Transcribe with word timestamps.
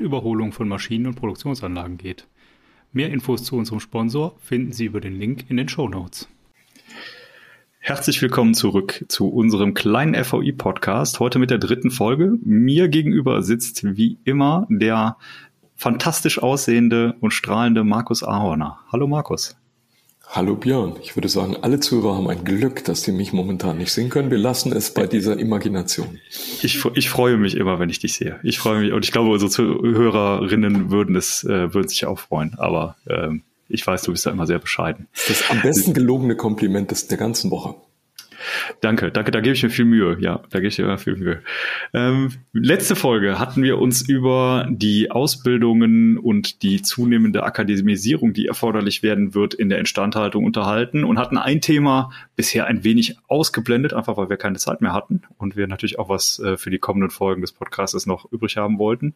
Überholung 0.00 0.52
von 0.52 0.68
Maschinen 0.68 1.06
und 1.06 1.14
Produktionsanlagen 1.14 1.96
geht. 1.96 2.26
Mehr 2.92 3.10
Infos 3.10 3.44
zu 3.44 3.56
unserem 3.56 3.80
Sponsor 3.80 4.36
finden 4.40 4.72
Sie 4.72 4.84
über 4.84 5.00
den 5.00 5.18
Link 5.18 5.46
in 5.48 5.56
den 5.56 5.68
Show 5.68 5.88
Notes. 5.88 6.28
Herzlich 7.78 8.20
willkommen 8.20 8.54
zurück 8.54 9.04
zu 9.08 9.28
unserem 9.28 9.74
kleinen 9.74 10.22
FOI-Podcast. 10.22 11.18
Heute 11.18 11.38
mit 11.38 11.50
der 11.50 11.58
dritten 11.58 11.90
Folge. 11.90 12.38
Mir 12.42 12.88
gegenüber 12.88 13.42
sitzt 13.42 13.96
wie 13.96 14.18
immer 14.24 14.66
der 14.68 15.16
fantastisch 15.76 16.42
aussehende 16.42 17.14
und 17.20 17.30
strahlende 17.30 17.82
Markus 17.84 18.22
Ahorner. 18.22 18.80
Hallo 18.92 19.06
Markus. 19.06 19.59
Hallo 20.32 20.54
Björn, 20.54 20.94
ich 21.02 21.16
würde 21.16 21.28
sagen, 21.28 21.56
alle 21.60 21.80
Zuhörer 21.80 22.14
haben 22.14 22.28
ein 22.28 22.44
Glück, 22.44 22.84
dass 22.84 23.02
sie 23.02 23.10
mich 23.10 23.32
momentan 23.32 23.78
nicht 23.78 23.92
sehen 23.92 24.10
können. 24.10 24.30
Wir 24.30 24.38
lassen 24.38 24.70
es 24.72 24.94
bei 24.94 25.08
dieser 25.08 25.36
Imagination. 25.36 26.20
Ich, 26.62 26.84
ich 26.94 27.10
freue 27.10 27.36
mich 27.36 27.56
immer, 27.56 27.80
wenn 27.80 27.90
ich 27.90 27.98
dich 27.98 28.14
sehe. 28.14 28.38
Ich 28.44 28.60
freue 28.60 28.78
mich 28.78 28.92
und 28.92 29.04
ich 29.04 29.10
glaube, 29.10 29.30
unsere 29.30 29.50
Zuhörerinnen 29.50 30.92
würden 30.92 31.16
es 31.16 31.42
äh, 31.42 31.74
würden 31.74 31.88
sich 31.88 32.06
auch 32.06 32.20
freuen. 32.20 32.54
Aber 32.58 32.94
ähm, 33.08 33.42
ich 33.68 33.84
weiß, 33.84 34.02
du 34.02 34.12
bist 34.12 34.24
da 34.24 34.30
immer 34.30 34.46
sehr 34.46 34.60
bescheiden. 34.60 35.08
Das 35.26 35.50
am 35.50 35.62
besten 35.62 35.94
gelogene 35.94 36.36
Kompliment 36.36 36.92
des, 36.92 37.08
der 37.08 37.18
ganzen 37.18 37.50
Woche. 37.50 37.74
Danke, 38.80 39.10
danke, 39.10 39.30
da 39.30 39.40
gebe 39.40 39.54
ich 39.54 39.62
mir 39.62 39.70
viel 39.70 39.84
Mühe. 39.84 40.16
Ja, 40.20 40.42
da 40.50 40.58
gebe 40.58 40.68
ich 40.68 40.78
mir 40.78 40.98
viel 40.98 41.16
Mühe. 41.16 41.42
Ähm, 41.92 42.30
letzte 42.52 42.96
Folge 42.96 43.38
hatten 43.38 43.62
wir 43.62 43.78
uns 43.78 44.02
über 44.08 44.66
die 44.70 45.10
Ausbildungen 45.10 46.18
und 46.18 46.62
die 46.62 46.82
zunehmende 46.82 47.42
Akademisierung, 47.42 48.32
die 48.32 48.46
erforderlich 48.46 49.02
werden 49.02 49.34
wird 49.34 49.54
in 49.54 49.68
der 49.68 49.78
Instandhaltung 49.78 50.44
unterhalten 50.44 51.04
und 51.04 51.18
hatten 51.18 51.38
ein 51.38 51.60
Thema 51.60 52.10
bisher 52.36 52.66
ein 52.66 52.84
wenig 52.84 53.16
ausgeblendet, 53.28 53.92
einfach 53.92 54.16
weil 54.16 54.30
wir 54.30 54.36
keine 54.36 54.58
Zeit 54.58 54.80
mehr 54.80 54.92
hatten 54.92 55.22
und 55.38 55.56
wir 55.56 55.66
natürlich 55.66 55.98
auch 55.98 56.08
was 56.08 56.38
äh, 56.38 56.56
für 56.56 56.70
die 56.70 56.78
kommenden 56.78 57.10
Folgen 57.10 57.40
des 57.40 57.52
Podcasts 57.52 58.06
noch 58.06 58.30
übrig 58.32 58.56
haben 58.56 58.78
wollten. 58.78 59.14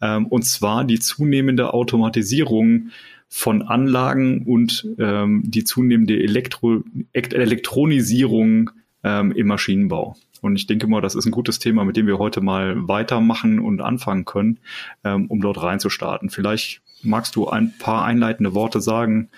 Ähm, 0.00 0.26
und 0.26 0.44
zwar 0.44 0.84
die 0.84 0.98
zunehmende 0.98 1.74
Automatisierung 1.74 2.90
von 3.28 3.62
Anlagen 3.62 4.44
und 4.46 4.86
ähm, 4.98 5.42
die 5.44 5.64
zunehmende 5.64 6.22
Elektro 6.22 6.82
Elektronisierung 7.12 8.70
ähm, 9.02 9.32
im 9.32 9.46
Maschinenbau. 9.48 10.16
Und 10.40 10.56
ich 10.56 10.66
denke 10.66 10.86
mal, 10.86 11.00
das 11.00 11.14
ist 11.14 11.24
ein 11.24 11.32
gutes 11.32 11.58
Thema, 11.58 11.84
mit 11.84 11.96
dem 11.96 12.06
wir 12.06 12.18
heute 12.18 12.40
mal 12.42 12.86
weitermachen 12.86 13.58
und 13.58 13.80
anfangen 13.80 14.24
können, 14.24 14.58
ähm, 15.02 15.26
um 15.28 15.40
dort 15.40 15.62
reinzustarten. 15.62 16.28
Vielleicht 16.28 16.82
magst 17.02 17.34
du 17.36 17.48
ein 17.48 17.72
paar 17.78 18.04
einleitende 18.04 18.54
Worte 18.54 18.80
sagen 18.80 19.30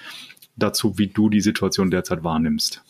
dazu, 0.57 0.99
wie 0.99 1.07
du 1.07 1.29
die 1.29 1.41
Situation 1.41 1.91
derzeit 1.91 2.25
wahrnimmst. 2.25 2.83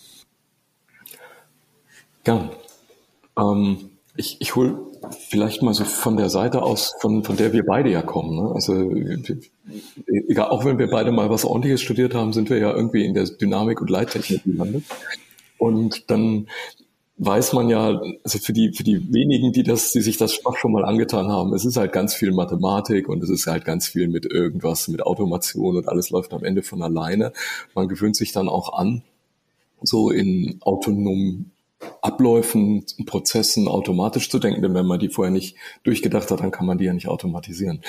Gern. 2.24 2.50
Ähm, 3.38 3.90
ich 4.16 4.36
ich 4.40 4.56
hole 4.56 4.78
vielleicht 5.28 5.62
mal 5.62 5.74
so 5.74 5.84
von 5.84 6.16
der 6.16 6.30
Seite 6.30 6.62
aus, 6.62 6.94
von, 7.00 7.24
von 7.24 7.36
der 7.36 7.52
wir 7.52 7.64
beide 7.64 7.90
ja 7.90 8.02
kommen. 8.02 8.36
Ne? 8.36 8.52
Also 8.54 8.74
egal, 10.28 10.48
auch 10.48 10.64
wenn 10.64 10.78
wir 10.78 10.88
beide 10.88 11.12
mal 11.12 11.30
was 11.30 11.44
ordentliches 11.44 11.80
studiert 11.80 12.14
haben, 12.14 12.32
sind 12.32 12.50
wir 12.50 12.58
ja 12.58 12.74
irgendwie 12.74 13.04
in 13.04 13.14
der 13.14 13.24
Dynamik 13.24 13.80
und 13.80 13.90
Leittechnik 13.90 14.44
gelandet. 14.44 14.84
Und 15.58 16.10
dann 16.10 16.48
weiß 17.18 17.54
man 17.54 17.70
ja, 17.70 18.00
also 18.24 18.38
für 18.38 18.52
die, 18.52 18.72
für 18.72 18.84
die 18.84 19.12
wenigen, 19.12 19.52
die 19.52 19.62
das, 19.62 19.92
die 19.92 20.02
sich 20.02 20.18
das 20.18 20.34
Fach 20.34 20.56
schon 20.56 20.72
mal 20.72 20.84
angetan 20.84 21.28
haben, 21.28 21.54
es 21.54 21.64
ist 21.64 21.76
halt 21.76 21.92
ganz 21.92 22.14
viel 22.14 22.32
Mathematik 22.32 23.08
und 23.08 23.22
es 23.22 23.30
ist 23.30 23.46
halt 23.46 23.64
ganz 23.64 23.88
viel 23.88 24.08
mit 24.08 24.26
irgendwas, 24.26 24.88
mit 24.88 25.02
Automation 25.02 25.76
und 25.76 25.88
alles 25.88 26.10
läuft 26.10 26.34
am 26.34 26.44
Ende 26.44 26.62
von 26.62 26.82
alleine. 26.82 27.32
Man 27.74 27.88
gewöhnt 27.88 28.16
sich 28.16 28.32
dann 28.32 28.48
auch 28.48 28.74
an, 28.78 29.02
so 29.82 30.10
in 30.10 30.58
autonomen 30.60 31.52
Abläufen, 32.00 32.86
Prozessen 33.04 33.68
automatisch 33.68 34.30
zu 34.30 34.38
denken, 34.38 34.62
denn 34.62 34.74
wenn 34.74 34.86
man 34.86 34.98
die 34.98 35.10
vorher 35.10 35.32
nicht 35.32 35.56
durchgedacht 35.82 36.30
hat, 36.30 36.40
dann 36.40 36.50
kann 36.50 36.66
man 36.66 36.78
die 36.78 36.84
ja 36.84 36.94
nicht 36.94 37.08
automatisieren. 37.08 37.82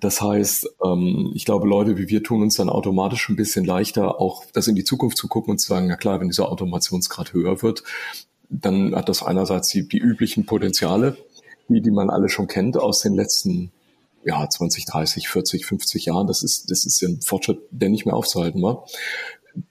Das 0.00 0.22
heißt, 0.22 0.68
ähm, 0.84 1.32
ich 1.34 1.44
glaube, 1.44 1.68
Leute 1.68 1.98
wie 1.98 2.08
wir 2.08 2.22
tun 2.22 2.42
uns 2.42 2.56
dann 2.56 2.70
automatisch 2.70 3.28
ein 3.28 3.36
bisschen 3.36 3.64
leichter, 3.64 4.20
auch 4.20 4.44
das 4.52 4.68
in 4.68 4.76
die 4.76 4.84
Zukunft 4.84 5.18
zu 5.18 5.28
gucken 5.28 5.52
und 5.52 5.58
zu 5.58 5.68
sagen, 5.68 5.88
na 5.88 5.96
klar, 5.96 6.20
wenn 6.20 6.28
dieser 6.28 6.50
Automationsgrad 6.50 7.34
höher 7.34 7.62
wird, 7.62 7.82
dann 8.48 8.94
hat 8.94 9.08
das 9.08 9.22
einerseits 9.22 9.68
die, 9.68 9.86
die 9.86 9.98
üblichen 9.98 10.46
Potenziale, 10.46 11.18
die, 11.68 11.82
die 11.82 11.90
man 11.90 12.08
alle 12.08 12.30
schon 12.30 12.46
kennt 12.46 12.78
aus 12.78 13.00
den 13.00 13.14
letzten 13.14 13.72
ja, 14.24 14.48
20, 14.48 14.86
30, 14.86 15.28
40, 15.28 15.66
50 15.66 16.06
Jahren. 16.06 16.26
Das 16.26 16.42
ist, 16.42 16.70
das 16.70 16.84
ist 16.84 17.02
ein 17.02 17.20
Fortschritt, 17.20 17.60
der 17.70 17.88
nicht 17.88 18.06
mehr 18.06 18.14
aufzuhalten 18.14 18.62
war. 18.62 18.86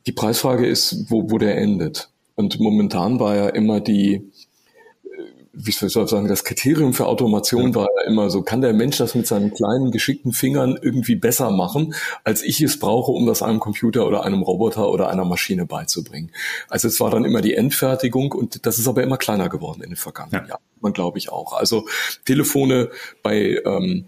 Die 0.06 0.12
Preisfrage 0.12 0.66
ist, 0.68 1.10
wo, 1.10 1.32
wo 1.32 1.38
der 1.38 1.58
endet. 1.58 2.12
Und 2.38 2.60
momentan 2.60 3.20
war 3.20 3.36
ja 3.36 3.50
immer 3.50 3.82
die, 3.82 4.14
äh, 4.14 5.10
wie 5.54 5.72
soll 5.72 5.88
ich 5.88 6.10
sagen, 6.10 6.28
das 6.28 6.44
Kriterium 6.44 6.94
für 6.94 7.08
Automation 7.08 7.74
war 7.74 7.88
ja 7.98 8.08
immer 8.08 8.30
so, 8.30 8.44
kann 8.44 8.62
der 8.62 8.74
Mensch 8.74 8.98
das 8.98 9.16
mit 9.16 9.26
seinen 9.26 9.56
kleinen, 9.56 9.92
geschickten 9.92 10.34
Fingern 10.34 10.78
irgendwie 10.80 11.16
besser 11.16 11.50
machen, 11.50 11.96
als 12.24 12.44
ich 12.44 12.62
es 12.62 12.78
brauche, 12.78 13.12
um 13.12 13.26
das 13.26 13.42
einem 13.42 13.60
Computer 13.60 14.06
oder 14.06 14.24
einem 14.24 14.44
Roboter 14.44 14.88
oder 14.92 15.10
einer 15.10 15.26
Maschine 15.26 15.66
beizubringen. 15.66 16.32
Also 16.70 16.88
es 16.88 17.00
war 17.00 17.10
dann 17.10 17.26
immer 17.26 17.42
die 17.42 17.56
Endfertigung 17.56 18.32
und 18.34 18.68
das 18.68 18.78
ist 18.78 18.88
aber 18.88 19.02
immer 19.02 19.18
kleiner 19.18 19.50
geworden 19.50 19.82
in 19.82 19.90
den 19.90 19.98
vergangenen 19.98 20.44
ja. 20.44 20.50
Jahren. 20.50 20.64
Man 20.80 20.94
glaube 20.94 21.18
ich 21.18 21.32
auch. 21.32 21.54
Also 21.54 21.88
Telefone 22.24 22.92
bei 23.24 23.60
ähm, 23.66 24.06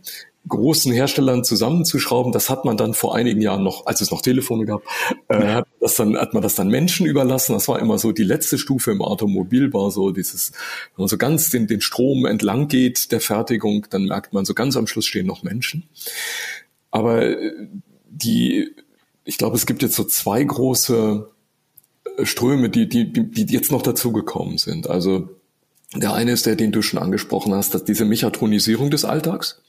großen 0.48 0.94
Herstellern 0.94 1.44
zusammenzuschrauben. 1.44 2.32
Das 2.32 2.52
hat 2.52 2.64
man 2.64 2.78
dann 2.78 2.94
vor 2.94 3.16
einigen 3.16 3.42
Jahren 3.42 3.64
noch, 3.64 3.88
als 3.88 4.02
es 4.02 4.12
noch 4.12 4.22
Telefone 4.22 4.66
gab, 4.66 4.84
äh, 5.30 5.48
hat, 5.48 5.68
das 5.80 5.96
dann, 5.96 6.18
hat 6.18 6.34
man 6.34 6.44
das 6.44 6.56
dann 6.56 6.68
Menschen 6.68 7.06
überlassen. 7.06 7.54
Das 7.54 7.68
war 7.68 7.80
immer 7.80 7.98
so 7.98 8.12
die 8.12 8.24
letzte 8.24 8.58
Stufe 8.58 8.92
im 8.92 9.02
Automobilbau, 9.02 9.90
so 9.90 10.12
dieses, 10.12 10.52
wenn 10.96 11.04
man 11.04 11.08
so 11.08 11.18
ganz 11.18 11.50
den, 11.50 11.68
den 11.68 11.82
Strom 11.82 12.26
entlang 12.26 12.68
geht 12.68 13.12
der 13.12 13.22
Fertigung, 13.22 13.88
dann 13.90 14.06
merkt 14.06 14.34
man 14.34 14.46
so 14.46 14.54
ganz 14.54 14.76
am 14.76 14.88
Schluss 14.88 15.06
stehen 15.06 15.26
noch 15.26 15.44
Menschen. 15.44 15.84
Aber 16.92 17.24
äh, 17.24 17.68
die, 18.10 18.70
ich 19.24 19.38
glaube, 19.38 19.56
es 19.56 19.66
gibt 19.66 19.82
jetzt 19.82 19.96
so 19.96 20.04
zwei 20.04 20.44
große 20.44 21.30
äh, 22.18 22.26
Ströme, 22.26 22.70
die, 22.70 22.90
die, 22.90 23.12
die 23.12 23.46
jetzt 23.46 23.72
noch 23.72 23.82
dazugekommen 23.82 24.58
sind. 24.58 24.90
Also 24.90 25.30
der 25.96 26.14
eine 26.14 26.32
ist 26.32 26.46
der, 26.46 26.56
den 26.56 26.72
du 26.72 26.82
schon 26.82 27.00
angesprochen 27.00 27.54
hast, 27.54 27.74
dass 27.74 27.84
diese 27.84 28.06
Mechatronisierung 28.06 28.92
des 28.92 29.06
Alltags. 29.06 29.62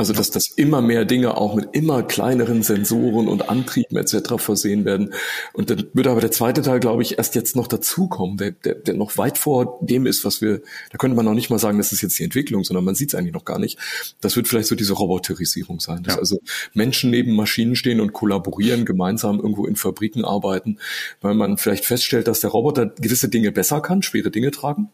Also 0.00 0.14
dass 0.14 0.30
das 0.30 0.48
immer 0.48 0.80
mehr 0.80 1.04
Dinge 1.04 1.36
auch 1.36 1.54
mit 1.54 1.68
immer 1.72 2.02
kleineren 2.02 2.62
Sensoren 2.62 3.28
und 3.28 3.50
Antrieben 3.50 3.98
etc. 3.98 4.36
versehen 4.38 4.86
werden. 4.86 5.12
Und 5.52 5.68
dann 5.68 5.88
würde 5.92 6.10
aber 6.10 6.22
der 6.22 6.30
zweite 6.30 6.62
Teil, 6.62 6.80
glaube 6.80 7.02
ich, 7.02 7.18
erst 7.18 7.34
jetzt 7.34 7.54
noch 7.54 7.66
dazukommen, 7.66 8.38
der, 8.38 8.52
der, 8.52 8.76
der 8.76 8.94
noch 8.94 9.18
weit 9.18 9.36
vor 9.36 9.78
dem 9.82 10.06
ist, 10.06 10.24
was 10.24 10.40
wir, 10.40 10.62
da 10.90 10.96
könnte 10.96 11.16
man 11.16 11.26
noch 11.26 11.34
nicht 11.34 11.50
mal 11.50 11.58
sagen, 11.58 11.76
das 11.76 11.92
ist 11.92 12.00
jetzt 12.00 12.18
die 12.18 12.24
Entwicklung, 12.24 12.64
sondern 12.64 12.82
man 12.82 12.94
sieht 12.94 13.10
es 13.10 13.14
eigentlich 13.14 13.34
noch 13.34 13.44
gar 13.44 13.58
nicht. 13.58 13.78
Das 14.22 14.36
wird 14.36 14.48
vielleicht 14.48 14.68
so 14.68 14.74
diese 14.74 14.94
Roboterisierung 14.94 15.80
sein. 15.80 16.02
Dass 16.02 16.14
ja. 16.14 16.20
also 16.20 16.38
Menschen 16.72 17.10
neben 17.10 17.36
Maschinen 17.36 17.76
stehen 17.76 18.00
und 18.00 18.14
kollaborieren, 18.14 18.86
gemeinsam 18.86 19.36
irgendwo 19.36 19.66
in 19.66 19.76
Fabriken 19.76 20.24
arbeiten, 20.24 20.78
weil 21.20 21.34
man 21.34 21.58
vielleicht 21.58 21.84
feststellt, 21.84 22.26
dass 22.26 22.40
der 22.40 22.48
Roboter 22.48 22.86
gewisse 22.86 23.28
Dinge 23.28 23.52
besser 23.52 23.82
kann, 23.82 24.00
schwere 24.00 24.30
Dinge 24.30 24.50
tragen 24.50 24.88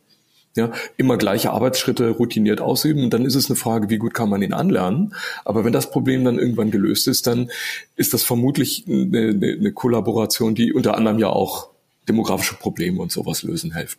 ja, 0.57 0.73
immer 0.97 1.17
gleiche 1.17 1.53
Arbeitsschritte 1.53 2.11
routiniert 2.11 2.61
ausüben. 2.61 3.05
Und 3.05 3.15
dann 3.15 3.25
ist 3.25 3.35
es 3.35 3.49
eine 3.49 3.57
Frage, 3.57 3.89
wie 3.91 3.99
gut 3.99 4.15
kann 4.15 4.29
man 4.29 4.43
ihn 4.43 4.53
anlernen. 4.53 5.15
Aber 5.45 5.65
wenn 5.65 5.73
das 5.73 5.91
Problem 5.91 6.25
dann 6.25 6.39
irgendwann 6.39 6.71
gelöst 6.71 7.07
ist, 7.09 7.27
dann 7.27 7.51
ist 7.95 8.15
das 8.15 8.25
vermutlich 8.25 8.85
eine, 8.89 9.29
eine 9.29 9.73
Kollaboration, 9.73 10.55
die 10.55 10.73
unter 10.73 10.97
anderem 10.97 11.19
ja 11.19 11.29
auch 11.29 11.69
demografische 12.09 12.55
Probleme 12.55 13.01
und 13.01 13.13
sowas 13.13 13.43
lösen 13.43 13.75
hilft. 13.75 13.99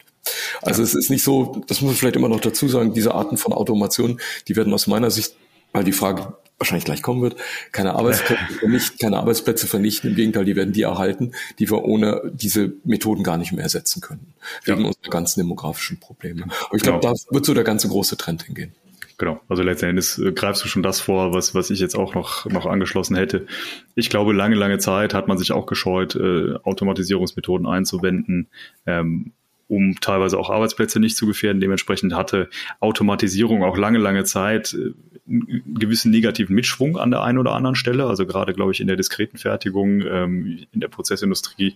Also 0.62 0.82
ja. 0.82 0.88
es 0.88 0.96
ist 0.96 1.10
nicht 1.10 1.24
so, 1.24 1.62
das 1.68 1.82
muss 1.82 1.92
man 1.92 1.96
vielleicht 1.96 2.16
immer 2.16 2.30
noch 2.30 2.40
dazu 2.40 2.68
sagen, 2.68 2.94
diese 2.94 3.14
Arten 3.14 3.38
von 3.38 3.54
Automation, 3.54 4.20
die 4.48 4.56
werden 4.56 4.74
aus 4.74 4.88
meiner 4.88 5.12
Sicht, 5.12 5.36
weil 5.74 5.84
die 5.84 5.92
Frage 5.92 6.34
wahrscheinlich 6.58 6.86
gleich 6.86 7.02
kommen 7.02 7.22
wird, 7.22 7.36
keine 7.72 7.94
Arbeitsplätze 7.94 8.54
vernichten, 8.60 8.98
keine 9.00 9.18
Arbeitsplätze 9.18 9.68
vernichten. 9.68 10.10
Im 10.10 10.16
Gegenteil, 10.16 10.46
die 10.46 10.56
werden 10.56 10.74
die 10.74 10.84
erhalten, 10.84 11.34
die 11.60 11.70
wir 11.70 11.84
ohne 11.84 12.32
diese 12.34 12.74
Methoden 12.84 13.24
gar 13.24 13.38
nicht 13.38 13.52
mehr 13.52 13.64
ersetzen 13.64 14.02
können. 14.02 14.34
Wegen 14.64 14.82
ja. 14.82 14.88
unserer 14.88 15.10
ganzen 15.10 15.40
demografischen 15.40 16.00
Probleme. 16.00 16.44
Aber 16.44 16.76
ich 16.76 16.84
glaube, 16.84 17.00
genau. 17.00 17.14
da 17.14 17.34
wird 17.34 17.46
so 17.46 17.54
der 17.54 17.64
ganze 17.64 17.88
große 17.88 18.18
Trend 18.18 18.44
hingehen. 18.44 18.74
Genau, 19.20 19.42
also 19.50 19.64
letzten 19.64 19.88
Endes 19.88 20.20
äh, 20.20 20.32
greifst 20.32 20.64
du 20.64 20.68
schon 20.68 20.84
das 20.84 21.02
vor, 21.02 21.34
was, 21.34 21.56
was 21.56 21.72
ich 21.72 21.80
jetzt 21.80 21.96
auch 21.96 22.14
noch, 22.14 22.46
noch 22.46 22.68
angeschlossen 22.68 23.16
hätte. 23.16 23.48
Ich 23.96 24.12
glaube, 24.12 24.32
lange, 24.32 24.56
lange 24.56 24.78
Zeit 24.78 25.16
hat 25.16 25.28
man 25.28 25.40
sich 25.40 25.52
auch 25.52 25.66
gescheut, 25.66 26.16
äh, 26.16 26.54
Automatisierungsmethoden 26.64 27.66
einzuwenden. 27.66 28.48
Ähm, 28.86 29.32
um 29.68 29.96
teilweise 30.00 30.38
auch 30.38 30.50
Arbeitsplätze 30.50 31.00
nicht 31.00 31.18
zu 31.18 31.28
gefährden. 31.28 31.60
Dementsprechend 31.60 32.14
hatte 32.16 32.50
Automatisierung 32.80 33.64
auch 33.64 33.78
lange, 33.78 34.00
lange 34.00 34.24
Zeit 34.24 34.74
äh, 34.74 34.94
einen 35.28 35.76
gewissen 35.78 36.12
negativen 36.12 36.56
Mitschwung 36.56 36.98
an 36.98 37.12
der 37.12 37.22
einen 37.24 37.38
oder 37.38 37.52
anderen 37.52 37.76
Stelle. 37.76 38.06
Also 38.06 38.26
gerade, 38.26 38.54
glaube 38.54 38.72
ich, 38.72 38.80
in 38.80 38.88
der 38.88 38.96
diskreten 38.96 39.38
Fertigung, 39.38 40.02
ähm, 40.02 40.66
in 40.72 40.80
der 40.80 40.88
Prozessindustrie 40.88 41.76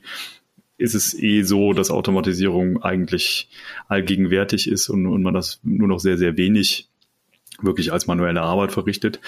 ist 0.78 0.96
es 0.96 1.14
eh 1.14 1.44
so, 1.44 1.74
dass 1.74 1.92
Automatisierung 1.92 2.82
eigentlich 2.82 3.50
allgegenwärtig 3.88 4.70
ist 4.70 4.90
und, 4.90 5.06
und 5.06 5.22
man 5.22 5.34
das 5.34 5.60
nur 5.64 5.88
noch 5.88 6.00
sehr, 6.00 6.18
sehr 6.18 6.38
wenig 6.38 6.90
wirklich 7.62 7.94
als 7.94 8.08
manuelle 8.08 8.42
Arbeit 8.42 8.72
verrichtet. 8.72 9.20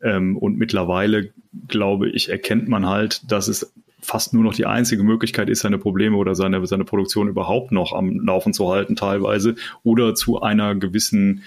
Ähm, 0.00 0.36
und 0.36 0.56
mittlerweile, 0.56 1.32
glaube 1.68 2.08
ich, 2.08 2.30
erkennt 2.30 2.68
man 2.68 2.86
halt, 2.86 3.30
dass 3.30 3.48
es 3.48 3.74
fast 4.04 4.34
nur 4.34 4.44
noch 4.44 4.54
die 4.54 4.66
einzige 4.66 5.02
Möglichkeit 5.02 5.48
ist, 5.48 5.60
seine 5.60 5.78
Probleme 5.78 6.16
oder 6.16 6.34
seine, 6.34 6.64
seine 6.66 6.84
Produktion 6.84 7.28
überhaupt 7.28 7.72
noch 7.72 7.92
am 7.92 8.20
Laufen 8.20 8.52
zu 8.52 8.70
halten 8.70 8.96
teilweise 8.96 9.56
oder 9.82 10.14
zu 10.14 10.42
einer 10.42 10.74
gewissen 10.74 11.42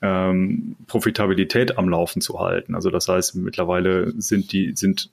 ähm, 0.00 0.76
Profitabilität 0.86 1.76
am 1.76 1.88
Laufen 1.88 2.20
zu 2.20 2.38
halten. 2.38 2.74
Also 2.74 2.90
das 2.90 3.08
heißt, 3.08 3.34
mittlerweile 3.36 4.12
sind 4.16 4.52
die, 4.52 4.72
sind 4.74 5.10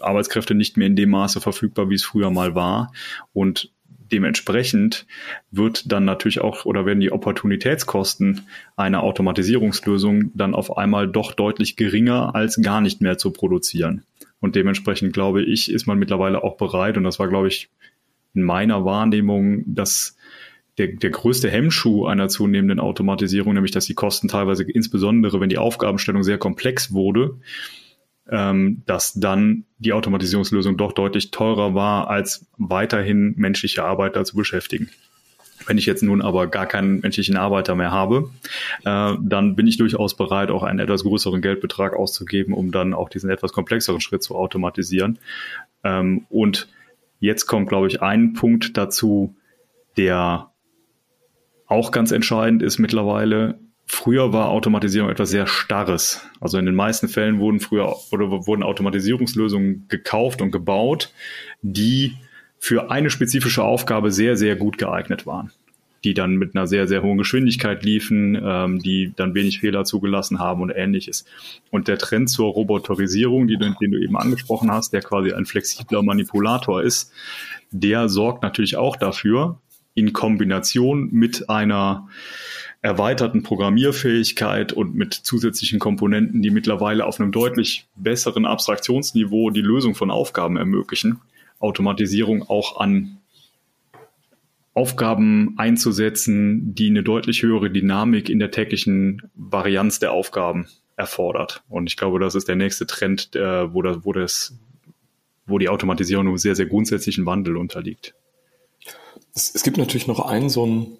Arbeitskräfte 0.00 0.54
nicht 0.54 0.76
mehr 0.76 0.86
in 0.86 0.96
dem 0.96 1.10
Maße 1.10 1.40
verfügbar, 1.40 1.90
wie 1.90 1.94
es 1.94 2.04
früher 2.04 2.30
mal 2.30 2.54
war. 2.54 2.92
Und 3.32 3.72
dementsprechend 4.12 5.06
wird 5.50 5.90
dann 5.90 6.04
natürlich 6.04 6.40
auch 6.40 6.64
oder 6.64 6.86
werden 6.86 7.00
die 7.00 7.12
Opportunitätskosten 7.12 8.46
einer 8.76 9.02
Automatisierungslösung 9.02 10.30
dann 10.34 10.54
auf 10.54 10.76
einmal 10.76 11.08
doch 11.08 11.32
deutlich 11.32 11.76
geringer 11.76 12.34
als 12.34 12.60
gar 12.62 12.80
nicht 12.80 13.00
mehr 13.00 13.18
zu 13.18 13.32
produzieren. 13.32 14.04
Und 14.40 14.56
dementsprechend 14.56 15.12
glaube 15.12 15.42
ich, 15.42 15.70
ist 15.70 15.86
man 15.86 15.98
mittlerweile 15.98 16.42
auch 16.44 16.56
bereit, 16.56 16.96
und 16.96 17.04
das 17.04 17.18
war, 17.18 17.28
glaube 17.28 17.48
ich, 17.48 17.70
in 18.34 18.42
meiner 18.42 18.84
Wahrnehmung, 18.84 19.64
dass 19.66 20.16
der, 20.78 20.88
der 20.88 21.10
größte 21.10 21.50
Hemmschuh 21.50 22.06
einer 22.06 22.28
zunehmenden 22.28 22.78
Automatisierung, 22.78 23.54
nämlich 23.54 23.72
dass 23.72 23.86
die 23.86 23.94
Kosten 23.94 24.28
teilweise, 24.28 24.62
insbesondere 24.62 25.40
wenn 25.40 25.48
die 25.48 25.58
Aufgabenstellung 25.58 26.22
sehr 26.22 26.38
komplex 26.38 26.92
wurde, 26.92 27.38
ähm, 28.30 28.82
dass 28.86 29.14
dann 29.14 29.64
die 29.78 29.92
Automatisierungslösung 29.92 30.76
doch 30.76 30.92
deutlich 30.92 31.30
teurer 31.30 31.74
war, 31.74 32.08
als 32.08 32.46
weiterhin 32.58 33.34
menschliche 33.36 33.84
Arbeiter 33.84 34.24
zu 34.24 34.36
beschäftigen. 34.36 34.90
Wenn 35.68 35.76
ich 35.76 35.86
jetzt 35.86 36.02
nun 36.02 36.22
aber 36.22 36.46
gar 36.46 36.66
keinen 36.66 37.00
menschlichen 37.00 37.36
Arbeiter 37.36 37.74
mehr 37.74 37.92
habe, 37.92 38.30
äh, 38.84 39.14
dann 39.20 39.54
bin 39.54 39.66
ich 39.66 39.76
durchaus 39.76 40.16
bereit, 40.16 40.50
auch 40.50 40.62
einen 40.62 40.78
etwas 40.78 41.04
größeren 41.04 41.42
Geldbetrag 41.42 41.94
auszugeben, 41.94 42.54
um 42.54 42.72
dann 42.72 42.94
auch 42.94 43.10
diesen 43.10 43.28
etwas 43.28 43.52
komplexeren 43.52 44.00
Schritt 44.00 44.22
zu 44.22 44.34
automatisieren. 44.34 45.18
Ähm, 45.84 46.24
und 46.30 46.68
jetzt 47.20 47.46
kommt, 47.46 47.68
glaube 47.68 47.86
ich, 47.86 48.00
ein 48.00 48.32
Punkt 48.32 48.78
dazu, 48.78 49.36
der 49.98 50.50
auch 51.66 51.90
ganz 51.90 52.12
entscheidend 52.12 52.62
ist 52.62 52.78
mittlerweile. 52.78 53.58
Früher 53.84 54.32
war 54.32 54.48
Automatisierung 54.48 55.10
etwas 55.10 55.28
sehr 55.28 55.46
Starres. 55.46 56.26
Also 56.40 56.56
in 56.56 56.64
den 56.64 56.74
meisten 56.74 57.08
Fällen 57.08 57.40
wurden 57.40 57.60
früher 57.60 57.94
oder 58.10 58.30
wurden 58.30 58.62
Automatisierungslösungen 58.62 59.86
gekauft 59.88 60.40
und 60.40 60.50
gebaut, 60.50 61.12
die 61.60 62.16
für 62.58 62.90
eine 62.90 63.10
spezifische 63.10 63.62
Aufgabe 63.62 64.10
sehr, 64.10 64.36
sehr 64.36 64.56
gut 64.56 64.78
geeignet 64.78 65.26
waren. 65.26 65.50
Die 66.04 66.14
dann 66.14 66.36
mit 66.36 66.54
einer 66.54 66.68
sehr, 66.68 66.86
sehr 66.86 67.02
hohen 67.02 67.18
Geschwindigkeit 67.18 67.84
liefen, 67.84 68.40
ähm, 68.40 68.78
die 68.78 69.12
dann 69.16 69.34
wenig 69.34 69.58
Fehler 69.60 69.84
zugelassen 69.84 70.38
haben 70.38 70.62
und 70.62 70.70
ähnliches. 70.70 71.24
Und 71.70 71.88
der 71.88 71.98
Trend 71.98 72.30
zur 72.30 72.52
Roboterisierung, 72.52 73.48
die 73.48 73.58
den 73.58 73.74
du 73.78 73.98
eben 73.98 74.16
angesprochen 74.16 74.70
hast, 74.70 74.92
der 74.92 75.00
quasi 75.00 75.32
ein 75.32 75.44
flexibler 75.44 76.02
Manipulator 76.02 76.82
ist, 76.82 77.12
der 77.72 78.08
sorgt 78.08 78.42
natürlich 78.42 78.76
auch 78.76 78.96
dafür, 78.96 79.58
in 79.94 80.12
Kombination 80.12 81.08
mit 81.10 81.50
einer 81.50 82.08
erweiterten 82.80 83.42
Programmierfähigkeit 83.42 84.72
und 84.72 84.94
mit 84.94 85.12
zusätzlichen 85.12 85.80
Komponenten, 85.80 86.42
die 86.42 86.50
mittlerweile 86.50 87.06
auf 87.06 87.18
einem 87.18 87.32
deutlich 87.32 87.88
besseren 87.96 88.46
Abstraktionsniveau 88.46 89.50
die 89.50 89.60
Lösung 89.60 89.96
von 89.96 90.12
Aufgaben 90.12 90.56
ermöglichen, 90.56 91.20
Automatisierung 91.58 92.48
auch 92.48 92.80
an 92.80 93.18
Aufgaben 94.74 95.54
einzusetzen, 95.56 96.74
die 96.74 96.88
eine 96.88 97.02
deutlich 97.02 97.42
höhere 97.42 97.70
Dynamik 97.70 98.28
in 98.28 98.38
der 98.38 98.52
täglichen 98.52 99.22
Varianz 99.34 99.98
der 99.98 100.12
Aufgaben 100.12 100.68
erfordert. 100.96 101.62
Und 101.68 101.88
ich 101.88 101.96
glaube, 101.96 102.20
das 102.20 102.36
ist 102.36 102.46
der 102.46 102.56
nächste 102.56 102.86
Trend, 102.86 103.34
äh, 103.34 103.72
wo, 103.72 103.82
das, 103.82 103.98
wo, 104.02 104.12
das, 104.12 104.56
wo 105.46 105.58
die 105.58 105.68
Automatisierung 105.68 106.28
einem 106.28 106.38
sehr, 106.38 106.54
sehr 106.54 106.66
grundsätzlichen 106.66 107.26
Wandel 107.26 107.56
unterliegt. 107.56 108.14
Es, 109.34 109.52
es 109.52 109.64
gibt 109.64 109.78
natürlich 109.78 110.06
noch 110.06 110.20
einen 110.20 110.48
so 110.48 110.64
einen 110.64 110.98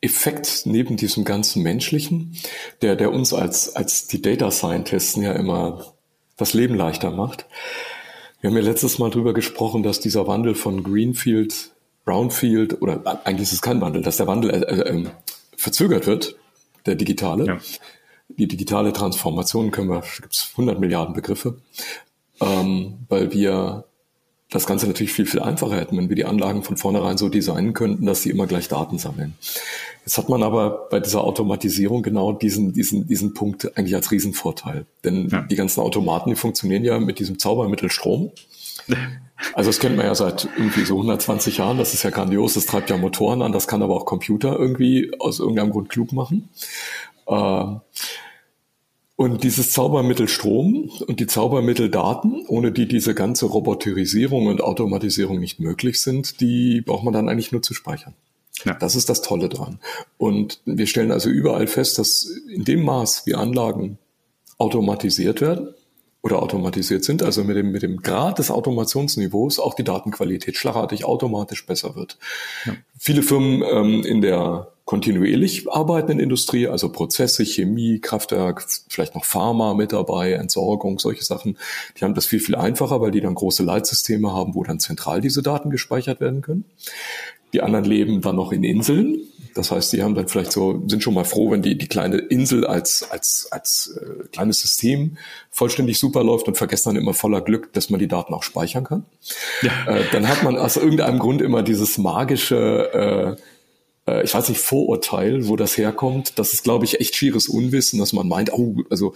Effekt 0.00 0.62
neben 0.64 0.96
diesem 0.96 1.24
ganzen 1.24 1.62
menschlichen, 1.62 2.36
der, 2.80 2.96
der 2.96 3.12
uns 3.12 3.32
als, 3.32 3.74
als 3.74 4.06
die 4.06 4.22
Data 4.22 4.50
Scientists 4.50 5.16
ja 5.16 5.32
immer 5.32 5.94
das 6.36 6.54
Leben 6.54 6.74
leichter 6.74 7.10
macht. 7.10 7.46
Wir 8.40 8.48
haben 8.48 8.56
ja 8.56 8.62
letztes 8.62 8.98
Mal 8.98 9.10
drüber 9.10 9.34
gesprochen, 9.34 9.82
dass 9.82 10.00
dieser 10.00 10.26
Wandel 10.26 10.54
von 10.54 10.82
Greenfield, 10.82 11.72
Brownfield 12.04 12.80
oder 12.80 13.20
eigentlich 13.26 13.48
ist 13.48 13.52
es 13.52 13.62
kein 13.62 13.80
Wandel, 13.80 14.02
dass 14.02 14.16
der 14.16 14.26
Wandel 14.26 14.50
äh, 14.50 14.60
äh, 14.60 14.88
ähm, 14.88 15.10
verzögert 15.56 16.06
wird, 16.06 16.36
der 16.86 16.94
digitale. 16.94 17.46
Ja. 17.46 17.58
Die 18.28 18.48
digitale 18.48 18.92
Transformation 18.92 19.70
können 19.70 19.90
wir, 19.90 20.02
gibt 20.20 20.34
es 20.34 20.48
100 20.52 20.80
Milliarden 20.80 21.14
Begriffe, 21.14 21.58
ähm, 22.40 23.00
weil 23.08 23.32
wir 23.32 23.84
das 24.50 24.66
Ganze 24.66 24.86
natürlich 24.86 25.12
viel, 25.12 25.26
viel 25.26 25.40
einfacher 25.40 25.76
hätten, 25.76 25.96
wenn 25.96 26.08
wir 26.08 26.16
die 26.16 26.24
Anlagen 26.24 26.62
von 26.62 26.76
vornherein 26.76 27.16
so 27.16 27.28
designen 27.28 27.72
könnten, 27.72 28.04
dass 28.04 28.22
sie 28.22 28.30
immer 28.30 28.46
gleich 28.46 28.68
Daten 28.68 28.98
sammeln. 28.98 29.34
Jetzt 30.04 30.18
hat 30.18 30.28
man 30.28 30.42
aber 30.42 30.88
bei 30.90 30.98
dieser 30.98 31.22
Automatisierung 31.22 32.02
genau 32.02 32.32
diesen, 32.32 32.72
diesen, 32.72 33.06
diesen 33.06 33.32
Punkt 33.32 33.76
eigentlich 33.76 33.94
als 33.94 34.10
Riesenvorteil. 34.10 34.86
Denn 35.04 35.28
ja. 35.28 35.42
die 35.42 35.54
ganzen 35.54 35.80
Automaten, 35.80 36.30
die 36.30 36.36
funktionieren 36.36 36.84
ja 36.84 36.98
mit 36.98 37.20
diesem 37.20 37.38
Zaubermittel 37.38 37.90
Strom. 37.90 38.32
Also 39.54 39.70
das 39.70 39.78
kennt 39.78 39.96
man 39.96 40.06
ja 40.06 40.14
seit 40.14 40.48
irgendwie 40.56 40.84
so 40.84 40.96
120 40.96 41.58
Jahren, 41.58 41.78
das 41.78 41.94
ist 41.94 42.02
ja 42.02 42.10
grandios, 42.10 42.54
das 42.54 42.66
treibt 42.66 42.90
ja 42.90 42.96
Motoren 42.96 43.42
an, 43.42 43.52
das 43.52 43.68
kann 43.68 43.82
aber 43.82 43.94
auch 43.94 44.04
Computer 44.04 44.58
irgendwie 44.58 45.12
aus 45.18 45.38
irgendeinem 45.38 45.70
Grund 45.70 45.88
klug 45.88 46.12
machen. 46.12 46.48
Äh, 47.26 47.64
und 49.20 49.44
dieses 49.44 49.70
Zaubermittel 49.70 50.28
Strom 50.28 50.90
und 51.06 51.20
die 51.20 51.26
Zaubermittel 51.26 51.90
Daten, 51.90 52.46
ohne 52.48 52.72
die 52.72 52.88
diese 52.88 53.14
ganze 53.14 53.44
Roboterisierung 53.44 54.46
und 54.46 54.62
Automatisierung 54.62 55.38
nicht 55.38 55.60
möglich 55.60 56.00
sind, 56.00 56.40
die 56.40 56.80
braucht 56.80 57.04
man 57.04 57.12
dann 57.12 57.28
eigentlich 57.28 57.52
nur 57.52 57.60
zu 57.60 57.74
speichern. 57.74 58.14
Ja. 58.64 58.72
Das 58.80 58.96
ist 58.96 59.10
das 59.10 59.20
Tolle 59.20 59.50
dran. 59.50 59.78
Und 60.16 60.62
wir 60.64 60.86
stellen 60.86 61.12
also 61.12 61.28
überall 61.28 61.66
fest, 61.66 61.98
dass 61.98 62.34
in 62.48 62.64
dem 62.64 62.82
Maß, 62.82 63.26
wie 63.26 63.34
Anlagen 63.34 63.98
automatisiert 64.56 65.42
werden 65.42 65.74
oder 66.22 66.42
automatisiert 66.42 67.04
sind, 67.04 67.22
also 67.22 67.44
mit 67.44 67.56
dem, 67.56 67.72
mit 67.72 67.82
dem 67.82 68.02
Grad 68.02 68.38
des 68.38 68.50
Automationsniveaus 68.50 69.58
auch 69.58 69.74
die 69.74 69.84
Datenqualität 69.84 70.56
schlagartig 70.56 71.04
automatisch 71.04 71.64
besser 71.64 71.96
wird. 71.96 72.18
Ja. 72.66 72.74
Viele 72.98 73.22
Firmen 73.22 73.62
ähm, 73.62 74.04
in 74.04 74.20
der 74.20 74.68
kontinuierlich 74.84 75.70
arbeitenden 75.70 76.18
Industrie, 76.18 76.66
also 76.66 76.90
Prozesse, 76.90 77.44
Chemie, 77.44 78.00
Kraftwerk, 78.00 78.66
vielleicht 78.88 79.14
noch 79.14 79.24
Pharma 79.24 79.72
mit 79.72 79.92
dabei, 79.92 80.32
Entsorgung, 80.32 80.98
solche 80.98 81.22
Sachen, 81.22 81.56
die 81.96 82.04
haben 82.04 82.14
das 82.14 82.26
viel, 82.26 82.40
viel 82.40 82.56
einfacher, 82.56 83.00
weil 83.00 83.12
die 83.12 83.20
dann 83.20 83.36
große 83.36 83.62
Leitsysteme 83.62 84.32
haben, 84.32 84.56
wo 84.56 84.64
dann 84.64 84.80
zentral 84.80 85.20
diese 85.20 85.42
Daten 85.42 85.70
gespeichert 85.70 86.20
werden 86.20 86.42
können. 86.42 86.64
Die 87.52 87.62
anderen 87.62 87.84
leben 87.84 88.20
dann 88.20 88.36
noch 88.36 88.52
in 88.52 88.64
Inseln. 88.64 89.20
Das 89.54 89.70
heißt, 89.70 89.92
die 89.92 90.02
haben 90.02 90.14
dann 90.14 90.28
vielleicht 90.28 90.52
so, 90.52 90.82
sind 90.86 91.02
schon 91.02 91.14
mal 91.14 91.24
froh, 91.24 91.50
wenn 91.50 91.62
die, 91.62 91.76
die 91.76 91.88
kleine 91.88 92.18
Insel 92.18 92.66
als, 92.66 93.10
als, 93.10 93.48
als 93.50 93.98
äh, 94.00 94.28
kleines 94.28 94.60
System 94.60 95.16
vollständig 95.50 95.98
super 95.98 96.24
läuft 96.24 96.48
und 96.48 96.56
vergessen 96.56 96.90
dann 96.90 97.02
immer 97.02 97.14
voller 97.14 97.40
Glück, 97.40 97.72
dass 97.72 97.90
man 97.90 98.00
die 98.00 98.08
Daten 98.08 98.34
auch 98.34 98.42
speichern 98.42 98.84
kann. 98.84 99.04
Ja. 99.62 99.70
Äh, 99.86 100.04
dann 100.12 100.28
hat 100.28 100.42
man 100.42 100.56
aus 100.56 100.76
irgendeinem 100.76 101.18
Grund 101.18 101.42
immer 101.42 101.62
dieses 101.62 101.98
magische 101.98 103.36
äh, 103.36 103.42
äh, 104.10 104.24
ich 104.24 104.34
weiß 104.34 104.48
nicht, 104.48 104.60
Vorurteil, 104.60 105.48
wo 105.48 105.56
das 105.56 105.76
herkommt. 105.76 106.38
Das 106.38 106.52
ist, 106.52 106.64
glaube 106.64 106.84
ich, 106.84 107.00
echt 107.00 107.14
schieres 107.14 107.48
Unwissen, 107.48 107.98
dass 107.98 108.12
man 108.12 108.28
meint, 108.28 108.52
oh, 108.52 108.76
also 108.90 109.14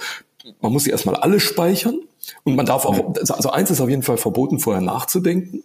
man 0.60 0.72
muss 0.72 0.84
sie 0.84 0.90
erstmal 0.90 1.16
alle 1.16 1.40
speichern 1.40 2.00
und 2.44 2.54
man 2.54 2.66
darf 2.66 2.84
auch, 2.84 3.14
also 3.16 3.50
eins 3.50 3.70
ist 3.70 3.80
auf 3.80 3.88
jeden 3.88 4.02
Fall 4.02 4.18
verboten, 4.18 4.58
vorher 4.58 4.82
nachzudenken. 4.82 5.62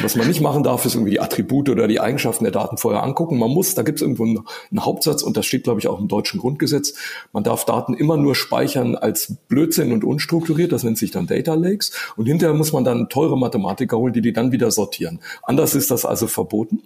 Was 0.00 0.14
man 0.14 0.28
nicht 0.28 0.40
machen 0.40 0.62
darf, 0.62 0.84
ist 0.84 0.94
irgendwie 0.94 1.12
die 1.12 1.20
Attribute 1.20 1.68
oder 1.68 1.88
die 1.88 1.98
Eigenschaften 1.98 2.44
der 2.44 2.52
Daten 2.52 2.76
vorher 2.76 3.02
angucken. 3.02 3.38
Man 3.38 3.50
muss, 3.50 3.74
da 3.74 3.82
gibt 3.82 3.98
es 3.98 4.02
irgendwo 4.02 4.24
einen, 4.24 4.40
einen, 4.70 4.84
Hauptsatz 4.84 5.22
und 5.22 5.36
das 5.36 5.44
steht, 5.44 5.64
glaube 5.64 5.80
ich, 5.80 5.88
auch 5.88 5.98
im 5.98 6.06
deutschen 6.06 6.38
Grundgesetz. 6.38 6.94
Man 7.32 7.42
darf 7.42 7.64
Daten 7.64 7.94
immer 7.94 8.16
nur 8.16 8.36
speichern 8.36 8.94
als 8.94 9.34
Blödsinn 9.48 9.92
und 9.92 10.04
unstrukturiert. 10.04 10.70
Das 10.70 10.84
nennt 10.84 10.98
sich 10.98 11.10
dann 11.10 11.26
Data 11.26 11.54
Lakes. 11.54 11.90
Und 12.16 12.26
hinterher 12.26 12.54
muss 12.54 12.72
man 12.72 12.84
dann 12.84 13.08
teure 13.08 13.36
Mathematiker 13.36 13.98
holen, 13.98 14.12
die 14.12 14.20
die 14.20 14.32
dann 14.32 14.52
wieder 14.52 14.70
sortieren. 14.70 15.18
Anders 15.42 15.74
ist 15.74 15.90
das 15.90 16.04
also 16.04 16.28
verboten. 16.28 16.82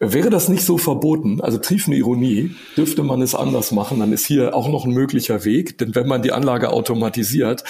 Wäre 0.00 0.30
das 0.30 0.48
nicht 0.48 0.64
so 0.64 0.78
verboten, 0.78 1.42
also 1.42 1.58
triefende 1.58 1.98
Ironie, 1.98 2.52
dürfte 2.78 3.02
man 3.02 3.20
es 3.20 3.34
anders 3.34 3.70
machen, 3.72 4.00
dann 4.00 4.14
ist 4.14 4.24
hier 4.24 4.54
auch 4.54 4.68
noch 4.68 4.86
ein 4.86 4.92
möglicher 4.92 5.44
Weg. 5.44 5.76
Denn 5.76 5.94
wenn 5.94 6.08
man 6.08 6.22
die 6.22 6.32
Anlage 6.32 6.70
automatisiert, 6.70 7.64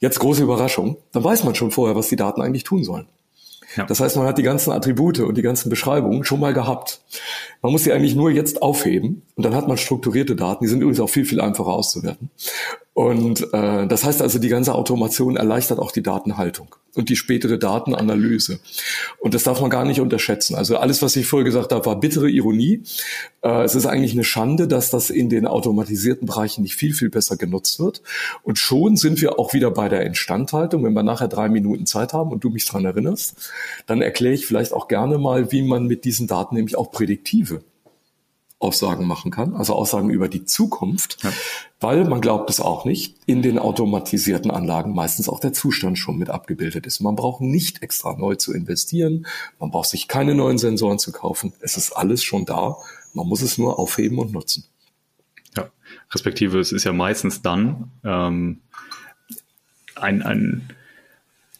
jetzt 0.00 0.18
große 0.18 0.42
Überraschung, 0.42 0.96
dann 1.12 1.22
weiß 1.22 1.44
man 1.44 1.54
schon 1.54 1.70
vorher, 1.70 1.94
was 1.94 2.08
die 2.08 2.16
Daten 2.16 2.42
eigentlich 2.42 2.64
tun 2.64 2.82
sollen. 2.82 3.06
Ja. 3.76 3.86
Das 3.86 4.00
heißt, 4.00 4.16
man 4.16 4.26
hat 4.26 4.38
die 4.38 4.42
ganzen 4.42 4.72
Attribute 4.72 5.20
und 5.20 5.36
die 5.36 5.42
ganzen 5.42 5.70
Beschreibungen 5.70 6.24
schon 6.24 6.40
mal 6.40 6.52
gehabt. 6.52 7.00
Man 7.62 7.72
muss 7.72 7.84
sie 7.84 7.92
eigentlich 7.92 8.16
nur 8.16 8.30
jetzt 8.30 8.62
aufheben 8.62 9.22
und 9.36 9.44
dann 9.44 9.54
hat 9.54 9.68
man 9.68 9.76
strukturierte 9.76 10.34
Daten. 10.34 10.64
Die 10.64 10.68
sind 10.68 10.80
übrigens 10.80 11.00
auch 11.00 11.10
viel, 11.10 11.24
viel 11.24 11.40
einfacher 11.40 11.70
auszuwerten. 11.70 12.30
Und 13.00 13.50
äh, 13.54 13.86
das 13.86 14.04
heißt 14.04 14.20
also, 14.20 14.38
die 14.38 14.50
ganze 14.50 14.74
Automation 14.74 15.38
erleichtert 15.38 15.78
auch 15.78 15.90
die 15.90 16.02
Datenhaltung 16.02 16.76
und 16.94 17.08
die 17.08 17.16
spätere 17.16 17.56
Datenanalyse. 17.56 18.60
Und 19.18 19.32
das 19.32 19.42
darf 19.44 19.58
man 19.62 19.70
gar 19.70 19.86
nicht 19.86 20.02
unterschätzen. 20.02 20.54
Also 20.54 20.76
alles, 20.76 21.00
was 21.00 21.16
ich 21.16 21.26
vorher 21.26 21.46
gesagt 21.46 21.72
habe, 21.72 21.86
war 21.86 21.98
bittere 21.98 22.28
Ironie. 22.28 22.82
Äh, 23.40 23.62
es 23.62 23.74
ist 23.74 23.86
eigentlich 23.86 24.12
eine 24.12 24.24
Schande, 24.24 24.68
dass 24.68 24.90
das 24.90 25.08
in 25.08 25.30
den 25.30 25.46
automatisierten 25.46 26.26
Bereichen 26.26 26.60
nicht 26.60 26.76
viel, 26.76 26.92
viel 26.92 27.08
besser 27.08 27.38
genutzt 27.38 27.80
wird. 27.80 28.02
Und 28.42 28.58
schon 28.58 28.98
sind 28.98 29.22
wir 29.22 29.38
auch 29.38 29.54
wieder 29.54 29.70
bei 29.70 29.88
der 29.88 30.02
Instandhaltung. 30.02 30.84
Wenn 30.84 30.92
wir 30.92 31.02
nachher 31.02 31.28
drei 31.28 31.48
Minuten 31.48 31.86
Zeit 31.86 32.12
haben 32.12 32.30
und 32.30 32.44
du 32.44 32.50
mich 32.50 32.66
dran 32.66 32.84
erinnerst, 32.84 33.50
dann 33.86 34.02
erkläre 34.02 34.34
ich 34.34 34.44
vielleicht 34.44 34.74
auch 34.74 34.88
gerne 34.88 35.16
mal, 35.16 35.50
wie 35.52 35.62
man 35.62 35.86
mit 35.86 36.04
diesen 36.04 36.26
Daten 36.26 36.54
nämlich 36.54 36.76
auch 36.76 36.90
prädiktive 36.90 37.62
Aussagen 38.60 39.06
machen 39.06 39.30
kann, 39.30 39.54
also 39.54 39.74
Aussagen 39.74 40.10
über 40.10 40.28
die 40.28 40.44
Zukunft, 40.44 41.16
ja. 41.24 41.32
weil 41.80 42.04
man 42.04 42.20
glaubt 42.20 42.50
es 42.50 42.60
auch 42.60 42.84
nicht, 42.84 43.16
in 43.24 43.40
den 43.40 43.58
automatisierten 43.58 44.50
Anlagen 44.50 44.94
meistens 44.94 45.30
auch 45.30 45.40
der 45.40 45.54
Zustand 45.54 45.98
schon 45.98 46.18
mit 46.18 46.28
abgebildet 46.28 46.86
ist. 46.86 47.00
Man 47.00 47.16
braucht 47.16 47.40
nicht 47.40 47.82
extra 47.82 48.14
neu 48.18 48.34
zu 48.34 48.52
investieren, 48.52 49.26
man 49.58 49.70
braucht 49.70 49.88
sich 49.88 50.08
keine 50.08 50.34
neuen 50.34 50.58
Sensoren 50.58 50.98
zu 50.98 51.10
kaufen, 51.10 51.54
es 51.60 51.78
ist 51.78 51.92
alles 51.92 52.22
schon 52.22 52.44
da, 52.44 52.76
man 53.14 53.26
muss 53.26 53.40
es 53.40 53.56
nur 53.56 53.78
aufheben 53.78 54.18
und 54.18 54.32
nutzen. 54.32 54.64
Ja, 55.56 55.70
respektive 56.12 56.60
es 56.60 56.70
ist 56.70 56.84
ja 56.84 56.92
meistens 56.92 57.40
dann 57.40 57.90
ähm, 58.04 58.60
ein, 59.96 60.20
ein 60.20 60.68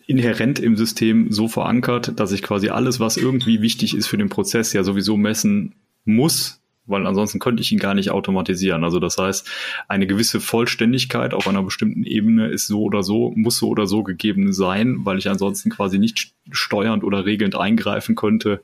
inhärent 0.07 0.59
im 0.59 0.76
System 0.76 1.33
so 1.33 1.49
verankert, 1.49 2.21
dass 2.21 2.33
ich 2.33 2.42
quasi 2.42 2.69
alles, 2.69 3.00
was 3.00 3.16
irgendwie 3.16 3.62
wichtig 3.62 3.97
ist 3.97 4.07
für 4.07 4.19
den 4.19 4.28
Prozess, 4.28 4.75
ja 4.75 4.85
sowieso 4.85 5.16
messen 5.16 5.76
muss, 6.04 6.59
weil 6.90 7.06
ansonsten 7.06 7.38
könnte 7.38 7.62
ich 7.62 7.73
ihn 7.73 7.78
gar 7.78 7.94
nicht 7.94 8.11
automatisieren. 8.11 8.85
Also 8.85 9.00
das 9.00 9.16
heißt, 9.16 9.49
eine 9.88 10.06
gewisse 10.06 10.40
Vollständigkeit 10.40 11.35
auf 11.35 11.49
einer 11.49 11.62
bestimmten 11.62 12.04
Ebene 12.04 12.49
ist 12.49 12.66
so 12.66 12.82
oder 12.82 13.02
so, 13.02 13.32
muss 13.37 13.59
so 13.59 13.68
oder 13.68 13.87
so 13.87 14.02
gegeben 14.02 14.52
sein, 14.52 14.99
weil 15.04 15.18
ich 15.18 15.28
ansonsten 15.28 15.70
quasi 15.70 15.99
nicht 15.99 16.32
steuernd 16.50 17.04
oder 17.04 17.25
regelnd 17.25 17.56
eingreifen 17.56 18.16
könnte, 18.16 18.62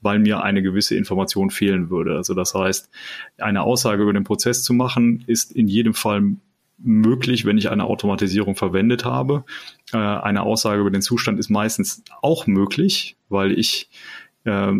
weil 0.00 0.18
mir 0.18 0.42
eine 0.42 0.62
gewisse 0.62 0.96
Information 0.96 1.50
fehlen 1.50 1.90
würde. 1.90 2.16
Also 2.16 2.34
das 2.34 2.54
heißt, 2.54 2.90
eine 3.38 3.62
Aussage 3.62 4.02
über 4.02 4.12
den 4.12 4.24
Prozess 4.24 4.62
zu 4.62 4.74
machen, 4.74 5.24
ist 5.26 5.52
in 5.52 5.68
jedem 5.68 5.94
Fall 5.94 6.36
möglich, 6.78 7.44
wenn 7.44 7.58
ich 7.58 7.70
eine 7.70 7.84
Automatisierung 7.84 8.54
verwendet 8.54 9.04
habe. 9.04 9.44
Äh, 9.92 9.98
eine 9.98 10.42
Aussage 10.42 10.80
über 10.80 10.90
den 10.90 11.02
Zustand 11.02 11.38
ist 11.38 11.50
meistens 11.50 12.02
auch 12.22 12.46
möglich, 12.46 13.16
weil 13.28 13.58
ich 13.58 13.90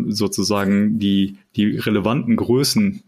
sozusagen 0.07 0.99
die, 0.99 1.37
die 1.55 1.77
relevanten 1.77 2.35
Größen 2.35 3.03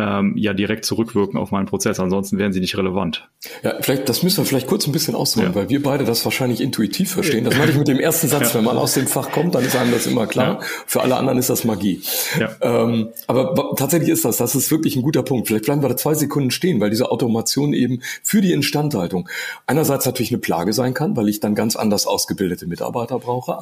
ähm, 0.00 0.36
ja 0.36 0.52
direkt 0.52 0.84
zurückwirken 0.84 1.38
auf 1.38 1.50
meinen 1.50 1.66
Prozess. 1.66 2.00
Ansonsten 2.00 2.38
wären 2.38 2.52
sie 2.52 2.60
nicht 2.60 2.76
relevant. 2.76 3.28
Ja, 3.62 3.74
vielleicht, 3.80 4.08
das 4.08 4.22
müssen 4.22 4.38
wir 4.38 4.44
vielleicht 4.44 4.66
kurz 4.66 4.86
ein 4.86 4.92
bisschen 4.92 5.14
ausholen, 5.14 5.50
ja. 5.50 5.54
weil 5.54 5.68
wir 5.68 5.82
beide 5.82 6.04
das 6.04 6.24
wahrscheinlich 6.24 6.60
intuitiv 6.60 7.12
verstehen. 7.12 7.44
Das 7.44 7.56
meine 7.56 7.70
ich 7.70 7.76
mit 7.76 7.88
dem 7.88 8.00
ersten 8.00 8.28
Satz. 8.28 8.48
Ja. 8.48 8.54
Wenn 8.54 8.64
man 8.64 8.76
aus 8.76 8.94
dem 8.94 9.06
Fach 9.06 9.30
kommt, 9.30 9.54
dann 9.54 9.64
ist 9.64 9.76
einem 9.76 9.92
das 9.92 10.06
immer 10.06 10.26
klar. 10.26 10.60
Ja. 10.60 10.66
Für 10.86 11.02
alle 11.02 11.16
anderen 11.16 11.38
ist 11.38 11.50
das 11.50 11.64
Magie. 11.64 12.02
Ähm, 12.62 13.08
aber 13.26 13.74
tatsächlich 13.76 14.10
ist 14.10 14.24
das, 14.24 14.36
das 14.36 14.54
ist 14.54 14.70
wirklich 14.70 14.96
ein 14.96 15.02
guter 15.02 15.22
Punkt. 15.22 15.48
Vielleicht 15.48 15.64
bleiben 15.64 15.82
wir 15.82 15.88
da 15.88 15.96
zwei 15.96 16.14
Sekunden 16.14 16.50
stehen, 16.50 16.80
weil 16.80 16.90
diese 16.90 17.10
Automation 17.10 17.72
eben 17.72 18.00
für 18.22 18.40
die 18.40 18.52
Instandhaltung 18.52 19.28
einerseits 19.66 20.06
natürlich 20.06 20.30
eine 20.30 20.38
Plage 20.38 20.72
sein 20.72 20.94
kann, 20.94 21.16
weil 21.16 21.28
ich 21.28 21.40
dann 21.40 21.54
ganz 21.54 21.76
anders 21.76 22.06
ausgebildete 22.06 22.66
Mitarbeiter 22.66 23.18
brauche. 23.18 23.58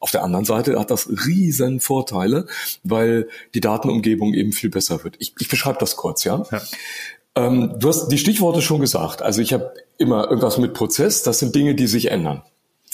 auf 0.00 0.10
der 0.10 0.22
anderen 0.22 0.44
Seite 0.44 0.78
hat 0.78 0.90
das 0.90 1.08
riesen 1.26 1.80
Vorteile, 1.80 2.46
weil 2.84 3.28
die 3.54 3.60
Datenumgebung 3.60 4.34
eben 4.34 4.52
viel 4.52 4.70
besser 4.70 5.02
wird. 5.04 5.16
Ich, 5.18 5.34
ich 5.38 5.48
beschreibe 5.48 5.65
das 5.74 5.96
kurz, 5.96 6.24
ja. 6.24 6.44
ja. 6.50 6.62
Ähm, 7.36 7.74
du 7.78 7.88
hast 7.88 8.08
die 8.08 8.18
Stichworte 8.18 8.62
schon 8.62 8.80
gesagt. 8.80 9.22
Also 9.22 9.42
ich 9.42 9.52
habe 9.52 9.72
immer 9.98 10.24
irgendwas 10.24 10.58
mit 10.58 10.74
Prozess. 10.74 11.22
Das 11.22 11.38
sind 11.38 11.54
Dinge, 11.54 11.74
die 11.74 11.86
sich 11.86 12.10
ändern 12.10 12.42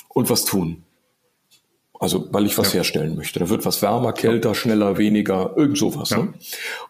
und 0.08 0.30
was 0.30 0.44
tun. 0.44 0.84
Also 2.00 2.26
weil 2.32 2.46
ich 2.46 2.58
was 2.58 2.68
ja. 2.68 2.78
herstellen 2.78 3.14
möchte. 3.14 3.38
Da 3.38 3.48
wird 3.48 3.64
was 3.64 3.80
wärmer, 3.80 4.12
kälter, 4.12 4.56
schneller, 4.56 4.98
weniger, 4.98 5.52
irgend 5.56 5.78
sowas. 5.78 6.10
Ja. 6.10 6.18
Ne? 6.18 6.34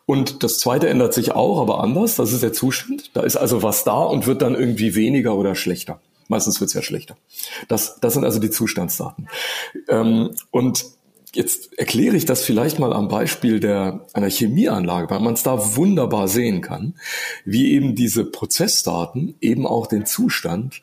Und 0.07 0.43
das 0.43 0.59
zweite 0.59 0.89
ändert 0.89 1.12
sich 1.12 1.33
auch, 1.33 1.61
aber 1.61 1.81
anders. 1.81 2.17
Das 2.17 2.33
ist 2.33 2.43
der 2.43 2.55
Zustand. 2.55 3.11
Da 3.15 3.21
ist 3.21 3.37
also 3.37 3.62
was 3.62 3.85
da 3.85 4.03
und 4.05 4.27
wird 4.27 4.41
dann 4.41 4.55
irgendwie 4.55 4.95
weniger 4.95 5.37
oder 5.37 5.55
schlechter. 5.55 6.01
Meistens 6.29 6.61
wird 6.61 6.69
es 6.69 6.75
ja 6.75 6.81
schlechter. 6.81 7.17
Das, 7.69 8.01
das 8.01 8.15
sind 8.15 8.25
also 8.25 8.39
die 8.39 8.49
Zustandsdaten. 8.49 9.29
Ähm, 9.89 10.31
und 10.51 10.87
Jetzt 11.35 11.79
erkläre 11.79 12.15
ich 12.15 12.27
das 12.27 12.45
vielleicht 12.45 12.79
mal 12.79 12.93
am 12.93 13.09
Beispiel 13.09 13.59
der, 13.59 14.07
einer 14.12 14.29
Chemieanlage, 14.29 15.09
weil 15.09 15.21
man 15.21 15.33
es 15.33 15.43
da 15.43 15.77
wunderbar 15.77 16.29
sehen 16.29 16.61
kann, 16.61 16.95
wie 17.47 17.73
eben 17.73 17.95
diese 17.95 18.27
Prozessdaten 18.27 19.35
eben 19.41 19.67
auch 19.67 19.87
den 19.87 20.05
Zustand 20.05 20.83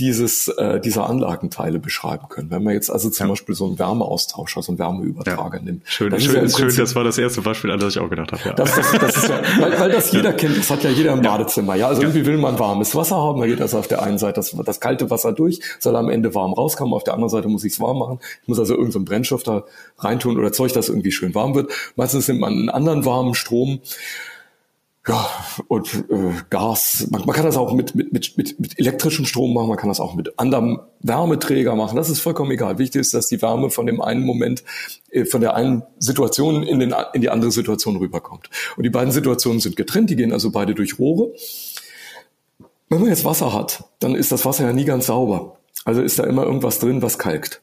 dieses, 0.00 0.48
äh, 0.48 0.80
dieser 0.80 1.08
Anlagenteile 1.08 1.78
beschreiben 1.78 2.28
können. 2.28 2.50
Wenn 2.50 2.64
man 2.64 2.72
jetzt 2.72 2.90
also 2.90 3.10
zum 3.10 3.26
ja. 3.26 3.32
Beispiel 3.32 3.54
so 3.54 3.66
einen 3.66 3.78
Wärmeaustauscher, 3.78 4.62
so 4.62 4.72
einen 4.72 4.78
Wärmeübertrager 4.78 5.58
ja. 5.58 5.62
nimmt. 5.64 5.82
Schön, 5.84 6.18
schön, 6.18 6.34
ja 6.34 6.48
schön 6.48 6.74
das 6.74 6.94
war 6.94 7.04
das 7.04 7.18
erste 7.18 7.42
Beispiel, 7.42 7.70
an 7.70 7.78
das 7.78 7.94
ich 7.94 8.00
auch 8.00 8.08
gedacht 8.08 8.32
habe. 8.32 8.42
Ja. 8.44 8.54
Das, 8.54 8.74
das, 8.74 8.92
das 8.92 9.16
ist 9.16 9.28
ja, 9.28 9.40
weil, 9.60 9.78
weil 9.78 9.90
das 9.90 10.10
jeder 10.10 10.32
kennt, 10.32 10.56
das 10.56 10.70
hat 10.70 10.82
ja 10.82 10.90
jeder 10.90 11.12
im 11.12 11.20
Badezimmer. 11.20 11.74
Ja, 11.74 11.88
also 11.88 12.02
irgendwie 12.02 12.24
will 12.24 12.38
man 12.38 12.58
warmes 12.58 12.94
Wasser 12.94 13.16
haben, 13.16 13.40
da 13.40 13.46
geht 13.46 13.60
das 13.60 13.74
auf 13.74 13.88
der 13.88 14.02
einen 14.02 14.18
Seite 14.18 14.36
das, 14.36 14.56
das 14.64 14.80
kalte 14.80 15.10
Wasser 15.10 15.32
durch, 15.32 15.60
soll 15.78 15.94
am 15.96 16.08
Ende 16.08 16.34
warm 16.34 16.54
rauskommen, 16.54 16.94
auf 16.94 17.04
der 17.04 17.14
anderen 17.14 17.30
Seite 17.30 17.48
muss 17.48 17.64
ich 17.64 17.74
es 17.74 17.80
warm 17.80 17.98
machen. 17.98 18.18
Ich 18.42 18.48
muss 18.48 18.58
also 18.58 18.74
irgendeinen 18.74 19.04
so 19.04 19.10
Brennstoff 19.10 19.42
da 19.42 19.64
reintun 19.98 20.38
oder 20.38 20.52
Zeug, 20.52 20.72
das 20.72 20.88
irgendwie 20.88 21.12
schön 21.12 21.34
warm 21.34 21.54
wird. 21.54 21.70
Meistens 21.96 22.26
nimmt 22.28 22.40
man 22.40 22.52
einen 22.52 22.68
anderen 22.70 23.04
warmen 23.04 23.34
Strom 23.34 23.80
ja, 25.08 25.30
und 25.68 26.04
äh, 26.10 26.34
Gas. 26.50 27.06
Man, 27.10 27.24
man 27.24 27.34
kann 27.34 27.46
das 27.46 27.56
auch 27.56 27.72
mit, 27.72 27.94
mit, 27.94 28.12
mit, 28.12 28.36
mit, 28.36 28.60
mit 28.60 28.78
elektrischem 28.78 29.24
Strom 29.24 29.54
machen, 29.54 29.68
man 29.68 29.78
kann 29.78 29.88
das 29.88 29.98
auch 29.98 30.14
mit 30.14 30.38
anderem 30.38 30.80
Wärmeträger 31.00 31.74
machen. 31.74 31.96
Das 31.96 32.10
ist 32.10 32.20
vollkommen 32.20 32.50
egal. 32.50 32.78
Wichtig 32.78 33.00
ist, 33.00 33.14
dass 33.14 33.26
die 33.26 33.40
Wärme 33.40 33.70
von 33.70 33.86
dem 33.86 34.02
einen 34.02 34.24
Moment, 34.24 34.62
äh, 35.10 35.24
von 35.24 35.40
der 35.40 35.54
einen 35.54 35.82
Situation 35.98 36.62
in, 36.62 36.80
den, 36.80 36.94
in 37.14 37.22
die 37.22 37.30
andere 37.30 37.50
Situation 37.50 37.96
rüberkommt. 37.96 38.50
Und 38.76 38.82
die 38.82 38.90
beiden 38.90 39.10
Situationen 39.10 39.60
sind 39.60 39.76
getrennt, 39.76 40.10
die 40.10 40.16
gehen 40.16 40.32
also 40.32 40.50
beide 40.50 40.74
durch 40.74 40.98
Rohre. 40.98 41.32
Wenn 42.90 43.00
man 43.00 43.08
jetzt 43.08 43.24
Wasser 43.24 43.54
hat, 43.54 43.84
dann 44.00 44.14
ist 44.14 44.32
das 44.32 44.44
Wasser 44.44 44.66
ja 44.66 44.72
nie 44.72 44.84
ganz 44.84 45.06
sauber. 45.06 45.56
Also 45.86 46.02
ist 46.02 46.18
da 46.18 46.24
immer 46.24 46.44
irgendwas 46.44 46.78
drin, 46.78 47.00
was 47.00 47.18
kalkt. 47.18 47.62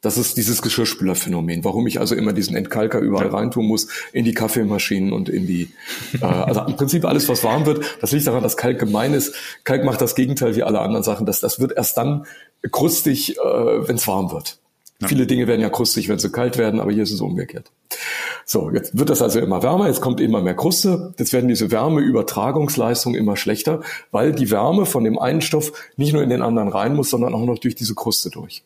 Das 0.00 0.16
ist 0.16 0.36
dieses 0.36 0.62
Geschirrspülerphänomen, 0.62 1.64
warum 1.64 1.86
ich 1.88 1.98
also 1.98 2.14
immer 2.14 2.32
diesen 2.32 2.54
Entkalker 2.54 3.00
überall 3.00 3.26
ja. 3.26 3.32
reintun 3.32 3.66
muss, 3.66 3.88
in 4.12 4.24
die 4.24 4.32
Kaffeemaschinen 4.32 5.12
und 5.12 5.28
in 5.28 5.46
die, 5.48 5.70
äh, 6.20 6.24
also 6.24 6.62
im 6.62 6.76
Prinzip 6.76 7.04
alles, 7.04 7.28
was 7.28 7.42
warm 7.42 7.66
wird, 7.66 7.84
das 8.00 8.12
liegt 8.12 8.26
daran, 8.28 8.44
dass 8.44 8.56
Kalk 8.56 8.78
gemein 8.78 9.12
ist. 9.12 9.34
Kalk 9.64 9.84
macht 9.84 10.00
das 10.00 10.14
Gegenteil 10.14 10.54
wie 10.54 10.62
alle 10.62 10.80
anderen 10.80 11.02
Sachen. 11.02 11.26
Das, 11.26 11.40
das 11.40 11.58
wird 11.58 11.72
erst 11.72 11.96
dann 11.96 12.26
krustig, 12.70 13.38
äh, 13.38 13.42
wenn 13.42 13.96
es 13.96 14.06
warm 14.06 14.30
wird. 14.30 14.58
Ja. 15.00 15.06
Viele 15.06 15.26
Dinge 15.26 15.46
werden 15.46 15.60
ja 15.60 15.70
krustig, 15.70 16.08
wenn 16.08 16.18
sie 16.18 16.30
kalt 16.30 16.58
werden, 16.58 16.80
aber 16.80 16.90
hier 16.90 17.04
ist 17.04 17.12
es 17.12 17.20
umgekehrt. 17.20 17.70
So, 18.44 18.70
jetzt 18.70 18.98
wird 18.98 19.10
das 19.10 19.22
also 19.22 19.38
immer 19.38 19.62
wärmer, 19.62 19.86
jetzt 19.86 20.00
kommt 20.00 20.20
immer 20.20 20.42
mehr 20.42 20.56
Kruste, 20.56 21.14
jetzt 21.18 21.32
werden 21.32 21.48
diese 21.48 21.70
Wärmeübertragungsleistungen 21.70 23.18
immer 23.18 23.36
schlechter, 23.36 23.82
weil 24.10 24.32
die 24.32 24.50
Wärme 24.50 24.86
von 24.86 25.04
dem 25.04 25.18
einen 25.18 25.40
Stoff 25.40 25.72
nicht 25.96 26.12
nur 26.12 26.22
in 26.22 26.30
den 26.30 26.42
anderen 26.42 26.68
rein 26.68 26.96
muss, 26.96 27.10
sondern 27.10 27.32
auch 27.34 27.44
noch 27.44 27.58
durch 27.58 27.76
diese 27.76 27.94
Kruste 27.94 28.30
durch. 28.30 28.64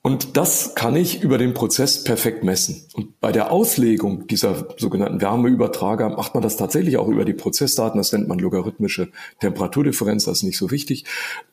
Und 0.00 0.36
das 0.36 0.74
kann 0.74 0.94
ich 0.94 1.22
über 1.22 1.38
den 1.38 1.54
Prozess 1.54 2.04
perfekt 2.04 2.44
messen. 2.44 2.84
Und 2.94 3.20
bei 3.20 3.32
der 3.32 3.50
Auslegung 3.50 4.26
dieser 4.28 4.68
sogenannten 4.78 5.20
Wärmeübertrager 5.20 6.10
macht 6.10 6.34
man 6.34 6.42
das 6.42 6.56
tatsächlich 6.56 6.96
auch 6.96 7.08
über 7.08 7.24
die 7.24 7.34
Prozessdaten. 7.34 7.98
Das 7.98 8.12
nennt 8.12 8.28
man 8.28 8.38
logarithmische 8.38 9.10
Temperaturdifferenz. 9.40 10.24
Das 10.24 10.38
ist 10.38 10.44
nicht 10.44 10.56
so 10.56 10.70
wichtig. 10.70 11.04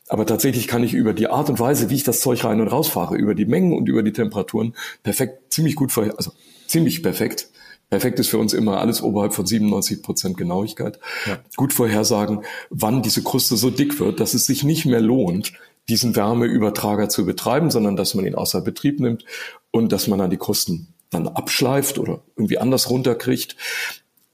Aber 0.07 0.25
tatsächlich 0.25 0.67
kann 0.67 0.83
ich 0.83 0.93
über 0.93 1.13
die 1.13 1.27
Art 1.27 1.49
und 1.49 1.59
Weise, 1.59 1.89
wie 1.89 1.95
ich 1.95 2.03
das 2.03 2.21
Zeug 2.21 2.43
rein 2.45 2.61
und 2.61 2.67
rausfahre, 2.67 3.15
über 3.15 3.33
die 3.33 3.45
Mengen 3.45 3.73
und 3.73 3.89
über 3.89 4.03
die 4.03 4.13
Temperaturen 4.13 4.75
perfekt, 5.01 5.51
ziemlich 5.51 5.75
gut, 5.75 5.91
vorher, 5.91 6.15
also 6.17 6.31
ziemlich 6.67 7.01
perfekt 7.01 7.49
Perfekt 7.89 8.19
ist 8.19 8.29
für 8.29 8.39
uns 8.39 8.53
immer 8.53 8.79
alles 8.79 9.01
oberhalb 9.01 9.33
von 9.33 9.45
97 9.45 10.01
Prozent 10.01 10.37
Genauigkeit. 10.37 10.99
Ja. 11.27 11.37
Gut 11.55 11.71
vorhersagen, 11.71 12.41
wann 12.69 13.03
diese 13.03 13.21
Kruste 13.21 13.57
so 13.57 13.69
dick 13.69 13.99
wird, 13.99 14.19
dass 14.19 14.33
es 14.33 14.45
sich 14.45 14.63
nicht 14.63 14.85
mehr 14.85 15.01
lohnt, 15.01 15.53
diesen 15.89 16.15
Wärmeübertrager 16.15 17.09
zu 17.09 17.25
betreiben, 17.25 17.69
sondern 17.71 17.95
dass 17.95 18.15
man 18.15 18.25
ihn 18.25 18.35
außer 18.35 18.61
Betrieb 18.61 18.99
nimmt 18.99 19.25
und 19.71 19.91
dass 19.91 20.07
man 20.07 20.19
dann 20.19 20.29
die 20.29 20.37
Kosten 20.37 20.93
dann 21.11 21.27
abschleift 21.27 21.99
oder 21.99 22.21
irgendwie 22.35 22.57
anders 22.57 22.89
runterkriegt. 22.89 23.55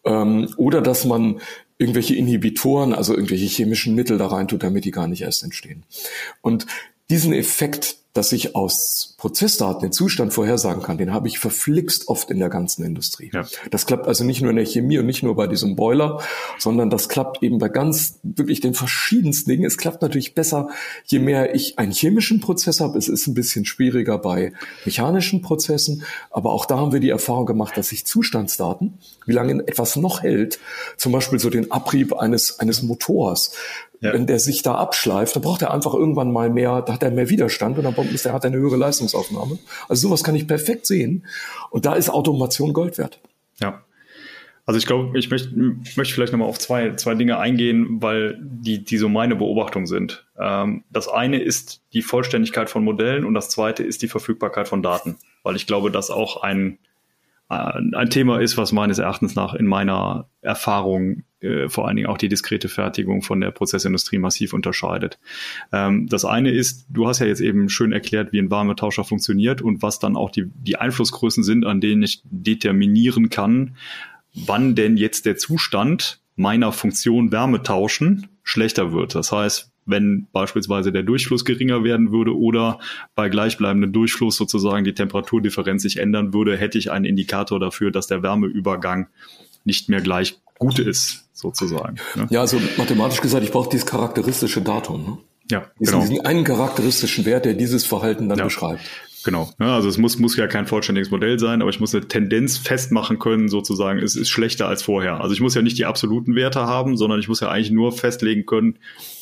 Ähm, 0.05 0.53
oder 0.57 0.81
dass 0.81 1.05
man 1.05 1.41
irgendwelche 1.77 2.15
Inhibitoren, 2.15 2.93
also 2.93 3.13
irgendwelche 3.13 3.45
chemischen 3.45 3.95
Mittel 3.95 4.17
da 4.17 4.27
rein 4.27 4.47
tut, 4.47 4.63
damit 4.63 4.85
die 4.85 4.91
gar 4.91 5.07
nicht 5.07 5.21
erst 5.21 5.43
entstehen. 5.43 5.83
Und 6.41 6.67
diesen 7.09 7.33
Effekt 7.33 7.97
dass 8.13 8.31
ich 8.33 8.55
aus 8.55 9.15
Prozessdaten 9.17 9.81
den 9.81 9.91
Zustand 9.93 10.33
vorhersagen 10.33 10.83
kann, 10.83 10.97
den 10.97 11.13
habe 11.13 11.27
ich 11.27 11.39
verflixt 11.39 12.07
oft 12.09 12.29
in 12.29 12.39
der 12.39 12.49
ganzen 12.49 12.83
Industrie. 12.83 13.31
Ja. 13.33 13.45
Das 13.69 13.85
klappt 13.85 14.07
also 14.07 14.23
nicht 14.25 14.41
nur 14.41 14.49
in 14.49 14.57
der 14.57 14.65
Chemie 14.65 14.97
und 14.97 15.05
nicht 15.05 15.23
nur 15.23 15.35
bei 15.35 15.47
diesem 15.47 15.75
Boiler, 15.75 16.21
sondern 16.57 16.89
das 16.89 17.07
klappt 17.07 17.41
eben 17.41 17.57
bei 17.57 17.69
ganz 17.69 18.19
wirklich 18.23 18.59
den 18.59 18.73
verschiedensten 18.73 19.49
Dingen. 19.49 19.65
Es 19.65 19.77
klappt 19.77 20.01
natürlich 20.01 20.35
besser, 20.35 20.69
je 21.05 21.19
mehr 21.19 21.55
ich 21.55 21.79
einen 21.79 21.93
chemischen 21.93 22.41
Prozess 22.41 22.81
habe. 22.81 22.97
Es 22.97 23.07
ist 23.07 23.27
ein 23.27 23.33
bisschen 23.33 23.63
schwieriger 23.63 24.17
bei 24.17 24.51
mechanischen 24.83 25.41
Prozessen, 25.41 26.03
aber 26.31 26.51
auch 26.51 26.65
da 26.65 26.77
haben 26.77 26.91
wir 26.91 26.99
die 26.99 27.09
Erfahrung 27.09 27.45
gemacht, 27.45 27.77
dass 27.77 27.89
sich 27.89 28.05
Zustandsdaten, 28.05 28.95
wie 29.25 29.33
lange 29.33 29.65
etwas 29.67 29.95
noch 29.95 30.21
hält, 30.21 30.59
zum 30.97 31.13
Beispiel 31.13 31.39
so 31.39 31.49
den 31.49 31.71
Abrieb 31.71 32.13
eines, 32.13 32.59
eines 32.59 32.81
Motors, 32.81 33.53
ja. 34.01 34.13
Wenn 34.13 34.25
der 34.25 34.39
sich 34.39 34.63
da 34.63 34.75
abschleift, 34.75 35.35
dann 35.35 35.43
braucht 35.43 35.61
er 35.61 35.71
einfach 35.71 35.93
irgendwann 35.93 36.31
mal 36.31 36.49
mehr, 36.49 36.81
da 36.81 36.93
hat 36.93 37.03
er 37.03 37.11
mehr 37.11 37.29
Widerstand 37.29 37.77
und 37.77 37.83
dann 37.83 37.93
ist 38.09 38.25
er 38.25 38.33
hat 38.33 38.45
eine 38.45 38.57
höhere 38.57 38.77
Leistungsaufnahme. 38.77 39.59
Also 39.87 40.07
sowas 40.07 40.23
kann 40.23 40.35
ich 40.35 40.47
perfekt 40.47 40.85
sehen. 40.85 41.25
Und 41.69 41.85
da 41.85 41.95
ist 41.95 42.09
Automation 42.09 42.73
Gold 42.73 42.97
wert. 42.97 43.19
Ja. 43.59 43.83
Also 44.65 44.77
ich 44.77 44.85
glaube, 44.85 45.17
ich 45.17 45.29
möchte, 45.29 45.49
möchte 45.55 46.13
vielleicht 46.13 46.31
nochmal 46.31 46.47
auf 46.47 46.59
zwei, 46.59 46.95
zwei 46.95 47.15
Dinge 47.15 47.39
eingehen, 47.39 48.01
weil 48.01 48.37
die, 48.41 48.83
die 48.83 48.97
so 48.97 49.09
meine 49.09 49.35
Beobachtung 49.35 49.87
sind. 49.87 50.25
Ähm, 50.39 50.83
das 50.91 51.07
eine 51.07 51.41
ist 51.41 51.81
die 51.93 52.01
Vollständigkeit 52.01 52.69
von 52.69 52.83
Modellen 52.83 53.25
und 53.25 53.33
das 53.33 53.49
zweite 53.49 53.83
ist 53.83 54.01
die 54.01 54.07
Verfügbarkeit 54.07 54.67
von 54.67 54.83
Daten, 54.83 55.17
weil 55.43 55.55
ich 55.55 55.67
glaube, 55.67 55.91
dass 55.91 56.11
auch 56.11 56.41
ein, 56.43 56.77
ein 57.51 58.09
Thema 58.09 58.39
ist, 58.39 58.57
was 58.57 58.71
meines 58.71 58.97
Erachtens 58.97 59.35
nach 59.35 59.53
in 59.53 59.65
meiner 59.65 60.29
Erfahrung 60.41 61.23
äh, 61.41 61.67
vor 61.69 61.87
allen 61.87 61.97
Dingen 61.97 62.07
auch 62.07 62.17
die 62.17 62.29
diskrete 62.29 62.69
Fertigung 62.69 63.21
von 63.21 63.41
der 63.41 63.51
Prozessindustrie 63.51 64.19
massiv 64.19 64.53
unterscheidet. 64.53 65.19
Ähm, 65.73 66.07
das 66.07 66.23
eine 66.23 66.51
ist, 66.51 66.85
du 66.89 67.07
hast 67.07 67.19
ja 67.19 67.25
jetzt 67.25 67.41
eben 67.41 67.67
schön 67.69 67.91
erklärt, 67.91 68.31
wie 68.31 68.39
ein 68.39 68.51
Wärmetauscher 68.51 69.03
funktioniert 69.03 69.61
und 69.61 69.81
was 69.81 69.99
dann 69.99 70.15
auch 70.15 70.29
die, 70.29 70.45
die 70.53 70.77
Einflussgrößen 70.77 71.43
sind, 71.43 71.65
an 71.65 71.81
denen 71.81 72.03
ich 72.03 72.21
determinieren 72.23 73.29
kann, 73.29 73.75
wann 74.33 74.75
denn 74.75 74.95
jetzt 74.95 75.25
der 75.25 75.35
Zustand 75.35 76.21
meiner 76.35 76.71
Funktion 76.71 77.31
Wärme 77.31 77.63
tauschen 77.63 78.27
schlechter 78.43 78.93
wird. 78.93 79.15
Das 79.15 79.31
heißt, 79.31 79.70
wenn 79.91 80.27
beispielsweise 80.31 80.91
der 80.91 81.03
Durchfluss 81.03 81.45
geringer 81.45 81.83
werden 81.83 82.11
würde 82.11 82.35
oder 82.35 82.79
bei 83.15 83.29
gleichbleibendem 83.29 83.93
Durchfluss 83.93 84.37
sozusagen 84.37 84.83
die 84.83 84.93
Temperaturdifferenz 84.93 85.83
sich 85.83 85.97
ändern 85.97 86.33
würde, 86.33 86.57
hätte 86.57 86.77
ich 86.77 86.91
einen 86.91 87.05
Indikator 87.05 87.59
dafür, 87.59 87.91
dass 87.91 88.07
der 88.07 88.23
Wärmeübergang 88.23 89.07
nicht 89.63 89.89
mehr 89.89 90.01
gleich 90.01 90.41
gut 90.57 90.79
ist, 90.79 91.29
sozusagen. 91.33 91.97
Ne? 92.15 92.27
Ja, 92.29 92.41
also 92.41 92.59
mathematisch 92.77 93.21
gesagt, 93.21 93.43
ich 93.43 93.51
brauche 93.51 93.69
dieses 93.69 93.85
charakteristische 93.85 94.61
Datum. 94.61 95.03
Ne? 95.03 95.17
Ja, 95.49 95.65
diesen, 95.79 95.93
genau. 95.93 96.07
diesen 96.07 96.25
einen 96.25 96.43
charakteristischen 96.43 97.25
Wert, 97.25 97.45
der 97.45 97.53
dieses 97.53 97.85
Verhalten 97.85 98.29
dann 98.29 98.37
ja. 98.37 98.45
beschreibt. 98.45 98.81
Genau. 99.23 99.51
Ja, 99.59 99.75
also 99.75 99.87
es 99.87 99.97
muss, 99.97 100.17
muss 100.17 100.35
ja 100.35 100.47
kein 100.47 100.65
vollständiges 100.65 101.11
Modell 101.11 101.37
sein, 101.37 101.61
aber 101.61 101.69
ich 101.69 101.79
muss 101.79 101.93
eine 101.93 102.07
Tendenz 102.07 102.57
festmachen 102.57 103.19
können, 103.19 103.49
sozusagen, 103.49 103.99
es 103.99 104.15
ist 104.15 104.29
schlechter 104.29 104.67
als 104.67 104.81
vorher. 104.81 105.21
Also 105.21 105.33
ich 105.33 105.41
muss 105.41 105.53
ja 105.53 105.61
nicht 105.61 105.77
die 105.77 105.85
absoluten 105.85 106.35
Werte 106.35 106.61
haben, 106.61 106.97
sondern 106.97 107.19
ich 107.19 107.27
muss 107.27 107.39
ja 107.39 107.49
eigentlich 107.49 107.71
nur 107.71 107.91
festlegen 107.91 108.45
können, 108.45 108.79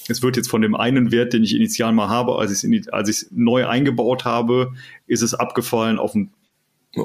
es 0.09 0.21
wird 0.21 0.37
jetzt 0.37 0.49
von 0.49 0.61
dem 0.61 0.75
einen 0.75 1.11
Wert, 1.11 1.33
den 1.33 1.43
ich 1.43 1.55
initial 1.55 1.91
mal 1.93 2.09
habe, 2.09 2.37
als 2.37 2.63
ich 2.63 2.71
es 2.71 2.87
als 2.89 3.09
ich 3.09 3.27
neu 3.31 3.67
eingebaut 3.67 4.25
habe, 4.25 4.73
ist 5.07 5.21
es 5.21 5.33
abgefallen 5.33 5.99
auf 5.99 6.15
einen 6.15 6.31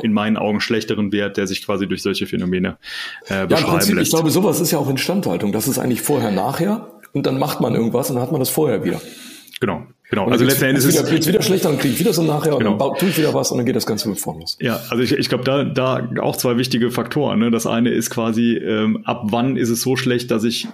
in 0.03 0.13
meinen 0.13 0.37
Augen 0.37 0.61
schlechteren 0.61 1.13
Wert, 1.13 1.37
der 1.37 1.47
sich 1.47 1.65
quasi 1.65 1.87
durch 1.87 2.03
solche 2.03 2.27
Phänomene 2.27 2.79
äh, 3.27 3.47
beschreiben 3.47 3.51
ja, 3.51 3.57
Prinzip, 3.59 3.95
lässt. 3.97 4.07
Ich 4.07 4.15
glaube, 4.15 4.31
sowas 4.31 4.61
ist 4.61 4.71
ja 4.71 4.79
auch 4.79 4.89
Instandhaltung. 4.89 5.53
Das 5.53 5.69
ist 5.69 5.79
eigentlich 5.79 6.01
vorher, 6.01 6.31
nachher 6.31 6.89
und 7.13 7.27
dann 7.27 7.39
macht 7.39 7.61
man 7.61 7.75
irgendwas 7.75 8.09
und 8.09 8.17
dann 8.17 8.23
hat 8.23 8.33
man 8.33 8.41
das 8.41 8.49
vorher 8.51 8.83
wieder. 8.85 9.01
Genau, 9.61 9.87
genau. 10.11 10.27
also 10.27 10.45
letzten 10.45 10.65
Endes 10.65 10.85
ist 10.85 10.99
es 10.99 11.27
wieder 11.27 11.43
schlechter 11.43 11.71
und 11.71 11.79
kriege 11.79 11.95
ich 11.95 12.01
wieder 12.01 12.13
so 12.13 12.23
nachher 12.23 12.57
genau. 12.59 12.73
und 12.73 12.81
dann 12.81 12.95
tue 12.99 13.09
ich 13.09 13.19
wieder 13.19 13.33
was 13.35 13.51
und 13.51 13.59
dann 13.59 13.67
geht 13.67 13.77
das 13.77 13.87
Ganze 13.87 14.09
mit 14.09 14.19
vorn 14.19 14.41
los. 14.41 14.59
Ja, 14.61 14.81
also 14.91 15.03
ich, 15.03 15.13
ich 15.13 15.29
glaube, 15.29 15.45
da, 15.45 15.65
da 15.65 16.09
auch 16.21 16.37
zwei 16.37 16.57
wichtige 16.59 16.91
Faktoren. 16.91 17.39
Ne? 17.39 17.51
Das 17.51 17.67
eine 17.67 17.91
ist 17.91 18.11
quasi, 18.11 18.57
ähm, 18.57 19.05
ab 19.05 19.23
wann 19.27 19.57
ist 19.57 19.71
es 19.71 19.81
so 19.81 19.97
schlecht, 19.97 20.31
dass 20.31 20.45
ich 20.45 20.67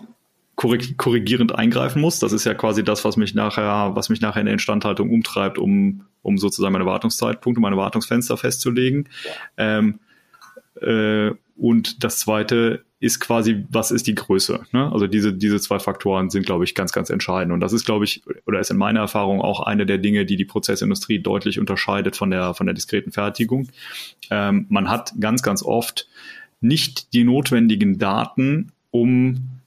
korrigierend 0.61 1.55
eingreifen 1.55 2.03
muss. 2.03 2.19
Das 2.19 2.33
ist 2.33 2.45
ja 2.45 2.55
quasi 2.55 2.85
das, 2.85 3.05
was 3.05 3.17
mich 3.17 3.35
nachher, 3.35 3.93
was 3.95 4.09
mich 4.09 4.21
nachher 4.21 4.41
in 4.41 4.47
der 4.47 4.55
Instandhaltung 4.55 5.11
umtreibt, 5.11 5.59
um, 5.59 6.03
um 6.23 6.37
sozusagen 6.37 6.73
meine 6.73 6.87
Wartungszeitpunkte, 6.87 7.61
meine 7.61 7.77
Wartungsfenster 7.77 8.37
festzulegen. 8.37 9.09
Ähm, 9.57 10.01
äh, 10.81 11.31
und 11.57 12.05
das 12.05 12.19
zweite 12.19 12.85
ist 13.01 13.21
quasi, 13.21 13.65
was 13.71 13.91
ist 13.91 14.07
die 14.07 14.15
Größe? 14.15 14.61
Ne? 14.73 14.93
Also 14.93 15.07
diese, 15.07 15.33
diese 15.33 15.59
zwei 15.61 15.79
Faktoren 15.79 16.29
sind, 16.29 16.45
glaube 16.45 16.65
ich, 16.65 16.75
ganz, 16.75 16.93
ganz 16.93 17.09
entscheidend. 17.09 17.55
Und 17.55 17.61
das 17.61 17.73
ist, 17.73 17.87
glaube 17.87 18.05
ich, 18.05 18.23
oder 18.47 18.61
ist 18.61 18.71
in 18.71 18.77
meiner 18.77 19.01
Erfahrung 19.01 19.41
auch 19.41 19.61
eine 19.61 19.87
der 19.87 19.97
Dinge, 19.97 20.27
die 20.27 20.37
die 20.37 20.45
Prozessindustrie 20.45 21.21
deutlich 21.21 21.59
unterscheidet 21.59 22.17
von 22.17 22.31
der, 22.31 22.53
von 22.53 22.67
der 22.67 22.75
diskreten 22.75 23.13
Fertigung. 23.13 23.69
Ähm, 24.31 24.67
man 24.69 24.91
hat 24.91 25.15
ganz, 25.19 25.43
ganz 25.43 25.63
oft 25.63 26.09
nicht 26.61 27.15
die 27.15 27.25
notwendigen 27.25 27.99
Daten, 27.99 28.73
um 28.91 29.60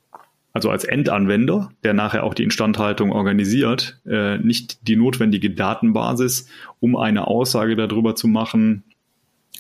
also 0.53 0.69
als 0.69 0.83
Endanwender, 0.83 1.71
der 1.83 1.93
nachher 1.93 2.23
auch 2.23 2.35
die 2.35 2.43
Instandhaltung 2.43 3.11
organisiert, 3.11 3.99
äh, 4.05 4.37
nicht 4.37 4.87
die 4.87 4.95
notwendige 4.95 5.49
Datenbasis, 5.49 6.47
um 6.79 6.95
eine 6.95 7.27
Aussage 7.27 7.75
darüber 7.75 8.15
zu 8.15 8.27
machen, 8.27 8.83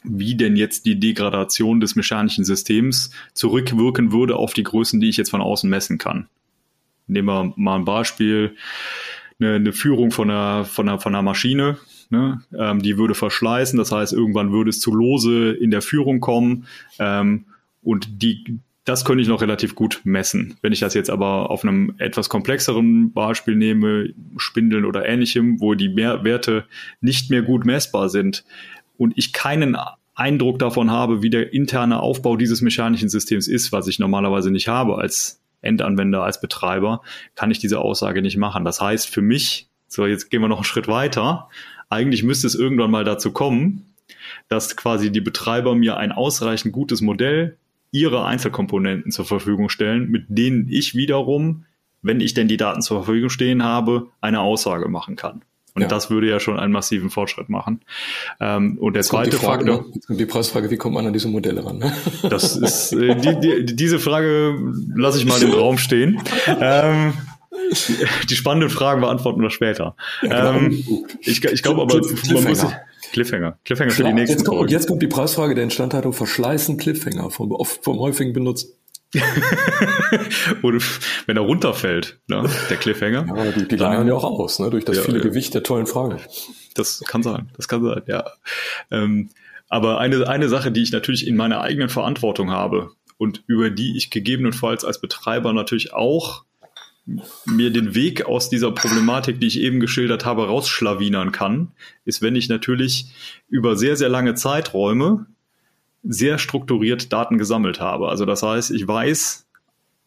wie 0.03 0.35
denn 0.35 0.55
jetzt 0.55 0.85
die 0.85 0.99
Degradation 0.99 1.79
des 1.79 1.95
mechanischen 1.95 2.45
Systems 2.45 3.11
zurückwirken 3.33 4.11
würde 4.11 4.35
auf 4.35 4.53
die 4.53 4.63
Größen, 4.63 4.99
die 4.99 5.09
ich 5.09 5.17
jetzt 5.17 5.31
von 5.31 5.41
außen 5.41 5.69
messen 5.69 5.97
kann. 5.97 6.27
Nehmen 7.07 7.27
wir 7.27 7.53
mal 7.55 7.75
ein 7.75 7.85
Beispiel, 7.85 8.55
eine, 9.39 9.55
eine 9.55 9.73
Führung 9.73 10.11
von 10.11 10.29
einer, 10.29 10.63
von 10.63 10.87
einer, 10.87 10.99
von 10.99 11.15
einer 11.15 11.23
Maschine, 11.23 11.77
ne? 12.09 12.41
ähm, 12.55 12.81
die 12.83 12.97
würde 12.97 13.15
verschleißen, 13.15 13.77
das 13.77 13.91
heißt, 13.91 14.13
irgendwann 14.13 14.51
würde 14.51 14.69
es 14.69 14.79
zu 14.79 14.93
Lose 14.93 15.51
in 15.51 15.71
der 15.71 15.81
Führung 15.81 16.19
kommen 16.19 16.67
ähm, 16.99 17.45
und 17.81 18.21
die, 18.21 18.59
das 18.85 19.05
könnte 19.05 19.21
ich 19.21 19.29
noch 19.29 19.41
relativ 19.41 19.75
gut 19.75 20.01
messen. 20.03 20.55
Wenn 20.61 20.73
ich 20.73 20.81
das 20.81 20.93
jetzt 20.93 21.09
aber 21.09 21.49
auf 21.49 21.63
einem 21.63 21.95
etwas 21.99 22.27
komplexeren 22.27 23.13
Beispiel 23.13 23.55
nehme, 23.55 24.09
Spindeln 24.37 24.85
oder 24.85 25.05
ähnlichem, 25.05 25.61
wo 25.61 25.73
die 25.73 25.95
Werte 25.95 26.65
nicht 26.99 27.29
mehr 27.29 27.41
gut 27.41 27.65
messbar 27.65 28.09
sind 28.09 28.43
und 28.97 29.13
ich 29.15 29.31
keinen 29.31 29.77
Eindruck 30.15 30.59
davon 30.59 30.91
habe, 30.91 31.21
wie 31.21 31.29
der 31.29 31.53
interne 31.53 32.01
Aufbau 32.01 32.35
dieses 32.35 32.61
mechanischen 32.61 33.09
Systems 33.09 33.47
ist, 33.47 33.71
was 33.71 33.87
ich 33.87 33.99
normalerweise 33.99 34.51
nicht 34.51 34.67
habe 34.67 34.97
als 34.97 35.41
Endanwender, 35.61 36.23
als 36.23 36.41
Betreiber, 36.41 37.01
kann 37.35 37.51
ich 37.51 37.59
diese 37.59 37.79
Aussage 37.79 38.21
nicht 38.21 38.37
machen. 38.37 38.65
Das 38.65 38.81
heißt 38.81 39.09
für 39.09 39.21
mich, 39.21 39.69
so 39.87 40.05
jetzt 40.05 40.29
gehen 40.29 40.41
wir 40.41 40.49
noch 40.49 40.57
einen 40.57 40.65
Schritt 40.65 40.89
weiter, 40.89 41.47
eigentlich 41.89 42.23
müsste 42.23 42.47
es 42.47 42.55
irgendwann 42.55 42.91
mal 42.91 43.05
dazu 43.05 43.31
kommen, 43.31 43.93
dass 44.49 44.75
quasi 44.75 45.11
die 45.11 45.21
Betreiber 45.21 45.73
mir 45.73 45.97
ein 45.97 46.11
ausreichend 46.11 46.73
gutes 46.73 47.01
Modell 47.01 47.57
ihre 47.93 48.25
Einzelkomponenten 48.25 49.11
zur 49.11 49.23
Verfügung 49.23 49.69
stellen, 49.69 50.09
mit 50.09 50.25
denen 50.27 50.67
ich 50.67 50.95
wiederum, 50.95 51.65
wenn 52.01 52.19
ich 52.19 52.33
denn 52.33 52.49
die 52.49 52.57
Daten 52.57 52.81
zur 52.81 53.03
Verfügung 53.03 53.29
stehen 53.29 53.63
habe, 53.63 54.07
eine 54.19 54.41
Aussage 54.41 54.89
machen 54.89 55.15
kann. 55.15 55.43
Und 55.75 55.83
ja. 55.83 55.87
das 55.87 56.09
würde 56.09 56.29
ja 56.29 56.39
schon 56.39 56.59
einen 56.59 56.73
massiven 56.73 57.09
Fortschritt 57.09 57.49
machen. 57.49 57.81
Ähm, 58.39 58.77
und 58.79 58.93
der 58.93 59.01
jetzt 59.01 59.09
zweite 59.09 59.37
Frage, 59.37 59.65
Faktor. 59.65 59.87
Ne? 59.87 59.91
Jetzt 59.93 60.07
kommt 60.07 60.19
die 60.19 60.25
Preisfrage, 60.25 60.69
wie 60.69 60.77
kommt 60.77 60.95
man 60.95 61.07
an 61.07 61.13
diese 61.13 61.27
Modelle 61.27 61.65
ran? 61.65 61.77
Ne? 61.77 61.93
Das 62.29 62.55
ist 62.55 62.93
äh, 62.93 63.15
die, 63.15 63.39
die, 63.39 63.75
diese 63.75 63.99
Frage 63.99 64.55
lasse 64.95 65.19
ich 65.19 65.25
mal 65.25 65.41
im 65.41 65.51
Raum 65.51 65.77
stehen. 65.77 66.21
Ähm, 66.59 67.13
die 68.29 68.35
spannenden 68.35 68.69
Fragen 68.69 69.01
beantworten 69.01 69.41
wir 69.41 69.49
später. 69.49 69.95
Ja, 70.21 70.55
ähm, 70.55 70.83
ich 71.21 71.43
ich 71.43 71.63
glaube 71.63 71.81
aber, 71.81 72.01
man 72.33 72.43
muss 72.43 72.65
Cliffhanger. 73.13 73.57
Cliffhanger 73.63 73.91
für 73.91 74.03
die 74.03 74.13
nächsten 74.13 74.39
jetzt 74.39 74.45
kommt, 74.45 74.71
jetzt 74.71 74.87
kommt 74.87 75.01
die 75.01 75.07
Preisfrage 75.07 75.55
der 75.55 75.63
Instandhaltung. 75.63 76.11
Verschleißen 76.11 76.77
Cliffhanger 76.77 77.29
vom, 77.29 77.55
vom 77.81 77.99
häufigen 77.99 78.33
Benutzen. 78.33 78.73
Oder 80.63 80.79
wenn 81.27 81.37
er 81.37 81.43
runterfällt, 81.43 82.19
ne? 82.27 82.49
der 82.69 82.77
Cliffhanger. 82.77 83.25
Ja, 83.27 83.51
die, 83.51 83.67
die 83.67 83.75
leiern 83.75 84.07
ja 84.07 84.15
auch 84.15 84.23
aus, 84.23 84.59
ne? 84.59 84.71
durch 84.71 84.83
das 84.83 84.97
ja, 84.97 85.03
viele 85.03 85.19
ja. 85.19 85.23
Gewicht 85.23 85.53
der 85.53 85.63
tollen 85.63 85.85
Fragen. 85.85 86.19
Das 86.73 87.01
kann 87.07 87.21
sein, 87.21 87.51
das 87.55 87.67
kann 87.67 87.83
sein, 87.83 88.01
ja. 88.07 88.25
Ähm, 88.89 89.29
aber 89.69 89.99
eine, 89.99 90.27
eine 90.27 90.49
Sache, 90.49 90.71
die 90.71 90.81
ich 90.81 90.91
natürlich 90.91 91.27
in 91.27 91.35
meiner 91.35 91.61
eigenen 91.61 91.89
Verantwortung 91.89 92.49
habe 92.49 92.91
und 93.17 93.43
über 93.45 93.69
die 93.69 93.95
ich 93.95 94.09
gegebenenfalls 94.09 94.83
als 94.83 94.99
Betreiber 94.99 95.53
natürlich 95.53 95.93
auch 95.93 96.43
mir 97.45 97.69
den 97.69 97.95
Weg 97.95 98.25
aus 98.25 98.49
dieser 98.49 98.71
Problematik, 98.71 99.39
die 99.39 99.47
ich 99.47 99.59
eben 99.59 99.79
geschildert 99.79 100.25
habe, 100.25 100.47
rausschlawinern 100.47 101.31
kann, 101.31 101.71
ist, 102.05 102.21
wenn 102.21 102.35
ich 102.35 102.47
natürlich 102.47 103.07
über 103.49 103.75
sehr, 103.75 103.97
sehr 103.97 104.09
lange 104.09 104.35
Zeiträume 104.35 105.25
sehr 106.03 106.37
strukturiert 106.37 107.13
Daten 107.13 107.37
gesammelt 107.37 107.79
habe. 107.79 108.09
Also 108.09 108.25
das 108.25 108.43
heißt, 108.43 108.71
ich 108.71 108.87
weiß, 108.87 109.47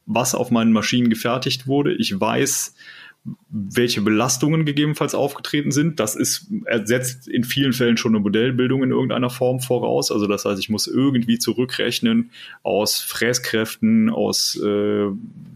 was 0.06 0.34
auf 0.34 0.50
meinen 0.50 0.72
Maschinen 0.72 1.10
gefertigt 1.10 1.66
wurde. 1.66 1.94
Ich 1.94 2.18
weiß, 2.18 2.74
welche 3.48 4.02
Belastungen 4.02 4.64
gegebenenfalls 4.64 5.14
aufgetreten 5.14 5.70
sind. 5.70 5.98
Das 5.98 6.14
ist, 6.14 6.48
ersetzt 6.64 7.28
in 7.28 7.44
vielen 7.44 7.72
Fällen 7.72 7.96
schon 7.96 8.12
eine 8.14 8.22
Modellbildung 8.22 8.82
in 8.82 8.90
irgendeiner 8.90 9.30
Form 9.30 9.60
voraus. 9.60 10.12
Also 10.12 10.26
das 10.26 10.44
heißt, 10.44 10.60
ich 10.60 10.68
muss 10.68 10.86
irgendwie 10.86 11.38
zurückrechnen 11.38 12.30
aus 12.62 13.00
Fräskräften, 13.00 14.10
aus 14.10 14.60
äh, 14.62 15.06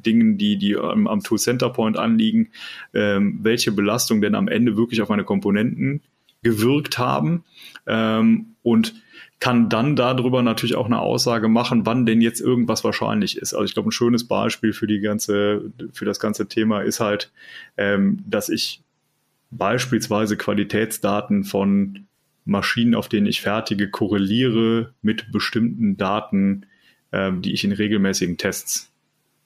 Dingen, 0.05 0.39
die, 0.39 0.57
die 0.57 0.77
am, 0.77 1.07
am 1.07 1.23
Tool 1.23 1.39
Center 1.39 1.71
Point 1.71 1.97
anliegen, 1.97 2.49
ähm, 2.95 3.39
welche 3.43 3.73
Belastung 3.73 4.21
denn 4.21 4.35
am 4.35 4.49
Ende 4.49 4.77
wirklich 4.77 5.03
auf 5.03 5.09
meine 5.09 5.25
Komponenten 5.25 6.03
gewirkt 6.43 6.99
haben. 6.99 7.45
Ähm, 7.87 8.55
und 8.63 8.95
kann 9.41 9.71
dann 9.71 9.97
darüber 9.97 10.43
natürlich 10.43 10.77
auch 10.77 10.87
eine 10.87 11.01
Aussage 11.01 11.49
machen, 11.49 11.87
wann 11.87 12.05
denn 12.05 12.21
jetzt 12.21 12.41
irgendwas 12.41 12.85
wahrscheinlich 12.85 13.39
ist. 13.39 13.55
Also 13.55 13.65
ich 13.65 13.73
glaube, 13.73 13.89
ein 13.89 13.93
schönes 13.93 14.29
Beispiel 14.29 14.75
für 14.75 14.87
die 14.87 15.01
ganze, 15.01 15.73
für 15.93 16.05
das 16.05 16.21
ganze 16.21 16.47
Thema 16.47 16.83
ist 16.83 17.01
halt, 17.01 17.33
ähm, 17.79 18.23
dass 18.27 18.51
ich 18.51 18.83
beispielsweise 19.51 20.37
Qualitätsdaten 20.37 21.45
von 21.45 22.07
Maschinen, 22.45 22.95
auf 22.95 23.09
denen 23.09 23.27
ich 23.27 23.41
fertige, 23.41 23.91
korreliere 23.91 24.93
mit 25.01 25.33
bestimmten 25.33 25.97
Daten, 25.97 26.67
ähm, 27.11 27.41
die 27.41 27.53
ich 27.53 27.65
in 27.65 27.73
regelmäßigen 27.73 28.37
Tests 28.37 28.91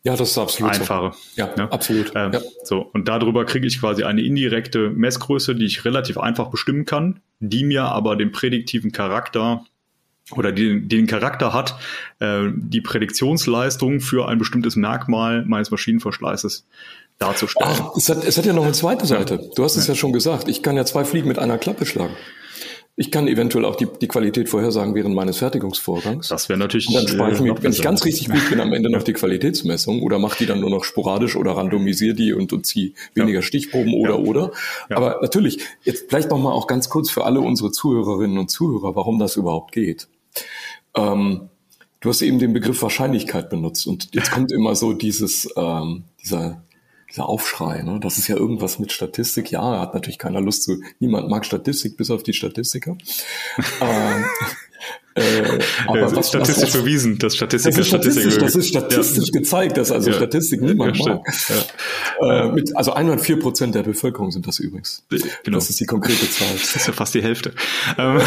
ja, 0.06 0.14
das 0.16 0.32
ist 0.32 0.38
absolut 0.38 0.74
einfache. 0.74 1.12
So. 1.14 1.40
Ja, 1.40 1.54
ja, 1.56 1.64
absolut. 1.70 2.12
Ähm, 2.14 2.34
ja. 2.34 2.40
So 2.62 2.82
und 2.92 3.08
darüber 3.08 3.46
kriege 3.46 3.66
ich 3.66 3.80
quasi 3.80 4.04
eine 4.04 4.20
indirekte 4.20 4.90
Messgröße, 4.90 5.54
die 5.54 5.64
ich 5.64 5.86
relativ 5.86 6.18
einfach 6.18 6.50
bestimmen 6.50 6.84
kann, 6.84 7.20
die 7.40 7.64
mir 7.64 7.84
aber 7.84 8.14
den 8.14 8.30
prädiktiven 8.30 8.92
Charakter 8.92 9.64
oder 10.32 10.52
die, 10.52 10.86
den 10.88 11.06
Charakter 11.06 11.52
hat, 11.52 11.76
äh, 12.18 12.48
die 12.54 12.80
Prädiktionsleistung 12.80 14.00
für 14.00 14.28
ein 14.28 14.38
bestimmtes 14.38 14.76
Merkmal 14.76 15.44
meines 15.44 15.70
Maschinenverschleißes 15.70 16.66
darzustellen. 17.18 17.70
Ach, 17.72 17.96
es 17.96 18.08
hat, 18.08 18.24
es 18.24 18.38
hat 18.38 18.46
ja 18.46 18.52
noch 18.52 18.64
eine 18.64 18.72
zweite 18.72 19.06
Seite. 19.06 19.34
Ja. 19.34 19.48
Du 19.54 19.64
hast 19.64 19.76
es 19.76 19.86
ja. 19.86 19.94
ja 19.94 19.98
schon 19.98 20.12
gesagt. 20.12 20.48
Ich 20.48 20.62
kann 20.62 20.76
ja 20.76 20.84
zwei 20.84 21.04
Fliegen 21.04 21.28
mit 21.28 21.38
einer 21.38 21.58
Klappe 21.58 21.86
schlagen. 21.86 22.14
Ich 22.96 23.10
kann 23.10 23.26
eventuell 23.26 23.64
auch 23.64 23.74
die, 23.74 23.88
die 24.00 24.06
Qualität 24.06 24.48
vorhersagen 24.48 24.94
während 24.94 25.16
meines 25.16 25.38
Fertigungsvorgangs. 25.38 26.28
Das 26.28 26.48
wäre 26.48 26.60
natürlich. 26.60 26.86
Und 26.86 26.94
dann 26.94 27.08
spare 27.08 27.32
ich 27.32 27.40
mir, 27.40 27.60
wenn 27.60 27.72
ich 27.72 27.82
ganz 27.82 28.04
richtig 28.04 28.28
gut 28.28 28.48
bin, 28.48 28.60
am 28.60 28.72
Ende 28.72 28.88
noch 28.88 29.02
die 29.02 29.12
Qualitätsmessung 29.12 30.00
oder 30.00 30.20
mache 30.20 30.38
die 30.38 30.46
dann 30.46 30.60
nur 30.60 30.70
noch 30.70 30.84
sporadisch 30.84 31.34
oder 31.34 31.56
randomisiere 31.56 32.14
die 32.14 32.32
und, 32.32 32.52
und 32.52 32.66
ziehe 32.66 32.92
weniger 33.14 33.40
ja. 33.40 33.42
Stichproben 33.42 33.94
oder 33.94 34.14
ja. 34.14 34.20
oder. 34.20 34.52
Ja. 34.90 34.96
Aber 34.96 35.18
natürlich, 35.22 35.58
jetzt 35.82 36.08
vielleicht 36.08 36.30
noch 36.30 36.38
mal 36.38 36.52
auch 36.52 36.68
ganz 36.68 36.88
kurz 36.88 37.10
für 37.10 37.24
alle 37.24 37.40
unsere 37.40 37.72
Zuhörerinnen 37.72 38.38
und 38.38 38.48
Zuhörer, 38.48 38.94
warum 38.94 39.18
das 39.18 39.34
überhaupt 39.34 39.72
geht. 39.72 40.06
Ähm, 40.96 41.48
du 42.00 42.08
hast 42.08 42.22
eben 42.22 42.38
den 42.38 42.52
Begriff 42.52 42.82
Wahrscheinlichkeit 42.82 43.50
benutzt 43.50 43.86
und 43.86 44.14
jetzt 44.14 44.30
kommt 44.30 44.52
immer 44.52 44.74
so 44.74 44.92
dieses, 44.92 45.48
ähm, 45.56 46.04
dieser, 46.22 46.62
dieser 47.10 47.28
Aufschrei. 47.28 47.82
Ne? 47.82 48.00
Das 48.00 48.18
ist 48.18 48.28
ja 48.28 48.36
irgendwas 48.36 48.78
mit 48.78 48.92
Statistik. 48.92 49.50
Ja, 49.50 49.80
hat 49.80 49.94
natürlich 49.94 50.18
keiner 50.18 50.40
Lust 50.40 50.64
zu. 50.64 50.80
Niemand 51.00 51.28
mag 51.28 51.46
Statistik, 51.46 51.96
bis 51.96 52.10
auf 52.10 52.22
die 52.22 52.32
Statistiker. 52.32 52.96
ähm, 53.80 54.24
äh, 55.16 55.60
aber 55.86 56.00
ja, 56.00 56.16
was, 56.16 56.28
statistisch 56.28 56.74
was, 56.74 56.82
bewiesen, 56.82 57.18
das 57.18 57.36
Statistiker 57.36 57.76
das 57.76 57.86
ist 57.86 57.88
statistisch, 57.88 58.38
das 58.38 58.54
ist 58.56 58.68
statistisch 58.68 59.30
ja. 59.32 59.38
gezeigt, 59.38 59.76
dass 59.76 59.92
also 59.92 60.10
ja. 60.10 60.16
Statistik 60.16 60.60
niemand 60.60 60.98
mag. 60.98 61.20
Äh, 62.20 62.48
mit, 62.48 62.76
also 62.76 62.92
104 62.92 63.38
Prozent 63.38 63.74
der 63.74 63.84
Bevölkerung 63.84 64.32
sind 64.32 64.46
das 64.46 64.58
übrigens. 64.58 65.04
Genau. 65.10 65.58
Das 65.58 65.70
ist 65.70 65.78
die 65.78 65.84
konkrete 65.84 66.28
Zahl. 66.30 66.48
Das 66.52 66.74
ist 66.74 66.86
ja 66.86 66.92
fast 66.92 67.14
die 67.14 67.22
Hälfte. 67.22 67.52
Ähm. 67.96 68.20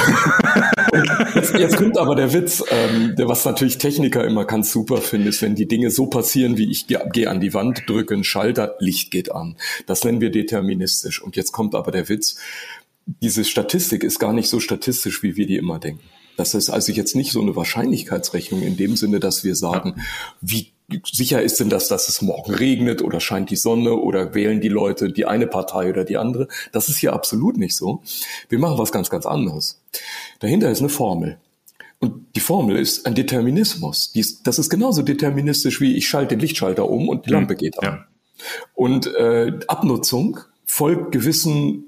jetzt, 1.35 1.53
jetzt, 1.55 1.77
kommt 1.77 1.97
aber 1.97 2.15
der 2.15 2.31
Witz, 2.31 2.63
ähm, 2.69 3.15
der 3.17 3.27
was 3.27 3.43
natürlich 3.43 3.77
Techniker 3.77 4.23
immer 4.25 4.45
ganz 4.45 4.71
super 4.71 4.97
finden, 4.97 5.27
ist, 5.27 5.41
wenn 5.41 5.55
die 5.55 5.67
Dinge 5.67 5.91
so 5.91 6.07
passieren, 6.07 6.57
wie 6.57 6.71
ich 6.71 6.87
gehe 6.87 7.01
geh 7.11 7.27
an 7.27 7.41
die 7.41 7.53
Wand, 7.53 7.83
drücke 7.87 8.13
einen 8.13 8.23
Schalter, 8.23 8.75
Licht 8.79 9.11
geht 9.11 9.31
an. 9.31 9.57
Das 9.87 10.03
nennen 10.05 10.21
wir 10.21 10.31
deterministisch. 10.31 11.21
Und 11.21 11.35
jetzt 11.35 11.51
kommt 11.51 11.75
aber 11.75 11.91
der 11.91 12.07
Witz, 12.07 12.37
diese 13.21 13.43
Statistik 13.43 14.03
ist 14.03 14.19
gar 14.19 14.33
nicht 14.33 14.49
so 14.49 14.59
statistisch, 14.59 15.23
wie 15.23 15.35
wir 15.35 15.47
die 15.47 15.57
immer 15.57 15.79
denken. 15.79 16.03
Das 16.37 16.53
ist 16.53 16.69
also 16.69 16.91
jetzt 16.93 17.15
nicht 17.15 17.31
so 17.31 17.41
eine 17.41 17.55
Wahrscheinlichkeitsrechnung 17.55 18.61
in 18.61 18.77
dem 18.77 18.95
Sinne, 18.95 19.19
dass 19.19 19.43
wir 19.43 19.55
sagen, 19.55 19.95
ja. 19.97 20.03
wie 20.39 20.71
sicher 21.11 21.41
ist 21.41 21.59
denn 21.59 21.69
das, 21.69 21.89
dass 21.89 22.07
es 22.07 22.21
morgen 22.21 22.53
regnet 22.53 23.01
oder 23.01 23.19
scheint 23.19 23.49
die 23.49 23.55
Sonne 23.57 23.93
oder 23.93 24.33
wählen 24.33 24.61
die 24.61 24.69
Leute 24.69 25.11
die 25.11 25.25
eine 25.25 25.47
Partei 25.47 25.89
oder 25.89 26.05
die 26.05 26.17
andere. 26.17 26.47
Das 26.71 26.87
ist 26.87 26.99
hier 26.99 27.13
absolut 27.13 27.57
nicht 27.57 27.75
so. 27.75 28.01
Wir 28.47 28.59
machen 28.59 28.77
was 28.77 28.91
ganz, 28.91 29.09
ganz 29.09 29.25
anderes. 29.25 29.81
Dahinter 30.39 30.71
ist 30.71 30.79
eine 30.79 30.89
Formel. 30.89 31.39
Und 31.99 32.27
die 32.35 32.39
Formel 32.39 32.77
ist 32.77 33.07
ein 33.07 33.15
Determinismus. 33.15 34.13
das 34.43 34.59
ist 34.59 34.69
genauso 34.69 35.01
deterministisch 35.01 35.81
wie 35.81 35.95
ich 35.95 36.07
schalte 36.07 36.35
den 36.35 36.39
Lichtschalter 36.39 36.87
um 36.87 37.09
und 37.09 37.25
die 37.25 37.31
Lampe 37.31 37.55
geht 37.55 37.79
an. 37.79 37.85
Ja. 37.85 38.05
Und 38.75 39.07
äh, 39.07 39.59
Abnutzung 39.67 40.39
folgt 40.63 41.11
gewissen 41.11 41.86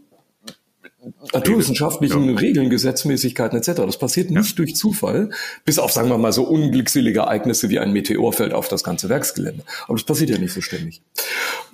naturwissenschaftlichen 1.34 2.30
ja. 2.30 2.36
Regeln, 2.38 2.70
Gesetzmäßigkeiten 2.70 3.58
etc. 3.58 3.82
Das 3.86 3.98
passiert 3.98 4.32
nicht 4.32 4.50
ja. 4.50 4.56
durch 4.56 4.76
Zufall, 4.76 5.30
bis 5.64 5.80
auf, 5.80 5.92
sagen 5.92 6.10
wir 6.10 6.18
mal, 6.18 6.34
so 6.34 6.44
unglückselige 6.44 7.20
Ereignisse 7.20 7.70
wie 7.70 7.80
ein 7.80 7.94
Meteor 7.94 8.34
fällt 8.34 8.54
auf 8.54 8.68
das 8.68 8.84
ganze 8.84 9.10
Werksgelände. 9.10 9.64
Aber 9.86 9.96
das 9.96 10.04
passiert 10.04 10.30
ja 10.30 10.38
nicht 10.38 10.54
so 10.54 10.62
ständig. 10.62 11.02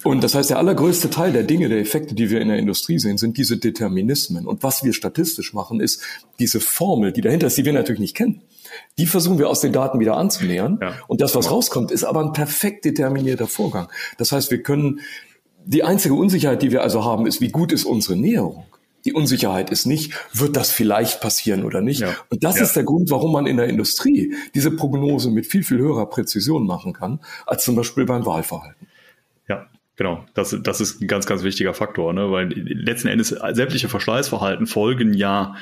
Und 0.03 0.23
das 0.23 0.35
heißt, 0.35 0.51
der 0.51 0.59
allergrößte 0.59 1.09
Teil 1.09 1.33
der 1.33 1.43
Dinge, 1.43 1.69
der 1.69 1.79
Effekte, 1.79 2.13
die 2.13 2.29
wir 2.29 2.39
in 2.41 2.49
der 2.49 2.57
Industrie 2.57 2.99
sehen, 2.99 3.17
sind 3.17 3.37
diese 3.37 3.57
Determinismen. 3.57 4.45
Und 4.45 4.61
was 4.61 4.83
wir 4.83 4.93
statistisch 4.93 5.53
machen, 5.53 5.79
ist 5.79 6.01
diese 6.39 6.59
Formel, 6.59 7.11
die 7.11 7.21
dahinter 7.21 7.47
ist, 7.47 7.57
die 7.57 7.65
wir 7.65 7.73
natürlich 7.73 8.01
nicht 8.01 8.15
kennen. 8.15 8.41
Die 8.97 9.07
versuchen 9.07 9.39
wir 9.39 9.49
aus 9.49 9.61
den 9.61 9.73
Daten 9.73 9.99
wieder 9.99 10.17
anzunähern. 10.17 10.79
Ja. 10.81 10.93
Und 11.07 11.21
das, 11.21 11.33
was 11.33 11.49
rauskommt, 11.49 11.91
ist 11.91 12.03
aber 12.03 12.19
ein 12.19 12.33
perfekt 12.33 12.85
determinierter 12.85 13.47
Vorgang. 13.47 13.87
Das 14.17 14.31
heißt, 14.31 14.51
wir 14.51 14.61
können, 14.61 14.99
die 15.65 15.83
einzige 15.83 16.13
Unsicherheit, 16.13 16.61
die 16.61 16.71
wir 16.71 16.83
also 16.83 17.03
haben, 17.03 17.25
ist, 17.25 17.41
wie 17.41 17.49
gut 17.49 17.71
ist 17.71 17.85
unsere 17.85 18.15
Näherung? 18.15 18.65
Die 19.05 19.13
Unsicherheit 19.13 19.69
ist 19.69 19.85
nicht, 19.85 20.13
wird 20.33 20.55
das 20.55 20.71
vielleicht 20.71 21.21
passieren 21.21 21.63
oder 21.63 21.81
nicht. 21.81 22.01
Ja. 22.01 22.15
Und 22.29 22.43
das 22.43 22.57
ja. 22.57 22.63
ist 22.63 22.75
der 22.75 22.83
Grund, 22.83 23.11
warum 23.11 23.31
man 23.31 23.45
in 23.45 23.57
der 23.57 23.67
Industrie 23.67 24.33
diese 24.55 24.71
Prognose 24.71 25.29
mit 25.29 25.45
viel, 25.45 25.63
viel 25.63 25.77
höherer 25.77 26.09
Präzision 26.09 26.65
machen 26.65 26.93
kann, 26.93 27.19
als 27.45 27.63
zum 27.63 27.75
Beispiel 27.75 28.05
beim 28.05 28.25
Wahlverhalten. 28.25 28.87
Ja, 29.47 29.67
Genau, 29.97 30.25
das, 30.33 30.55
das 30.61 30.81
ist 30.81 31.01
ein 31.01 31.07
ganz, 31.07 31.25
ganz 31.25 31.43
wichtiger 31.43 31.73
Faktor, 31.73 32.11
ne? 32.11 32.29
weil 32.29 32.49
letzten 32.49 33.07
Endes 33.07 33.29
sämtliche 33.29 33.87
Verschleißverhalten 33.87 34.67
folgen 34.67 35.13
ja 35.13 35.55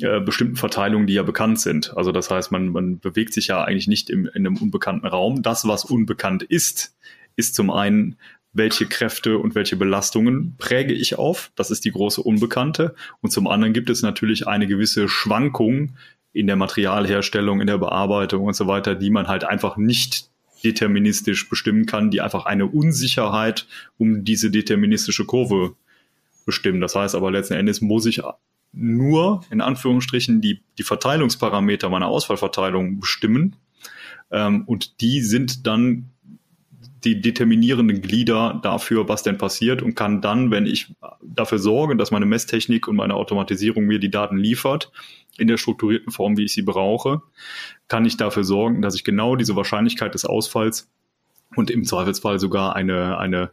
äh, 0.00 0.20
bestimmten 0.20 0.56
Verteilungen, 0.56 1.06
die 1.06 1.14
ja 1.14 1.22
bekannt 1.22 1.60
sind. 1.60 1.96
Also 1.96 2.12
das 2.12 2.30
heißt, 2.30 2.50
man, 2.50 2.68
man 2.68 2.98
bewegt 2.98 3.32
sich 3.32 3.46
ja 3.46 3.64
eigentlich 3.64 3.86
nicht 3.86 4.10
im, 4.10 4.26
in 4.26 4.46
einem 4.46 4.56
unbekannten 4.56 5.06
Raum. 5.06 5.42
Das, 5.42 5.66
was 5.66 5.84
unbekannt 5.84 6.42
ist, 6.42 6.96
ist 7.36 7.54
zum 7.54 7.70
einen 7.70 8.16
welche 8.56 8.86
Kräfte 8.86 9.38
und 9.38 9.54
welche 9.54 9.76
Belastungen 9.76 10.54
präge 10.56 10.94
ich 10.94 11.18
auf. 11.18 11.50
Das 11.56 11.70
ist 11.70 11.84
die 11.84 11.92
große 11.92 12.22
Unbekannte. 12.22 12.94
Und 13.20 13.30
zum 13.30 13.46
anderen 13.46 13.72
gibt 13.72 13.90
es 13.90 14.02
natürlich 14.02 14.46
eine 14.48 14.66
gewisse 14.66 15.08
Schwankung 15.08 15.92
in 16.32 16.46
der 16.46 16.56
Materialherstellung, 16.56 17.60
in 17.60 17.66
der 17.66 17.78
Bearbeitung 17.78 18.44
und 18.44 18.54
so 18.54 18.66
weiter, 18.66 18.94
die 18.94 19.10
man 19.10 19.28
halt 19.28 19.44
einfach 19.44 19.76
nicht 19.76 20.30
deterministisch 20.64 21.48
bestimmen 21.48 21.86
kann, 21.86 22.10
die 22.10 22.20
einfach 22.20 22.46
eine 22.46 22.66
Unsicherheit 22.66 23.66
um 23.98 24.24
diese 24.24 24.50
deterministische 24.50 25.24
Kurve 25.24 25.76
bestimmen. 26.44 26.80
Das 26.80 26.94
heißt 26.94 27.14
aber 27.14 27.30
letzten 27.30 27.54
Endes 27.54 27.80
muss 27.80 28.06
ich 28.06 28.22
nur 28.72 29.44
in 29.50 29.60
Anführungsstrichen 29.60 30.40
die, 30.40 30.62
die 30.78 30.82
Verteilungsparameter 30.82 31.88
meiner 31.88 32.08
Ausfallverteilung 32.08 33.00
bestimmen. 33.00 33.56
Ähm, 34.30 34.64
und 34.66 35.00
die 35.00 35.20
sind 35.22 35.66
dann 35.66 36.10
die 37.06 37.20
determinierenden 37.20 38.02
Glieder 38.02 38.58
dafür, 38.64 39.08
was 39.08 39.22
denn 39.22 39.38
passiert 39.38 39.80
und 39.80 39.94
kann 39.94 40.20
dann, 40.20 40.50
wenn 40.50 40.66
ich 40.66 40.92
dafür 41.22 41.58
sorge, 41.58 41.96
dass 41.96 42.10
meine 42.10 42.26
Messtechnik 42.26 42.88
und 42.88 42.96
meine 42.96 43.14
Automatisierung 43.14 43.84
mir 43.84 44.00
die 44.00 44.10
Daten 44.10 44.36
liefert, 44.36 44.90
in 45.38 45.46
der 45.46 45.56
strukturierten 45.56 46.12
Form, 46.12 46.36
wie 46.36 46.44
ich 46.44 46.52
sie 46.52 46.62
brauche, 46.62 47.22
kann 47.86 48.04
ich 48.04 48.16
dafür 48.16 48.42
sorgen, 48.42 48.82
dass 48.82 48.96
ich 48.96 49.04
genau 49.04 49.36
diese 49.36 49.54
Wahrscheinlichkeit 49.54 50.14
des 50.14 50.24
Ausfalls 50.24 50.90
und 51.54 51.70
im 51.70 51.84
Zweifelsfall 51.84 52.40
sogar 52.40 52.74
eine, 52.74 53.18
eine 53.18 53.52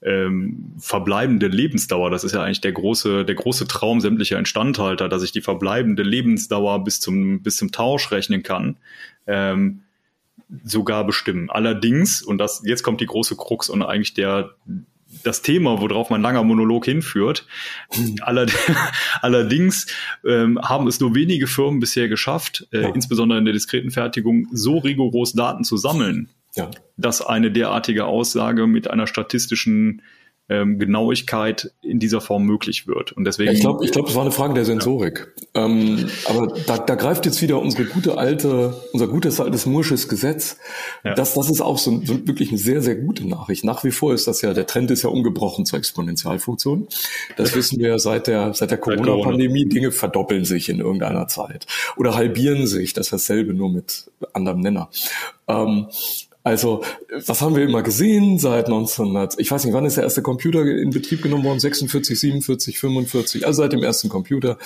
ähm, 0.00 0.74
verbleibende 0.78 1.48
Lebensdauer, 1.48 2.10
das 2.10 2.22
ist 2.22 2.32
ja 2.32 2.44
eigentlich 2.44 2.60
der 2.60 2.72
große, 2.72 3.24
der 3.24 3.34
große 3.34 3.66
Traum 3.66 4.00
sämtlicher 4.00 4.38
Instandhalter, 4.38 5.08
dass 5.08 5.24
ich 5.24 5.32
die 5.32 5.40
verbleibende 5.40 6.04
Lebensdauer 6.04 6.84
bis 6.84 7.00
zum, 7.00 7.42
bis 7.42 7.56
zum 7.56 7.72
Tausch 7.72 8.12
rechnen 8.12 8.44
kann. 8.44 8.76
Ähm, 9.26 9.82
sogar 10.62 11.04
bestimmen. 11.04 11.50
Allerdings, 11.50 12.22
und 12.22 12.38
das, 12.38 12.62
jetzt 12.64 12.82
kommt 12.82 13.00
die 13.00 13.06
große 13.06 13.36
Krux 13.36 13.68
und 13.68 13.82
eigentlich 13.82 14.14
der, 14.14 14.50
das 15.22 15.42
Thema, 15.42 15.80
worauf 15.80 16.10
mein 16.10 16.22
langer 16.22 16.44
Monolog 16.44 16.84
hinführt. 16.84 17.46
Allerdings 19.22 19.86
ähm, 20.24 20.60
haben 20.62 20.86
es 20.86 21.00
nur 21.00 21.14
wenige 21.14 21.46
Firmen 21.46 21.80
bisher 21.80 22.08
geschafft, 22.08 22.66
äh, 22.72 22.82
ja. 22.82 22.88
insbesondere 22.88 23.38
in 23.38 23.44
der 23.44 23.54
diskreten 23.54 23.90
Fertigung, 23.90 24.48
so 24.52 24.78
rigoros 24.78 25.32
Daten 25.32 25.64
zu 25.64 25.76
sammeln, 25.76 26.28
ja. 26.54 26.70
dass 26.96 27.22
eine 27.22 27.50
derartige 27.50 28.04
Aussage 28.04 28.66
mit 28.66 28.88
einer 28.88 29.06
statistischen 29.06 30.02
ähm, 30.48 30.78
Genauigkeit 30.78 31.72
in 31.82 31.98
dieser 31.98 32.20
Form 32.20 32.44
möglich 32.44 32.86
wird. 32.86 33.12
Und 33.12 33.24
deswegen. 33.24 33.48
Ja, 33.48 33.54
ich 33.54 33.60
glaube, 33.60 33.84
ich 33.84 33.90
glaube, 33.90 34.08
es 34.08 34.14
war 34.14 34.22
eine 34.22 34.30
Frage 34.30 34.54
der 34.54 34.64
Sensorik. 34.64 35.32
Ja. 35.54 35.64
Ähm, 35.64 36.08
aber 36.26 36.54
da, 36.66 36.78
da 36.78 36.94
greift 36.94 37.26
jetzt 37.26 37.42
wieder 37.42 37.60
unsere 37.60 37.84
gute 37.84 38.16
alte, 38.16 38.74
unser 38.92 39.08
gutes 39.08 39.40
altes 39.40 39.66
Mursches 39.66 40.08
Gesetz. 40.08 40.58
Ja. 41.02 41.14
Das, 41.14 41.34
das 41.34 41.50
ist 41.50 41.60
auch 41.60 41.78
so, 41.78 42.00
so, 42.04 42.26
wirklich 42.26 42.50
eine 42.50 42.58
sehr, 42.58 42.80
sehr 42.80 42.94
gute 42.94 43.26
Nachricht. 43.26 43.64
Nach 43.64 43.82
wie 43.82 43.90
vor 43.90 44.14
ist 44.14 44.28
das 44.28 44.40
ja, 44.42 44.54
der 44.54 44.66
Trend 44.66 44.90
ist 44.92 45.02
ja 45.02 45.10
ungebrochen 45.10 45.66
zur 45.66 45.80
Exponentialfunktion. 45.80 46.86
Das 47.36 47.54
wissen 47.56 47.80
wir 47.80 47.98
seit 47.98 48.28
der, 48.28 48.54
seit 48.54 48.70
der 48.70 48.78
Corona-Pandemie. 48.78 49.66
Dinge 49.66 49.90
verdoppeln 49.90 50.44
sich 50.44 50.68
in 50.68 50.78
irgendeiner 50.78 51.26
Zeit 51.26 51.66
oder 51.96 52.14
halbieren 52.14 52.66
sich. 52.66 52.92
Das 52.92 53.06
ist 53.06 53.12
dasselbe, 53.12 53.52
nur 53.52 53.70
mit 53.70 54.10
anderem 54.32 54.60
Nenner. 54.60 54.90
Ähm, 55.48 55.86
also, 56.46 56.84
was 57.26 57.42
haben 57.42 57.56
wir 57.56 57.64
immer 57.64 57.82
gesehen 57.82 58.38
seit 58.38 58.66
1900? 58.66 59.34
Ich 59.40 59.50
weiß 59.50 59.64
nicht, 59.64 59.74
wann 59.74 59.84
ist 59.84 59.96
der 59.96 60.04
erste 60.04 60.22
Computer 60.22 60.64
in 60.64 60.90
Betrieb 60.90 61.20
genommen 61.20 61.42
worden? 61.42 61.58
46, 61.58 62.20
47, 62.20 62.78
45, 62.78 63.44
also 63.44 63.62
seit 63.64 63.72
dem 63.72 63.82
ersten 63.82 64.08
Computer. 64.08 64.56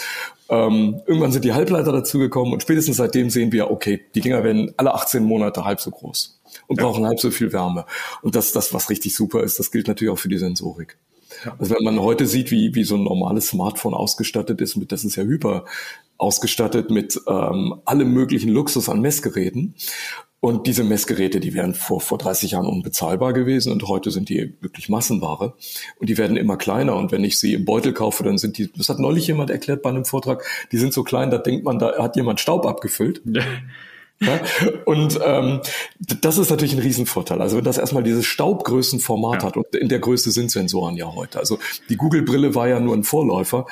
Ähm, 0.51 1.01
irgendwann 1.07 1.33
sind 1.33 1.43
die 1.43 1.55
Halbleiter 1.55 1.91
dazugekommen 1.91 2.53
und 2.53 2.61
spätestens 2.61 2.99
seitdem 2.99 3.31
sehen 3.31 3.51
wir, 3.51 3.71
okay, 3.71 3.99
die 4.15 4.21
Dinger 4.21 4.45
werden 4.45 4.75
alle 4.77 4.93
18 4.93 5.25
Monate 5.25 5.65
halb 5.65 5.81
so 5.81 5.91
groß 5.91 6.39
und 6.67 6.79
ja. 6.79 6.85
brauchen 6.85 7.07
halb 7.07 7.19
so 7.19 7.31
viel 7.31 7.51
Wärme. 7.51 7.87
Und 8.21 8.35
das, 8.35 8.53
das, 8.53 8.75
was 8.75 8.91
richtig 8.91 9.15
super 9.15 9.43
ist, 9.43 9.59
das 9.59 9.71
gilt 9.71 9.89
natürlich 9.89 10.13
auch 10.13 10.19
für 10.19 10.29
die 10.29 10.37
Sensorik. 10.37 10.99
Ja. 11.47 11.57
Also 11.59 11.75
wenn 11.75 11.85
man 11.85 11.99
heute 11.99 12.27
sieht, 12.27 12.51
wie, 12.51 12.75
wie 12.75 12.85
so 12.85 12.97
ein 12.97 13.05
normales 13.05 13.49
Smartphone 13.49 13.95
ausgestattet 13.95 14.61
ist, 14.61 14.77
mit 14.77 14.93
das 14.93 15.05
ist 15.05 15.17
ja 15.17 15.23
hyper 15.23 15.65
ausgestattet 16.19 16.91
mit 16.91 17.19
ähm, 17.27 17.81
allem 17.87 18.13
möglichen 18.13 18.51
Luxus 18.51 18.91
an 18.91 19.01
Messgeräten. 19.01 19.75
Und 20.41 20.67
diese 20.67 20.85
Messgeräte, 20.85 21.39
die 21.39 21.53
wären 21.53 21.75
vor, 21.75 22.01
vor 22.01 22.17
30 22.17 22.53
Jahren 22.53 22.67
unbezahlbar 22.67 23.35
gewesen 23.35 23.73
und 23.73 23.87
heute 23.87 24.11
sind 24.11 24.31
die 24.31 24.55
wirklich 24.63 24.89
Massenware. 24.89 25.53
Und 25.99 26.09
die 26.09 26.17
werden 26.17 26.39
immer 26.39 26.57
kleiner. 26.57 26.97
Und 26.97 27.13
wenn 27.13 27.25
ich 27.25 27.39
sie 27.39 27.53
im 27.53 27.67
Beutel 27.67 27.93
kaufe, 27.93 28.25
dann 28.25 28.39
sind 28.39 28.57
die, 28.57 28.73
das 28.73 28.89
hat 28.89 28.99
neulich 28.99 29.27
jemand 29.27 29.51
erklärt 29.51 29.83
bei 29.83 29.91
einem 29.91 30.07
Vortrag, 30.07 30.45
die 30.73 30.79
sind 30.79 30.95
so 30.95 31.03
klein, 31.03 31.31
da 31.31 31.37
denkt 31.37 31.65
man, 31.65 31.79
da 31.79 31.99
hat 31.99 32.17
jemand 32.17 32.41
Staub 32.41 32.65
abgefüllt. 32.65 33.21
Ja? 34.23 34.41
Und 34.85 35.19
ähm, 35.25 35.61
das 36.21 36.37
ist 36.37 36.51
natürlich 36.51 36.75
ein 36.75 36.81
Riesenvorteil. 36.81 37.41
Also 37.41 37.57
wenn 37.57 37.65
das 37.65 37.79
erstmal 37.79 38.03
dieses 38.03 38.27
Staubgrößenformat 38.27 39.43
ja. 39.43 39.49
hat 39.49 39.57
und 39.57 39.75
in 39.75 39.89
der 39.89 39.99
Größe 39.99 40.31
sind 40.31 40.51
Sensoren 40.51 40.97
ja 40.97 41.15
heute. 41.15 41.39
Also 41.39 41.59
die 41.89 41.97
Google-Brille 41.97 42.55
war 42.55 42.69
ja 42.69 42.81
nur 42.81 42.95
ein 42.95 43.05
Vorläufer. 43.05 43.67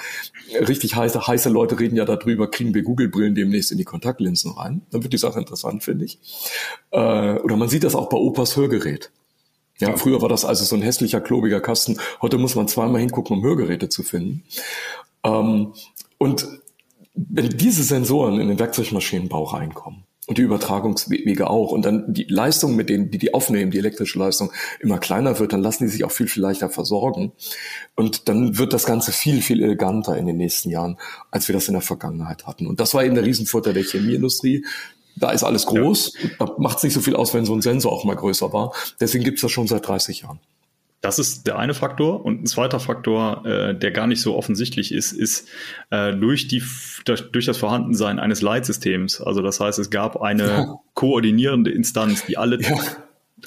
Richtig 0.66 0.96
heiße, 0.96 1.26
heiße 1.26 1.50
Leute 1.50 1.78
reden 1.78 1.96
ja 1.96 2.06
darüber, 2.06 2.50
kriegen 2.50 2.74
wir 2.74 2.82
Google-Brillen 2.82 3.34
demnächst 3.34 3.72
in 3.72 3.78
die 3.78 3.84
Kontaktlinsen 3.84 4.52
rein. 4.52 4.82
Dann 4.90 5.02
wird 5.02 5.12
die 5.12 5.18
Sache 5.18 5.38
interessant, 5.38 5.84
finde 5.84 6.06
ich. 6.06 6.18
Äh, 6.92 6.98
oder 6.98 7.56
man 7.56 7.68
sieht 7.68 7.84
das 7.84 7.94
auch 7.94 8.08
bei 8.08 8.16
Opas 8.16 8.56
Hörgerät. 8.56 9.10
Ja, 9.80 9.96
früher 9.96 10.20
war 10.22 10.28
das 10.28 10.44
also 10.44 10.64
so 10.64 10.74
ein 10.74 10.82
hässlicher, 10.82 11.20
klobiger 11.20 11.60
Kasten. 11.60 11.98
Heute 12.20 12.38
muss 12.38 12.56
man 12.56 12.66
zweimal 12.66 13.00
hingucken, 13.00 13.36
um 13.36 13.44
Hörgeräte 13.44 13.88
zu 13.88 14.02
finden. 14.02 14.42
Ähm, 15.22 15.74
und 16.16 16.48
wenn 17.14 17.48
diese 17.50 17.82
Sensoren 17.82 18.40
in 18.40 18.48
den 18.48 18.58
Werkzeugmaschinenbau 18.58 19.44
reinkommen, 19.44 20.07
und 20.28 20.36
die 20.36 20.42
Übertragungswege 20.42 21.48
auch. 21.48 21.72
Und 21.72 21.86
dann 21.86 22.12
die 22.12 22.26
Leistung, 22.28 22.76
mit 22.76 22.90
denen 22.90 23.10
die 23.10 23.16
die 23.16 23.32
aufnehmen, 23.32 23.70
die 23.70 23.78
elektrische 23.78 24.18
Leistung, 24.18 24.52
immer 24.78 24.98
kleiner 24.98 25.38
wird, 25.38 25.54
dann 25.54 25.62
lassen 25.62 25.84
die 25.84 25.90
sich 25.90 26.04
auch 26.04 26.12
viel, 26.12 26.28
viel 26.28 26.42
leichter 26.42 26.68
versorgen. 26.68 27.32
Und 27.96 28.28
dann 28.28 28.58
wird 28.58 28.74
das 28.74 28.84
Ganze 28.84 29.10
viel, 29.10 29.40
viel 29.40 29.62
eleganter 29.62 30.18
in 30.18 30.26
den 30.26 30.36
nächsten 30.36 30.68
Jahren, 30.68 30.98
als 31.30 31.48
wir 31.48 31.54
das 31.54 31.68
in 31.68 31.72
der 31.72 31.82
Vergangenheit 31.82 32.46
hatten. 32.46 32.66
Und 32.66 32.78
das 32.78 32.92
war 32.92 33.04
eben 33.04 33.14
der 33.14 33.24
Riesenvorteil 33.24 33.72
der 33.72 33.84
Chemieindustrie. 33.84 34.66
Da 35.16 35.30
ist 35.30 35.44
alles 35.44 35.64
groß. 35.64 36.12
Ja. 36.22 36.46
Da 36.46 36.54
macht 36.58 36.76
es 36.76 36.82
nicht 36.84 36.92
so 36.92 37.00
viel 37.00 37.16
aus, 37.16 37.32
wenn 37.32 37.46
so 37.46 37.54
ein 37.54 37.62
Sensor 37.62 37.90
auch 37.90 38.04
mal 38.04 38.14
größer 38.14 38.52
war. 38.52 38.74
Deswegen 39.00 39.24
gibt's 39.24 39.40
das 39.40 39.50
schon 39.50 39.66
seit 39.66 39.88
30 39.88 40.20
Jahren. 40.20 40.40
Das 41.00 41.18
ist 41.18 41.46
der 41.46 41.58
eine 41.58 41.74
Faktor. 41.74 42.24
Und 42.24 42.42
ein 42.42 42.46
zweiter 42.46 42.80
Faktor, 42.80 43.46
äh, 43.46 43.78
der 43.78 43.92
gar 43.92 44.06
nicht 44.06 44.20
so 44.20 44.36
offensichtlich 44.36 44.92
ist, 44.92 45.12
ist 45.12 45.48
äh, 45.90 46.12
durch, 46.14 46.48
die, 46.48 46.62
durch 47.04 47.46
das 47.46 47.56
Vorhandensein 47.56 48.18
eines 48.18 48.42
Leitsystems. 48.42 49.20
Also 49.20 49.40
das 49.40 49.60
heißt, 49.60 49.78
es 49.78 49.90
gab 49.90 50.20
eine 50.20 50.46
ja. 50.46 50.74
koordinierende 50.94 51.70
Instanz, 51.70 52.26
die 52.26 52.36
alle 52.36 52.60
ja. 52.60 52.76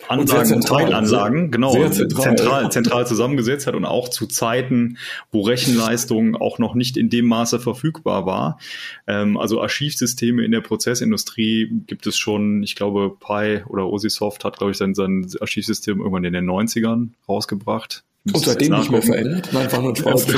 Ansagen 0.08 0.56
und, 0.56 0.68
Teilansagen, 0.68 1.52
genau, 1.52 1.72
zentral, 1.90 2.36
zentral, 2.36 2.72
zentral 2.72 3.08
zusammengesetzt 3.08 3.68
hat 3.68 3.76
und 3.76 3.86
auch 3.86 4.10
zu 4.10 4.28
Zeiten, 4.28 4.98
wo 5.32 5.42
Rechenleistung 5.42 6.36
auch 6.36 6.60
noch 6.60 6.76
nicht 6.76 6.98
in 6.98 7.10
dem 7.10 7.26
Maße 7.26 7.60
verfügbar 7.60 8.26
war. 8.26 8.60
Ähm, 9.08 9.38
also 9.38 9.62
Archivsysteme 9.62 10.44
in 10.44 10.52
der 10.52 10.62
Prozessindustrie 10.62 11.70
gibt 11.88 12.08
es 12.08 12.18
schon, 12.18 12.64
ich 12.64 12.76
glaube, 12.76 13.16
Pi 13.20 13.64
oder 13.68 13.88
Osisoft 13.88 14.44
hat, 14.46 14.58
glaube 14.58 14.72
ich, 14.72 14.78
sein, 14.78 14.96
sein 14.96 15.28
Archivsystem 15.40 16.00
irgendwann 16.00 16.24
in 16.24 16.34
den 16.34 16.50
90ern 16.50 17.10
rausgebracht. 17.28 18.04
Und 18.24 18.46
seitdem 18.46 18.74
nicht 18.74 18.92
mehr 18.92 19.02
verändert? 19.02 19.50
Nein, 19.52 19.72
war 19.72 19.82
nur 19.82 19.96
Spaß. 19.96 20.28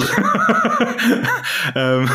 ähm, 1.76 2.10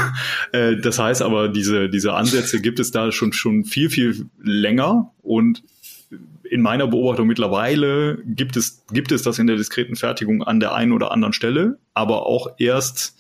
äh, 0.53 0.77
das 0.81 0.99
heißt 0.99 1.21
aber, 1.21 1.49
diese, 1.51 1.91
diese 1.91 2.15
Ansätze 2.15 2.63
gibt 2.63 2.81
es 2.81 2.91
da 2.91 3.13
schon, 3.13 3.35
schon 3.35 3.65
viel, 3.65 3.91
viel 3.91 4.27
länger 4.43 5.13
und 5.21 5.63
in 6.51 6.63
meiner 6.63 6.87
Beobachtung 6.87 7.27
mittlerweile 7.27 8.23
gibt 8.25 8.57
es, 8.57 8.85
gibt 8.91 9.13
es 9.13 9.23
das 9.23 9.39
in 9.39 9.47
der 9.47 9.57
diskreten 9.57 9.97
Fertigung 9.97 10.43
an 10.43 10.61
der 10.61 10.75
einen 10.75 10.93
oder 10.93 11.13
anderen 11.13 11.33
Stelle, 11.33 11.79
aber 11.95 12.27
auch 12.27 12.49
erst 12.59 13.17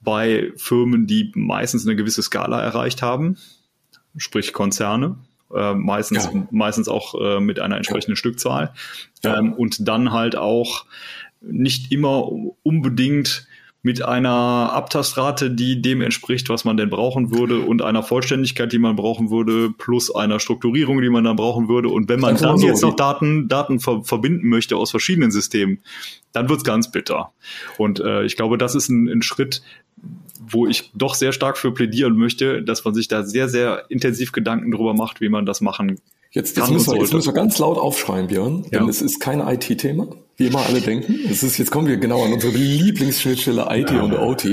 bei 0.00 0.52
Firmen, 0.56 1.06
die 1.06 1.32
meistens 1.34 1.86
eine 1.86 1.96
gewisse 1.96 2.22
Skala 2.22 2.60
erreicht 2.60 3.02
haben, 3.02 3.36
sprich 4.16 4.52
Konzerne, 4.52 5.16
äh, 5.54 5.74
meistens, 5.74 6.24
ja. 6.32 6.46
meistens 6.50 6.88
auch 6.88 7.14
äh, 7.20 7.40
mit 7.40 7.60
einer 7.60 7.76
entsprechenden 7.76 8.12
ja. 8.12 8.16
Stückzahl. 8.16 8.72
Ja. 9.22 9.38
Ähm, 9.38 9.52
und 9.52 9.88
dann 9.88 10.12
halt 10.12 10.36
auch 10.36 10.86
nicht 11.40 11.92
immer 11.92 12.30
unbedingt 12.62 13.46
mit 13.86 14.04
einer 14.04 14.72
Abtastrate, 14.72 15.48
die 15.48 15.80
dem 15.80 16.00
entspricht, 16.00 16.48
was 16.48 16.64
man 16.64 16.76
denn 16.76 16.90
brauchen 16.90 17.30
würde 17.30 17.60
und 17.60 17.82
einer 17.82 18.02
Vollständigkeit, 18.02 18.72
die 18.72 18.80
man 18.80 18.96
brauchen 18.96 19.30
würde, 19.30 19.70
plus 19.78 20.12
einer 20.12 20.40
Strukturierung, 20.40 21.00
die 21.00 21.08
man 21.08 21.22
dann 21.22 21.36
brauchen 21.36 21.68
würde. 21.68 21.88
Und 21.88 22.08
wenn 22.08 22.18
man 22.18 22.36
dann 22.36 22.58
so 22.58 22.66
jetzt 22.66 22.82
noch 22.82 22.96
Daten, 22.96 23.46
Daten 23.46 23.78
ver 23.78 24.02
verbinden 24.02 24.48
möchte 24.48 24.76
aus 24.76 24.90
verschiedenen 24.90 25.30
Systemen, 25.30 25.78
dann 26.32 26.48
wird's 26.48 26.64
ganz 26.64 26.90
bitter. 26.90 27.32
Und 27.78 28.00
äh, 28.00 28.24
ich 28.24 28.34
glaube, 28.34 28.58
das 28.58 28.74
ist 28.74 28.88
ein, 28.88 29.06
ein 29.06 29.22
Schritt, 29.22 29.62
wo 30.40 30.66
ich 30.66 30.90
doch 30.92 31.14
sehr 31.14 31.30
stark 31.30 31.56
für 31.56 31.70
plädieren 31.70 32.16
möchte, 32.16 32.64
dass 32.64 32.84
man 32.84 32.92
sich 32.92 33.06
da 33.06 33.22
sehr, 33.22 33.48
sehr 33.48 33.84
intensiv 33.88 34.32
Gedanken 34.32 34.72
darüber 34.72 34.94
macht, 34.94 35.20
wie 35.20 35.28
man 35.28 35.46
das 35.46 35.60
machen 35.60 36.00
Jetzt, 36.36 36.54
jetzt, 36.58 36.70
müssen 36.70 36.92
wir, 36.92 37.00
jetzt 37.00 37.14
müssen 37.14 37.28
wir 37.28 37.32
ganz 37.32 37.58
laut 37.58 37.78
aufschreien, 37.78 38.26
Björn, 38.26 38.64
denn 38.70 38.82
ja. 38.82 38.88
es 38.90 39.00
ist 39.00 39.20
kein 39.20 39.40
IT-Thema, 39.40 40.06
wie 40.36 40.48
immer 40.48 40.66
alle 40.66 40.82
denken. 40.82 41.18
Es 41.30 41.42
ist, 41.42 41.56
jetzt 41.56 41.70
kommen 41.70 41.86
wir 41.86 41.96
genau 41.96 42.22
an 42.22 42.34
unsere 42.34 42.52
Lieblingsschnittstelle 42.54 43.66
IT 43.70 43.90
ja. 43.90 44.02
und 44.02 44.12
OT. 44.12 44.44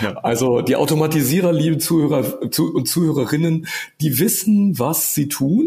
Ja. 0.00 0.12
Also 0.22 0.60
die 0.60 0.76
Automatisierer, 0.76 1.52
liebe 1.52 1.78
Zuhörer 1.78 2.42
und 2.42 2.88
Zuhörerinnen, 2.88 3.66
die 4.00 4.20
wissen, 4.20 4.78
was 4.78 5.16
sie 5.16 5.26
tun, 5.26 5.66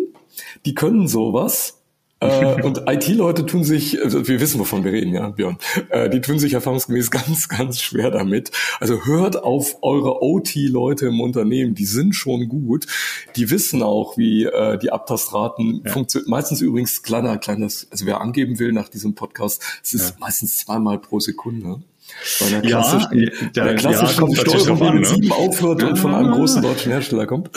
die 0.65 0.75
können 0.75 1.09
sowas 1.09 1.74
äh, 2.21 2.61
und 2.61 2.83
IT-Leute 2.87 3.45
tun 3.45 3.63
sich, 3.63 4.01
also 4.01 4.27
wir 4.27 4.39
wissen, 4.39 4.59
wovon 4.59 4.83
wir 4.83 4.91
reden, 4.93 5.13
ja, 5.13 5.29
Björn, 5.29 5.57
äh, 5.89 6.09
die 6.09 6.21
tun 6.21 6.39
sich 6.39 6.53
erfahrungsgemäß 6.53 7.11
ganz, 7.11 7.49
ganz 7.49 7.81
schwer 7.81 8.11
damit. 8.11 8.51
Also 8.79 9.05
hört 9.05 9.43
auf 9.43 9.77
eure 9.81 10.21
OT-Leute 10.21 11.07
im 11.07 11.19
Unternehmen, 11.19 11.75
die 11.75 11.85
sind 11.85 12.15
schon 12.15 12.47
gut. 12.47 12.87
Die 13.35 13.49
wissen 13.49 13.83
auch, 13.83 14.17
wie 14.17 14.45
äh, 14.45 14.77
die 14.77 14.91
Abtastraten 14.91 15.81
ja. 15.83 15.91
funktionieren. 15.91 16.29
Meistens 16.29 16.61
übrigens 16.61 17.03
kleiner, 17.03 17.37
kleines, 17.37 17.87
also 17.91 18.05
wer 18.05 18.21
angeben 18.21 18.59
will 18.59 18.71
nach 18.71 18.87
diesem 18.87 19.15
Podcast, 19.15 19.61
es 19.83 19.93
ist 19.93 20.09
ja. 20.11 20.15
meistens 20.19 20.57
zweimal 20.57 20.99
pro 20.99 21.19
Sekunde. 21.19 21.81
Bei 22.39 22.49
der 22.49 22.61
klassischen, 22.61 23.19
ja, 23.19 23.29
der, 23.55 23.63
der 23.65 23.75
klassischen 23.75 24.29
ja, 24.31 24.41
Steuerung, 24.41 24.79
die 24.79 24.97
mit 24.99 25.07
sieben 25.07 25.31
aufhört 25.31 25.81
ja. 25.81 25.87
und 25.89 25.97
von 25.97 26.13
einem 26.13 26.31
großen 26.31 26.61
deutschen 26.61 26.91
Hersteller 26.91 27.25
kommt. 27.25 27.49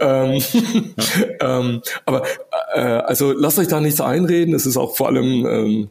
ähm, 0.00 0.42
ähm, 1.40 1.82
aber 2.04 2.22
äh, 2.74 2.80
also 2.80 3.32
lasst 3.32 3.58
euch 3.58 3.68
da 3.68 3.80
nichts 3.80 4.00
einreden. 4.00 4.54
Es 4.54 4.66
ist 4.66 4.76
auch 4.76 4.96
vor 4.96 5.08
allem 5.08 5.46
ähm, 5.46 5.88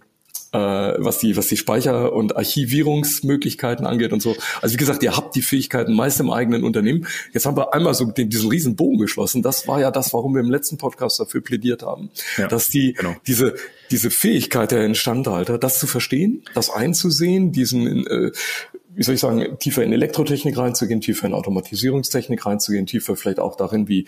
äh, 0.56 0.96
was 1.04 1.18
die, 1.20 1.36
was 1.36 1.48
die 1.48 1.58
Speicher- 1.58 2.13
und 2.13 2.36
Archivierungsmöglichkeiten 2.36 3.86
angeht 3.86 4.13
und 4.13 4.22
so. 4.22 4.36
Also 4.62 4.74
wie 4.74 4.78
gesagt, 4.78 5.04
ihr 5.04 5.15
habt 5.15 5.36
die 5.36 5.41
Fähigkeiten 5.41 5.94
meist 5.94 6.20
im 6.20 6.32
eigenen 6.32 6.63
Unternehmen. 6.63 7.08
Jetzt 7.34 7.46
haben 7.46 7.58
wir 7.58 7.74
einmal 7.74 7.94
so 7.94 8.06
den, 8.06 8.30
diesen 8.30 8.50
riesen 8.50 8.76
Bogen 8.76 9.00
geschlossen. 9.00 9.41
Das 9.41 9.68
war 9.68 9.80
ja 9.80 9.91
das, 9.91 10.13
warum 10.13 10.34
wir 10.34 10.41
im 10.41 10.50
letzten 10.50 10.78
Podcast 10.78 11.20
dafür 11.20 11.41
plädiert 11.41 11.84
haben, 11.84 12.10
ja, 12.38 12.48
dass 12.48 12.70
die, 12.70 12.94
genau. 12.94 13.15
diese, 13.28 13.56
diese 13.91 14.10
Fähigkeit 14.10 14.72
der 14.72 14.86
Instandhalter, 14.86 15.58
das 15.58 15.80
zu 15.80 15.88
verstehen, 15.88 16.44
das 16.54 16.70
einzusehen, 16.70 17.52
diesen, 17.52 18.08
äh, 18.08 18.32
wie 18.96 19.04
soll 19.04 19.15
ich 19.15 19.22
sagen, 19.22 19.58
tiefer 19.60 19.84
in 19.84 19.91
Elektrotechnik 19.91 20.58
reinzugehen, 20.58 21.02
tiefer 21.02 21.28
in 21.28 21.34
Automatisierungstechnik 21.34 22.46
reinzugehen, 22.46 22.86
tiefer 22.86 23.15
vielleicht 23.18 23.39
auch 23.39 23.58
darin, 23.58 23.89
wie 23.89 24.06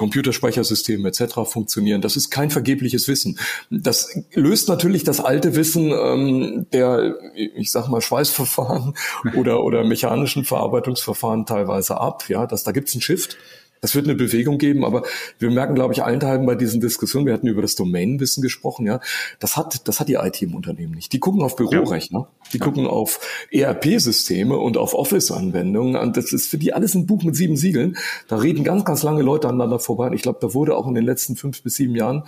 Computerspeichersysteme 0.00 1.08
etc. 1.08 1.40
funktionieren. 1.44 2.00
Das 2.00 2.16
ist 2.16 2.30
kein 2.30 2.50
vergebliches 2.50 3.06
Wissen. 3.06 3.38
Das 3.68 4.18
löst 4.32 4.66
natürlich 4.70 5.04
das 5.04 5.20
alte 5.20 5.54
Wissen 5.56 5.92
ähm, 5.92 6.66
der, 6.72 7.16
ich 7.34 7.70
sag 7.70 7.88
mal, 7.88 8.00
Schweißverfahren 8.00 8.94
oder, 9.36 9.62
oder 9.62 9.84
mechanischen 9.84 10.46
Verarbeitungsverfahren 10.46 11.44
teilweise 11.44 12.00
ab. 12.00 12.24
Ja, 12.28 12.46
dass 12.46 12.64
da 12.64 12.72
gibt's 12.72 12.94
einen 12.94 13.02
Shift. 13.02 13.36
Das 13.80 13.94
wird 13.94 14.06
eine 14.06 14.14
Bewegung 14.14 14.58
geben, 14.58 14.84
aber 14.84 15.04
wir 15.38 15.50
merken, 15.50 15.74
glaube 15.74 15.94
ich, 15.94 16.02
allenthalben 16.02 16.46
bei 16.46 16.54
diesen 16.54 16.80
Diskussionen, 16.80 17.26
wir 17.26 17.32
hatten 17.32 17.46
über 17.46 17.62
das 17.62 17.76
Domainwissen 17.76 18.42
gesprochen, 18.42 18.86
ja, 18.86 19.00
das 19.38 19.56
hat, 19.56 19.88
das 19.88 20.00
hat 20.00 20.08
die 20.08 20.14
IT 20.14 20.42
im 20.42 20.54
Unternehmen 20.54 20.94
nicht. 20.94 21.12
Die 21.14 21.18
gucken 21.18 21.42
auf 21.42 21.56
Bürorechner, 21.56 22.28
die 22.52 22.58
ja. 22.58 22.64
gucken 22.64 22.86
auf 22.86 23.20
ERP-Systeme 23.50 24.56
und 24.56 24.76
auf 24.76 24.94
Office-Anwendungen 24.94 25.96
und 25.96 26.16
das 26.18 26.32
ist 26.32 26.48
für 26.48 26.58
die 26.58 26.74
alles 26.74 26.94
ein 26.94 27.06
Buch 27.06 27.22
mit 27.22 27.36
sieben 27.36 27.56
Siegeln. 27.56 27.96
Da 28.28 28.36
reden 28.36 28.64
ganz, 28.64 28.84
ganz 28.84 29.02
lange 29.02 29.22
Leute 29.22 29.48
aneinander 29.48 29.78
vorbei 29.78 30.08
und 30.08 30.12
ich 30.12 30.22
glaube, 30.22 30.38
da 30.42 30.52
wurde 30.52 30.76
auch 30.76 30.86
in 30.86 30.94
den 30.94 31.04
letzten 31.04 31.36
fünf 31.36 31.62
bis 31.62 31.76
sieben 31.76 31.96
Jahren 31.96 32.24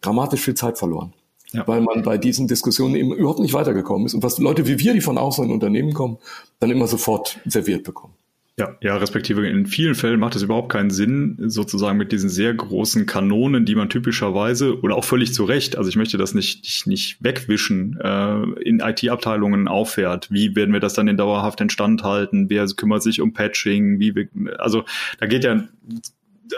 dramatisch 0.00 0.40
viel 0.40 0.54
Zeit 0.54 0.76
verloren. 0.76 1.12
Ja. 1.52 1.66
Weil 1.68 1.82
man 1.82 2.02
bei 2.02 2.18
diesen 2.18 2.48
Diskussionen 2.48 2.96
eben 2.96 3.14
überhaupt 3.14 3.38
nicht 3.38 3.54
weitergekommen 3.54 4.06
ist 4.06 4.14
und 4.14 4.24
was 4.24 4.38
Leute 4.38 4.66
wie 4.66 4.80
wir, 4.80 4.92
die 4.92 5.00
von 5.00 5.18
außen 5.18 5.44
in 5.44 5.52
Unternehmen 5.52 5.94
kommen, 5.94 6.18
dann 6.58 6.70
immer 6.70 6.88
sofort 6.88 7.38
serviert 7.46 7.84
bekommen. 7.84 8.14
Ja, 8.58 8.74
ja, 8.80 8.96
respektive 8.96 9.46
in 9.46 9.66
vielen 9.66 9.94
Fällen 9.94 10.18
macht 10.18 10.34
es 10.34 10.40
überhaupt 10.40 10.72
keinen 10.72 10.88
Sinn, 10.88 11.36
sozusagen 11.40 11.98
mit 11.98 12.10
diesen 12.10 12.30
sehr 12.30 12.54
großen 12.54 13.04
Kanonen, 13.04 13.66
die 13.66 13.74
man 13.74 13.90
typischerweise 13.90 14.80
oder 14.80 14.96
auch 14.96 15.04
völlig 15.04 15.34
zu 15.34 15.44
Recht, 15.44 15.76
also 15.76 15.90
ich 15.90 15.96
möchte 15.96 16.16
das 16.16 16.32
nicht, 16.32 16.86
nicht, 16.86 17.22
wegwischen, 17.22 18.00
äh, 18.00 18.42
in 18.62 18.80
IT-Abteilungen 18.80 19.68
auffährt. 19.68 20.30
Wie 20.30 20.56
werden 20.56 20.72
wir 20.72 20.80
das 20.80 20.94
dann 20.94 21.06
in 21.06 21.18
dauerhaft 21.18 21.60
instand 21.60 22.02
halten? 22.02 22.48
Wer 22.48 22.66
kümmert 22.68 23.02
sich 23.02 23.20
um 23.20 23.34
Patching? 23.34 24.00
Wie 24.00 24.14
wir, 24.14 24.28
also 24.58 24.84
da 25.20 25.26
geht 25.26 25.44
ja 25.44 25.68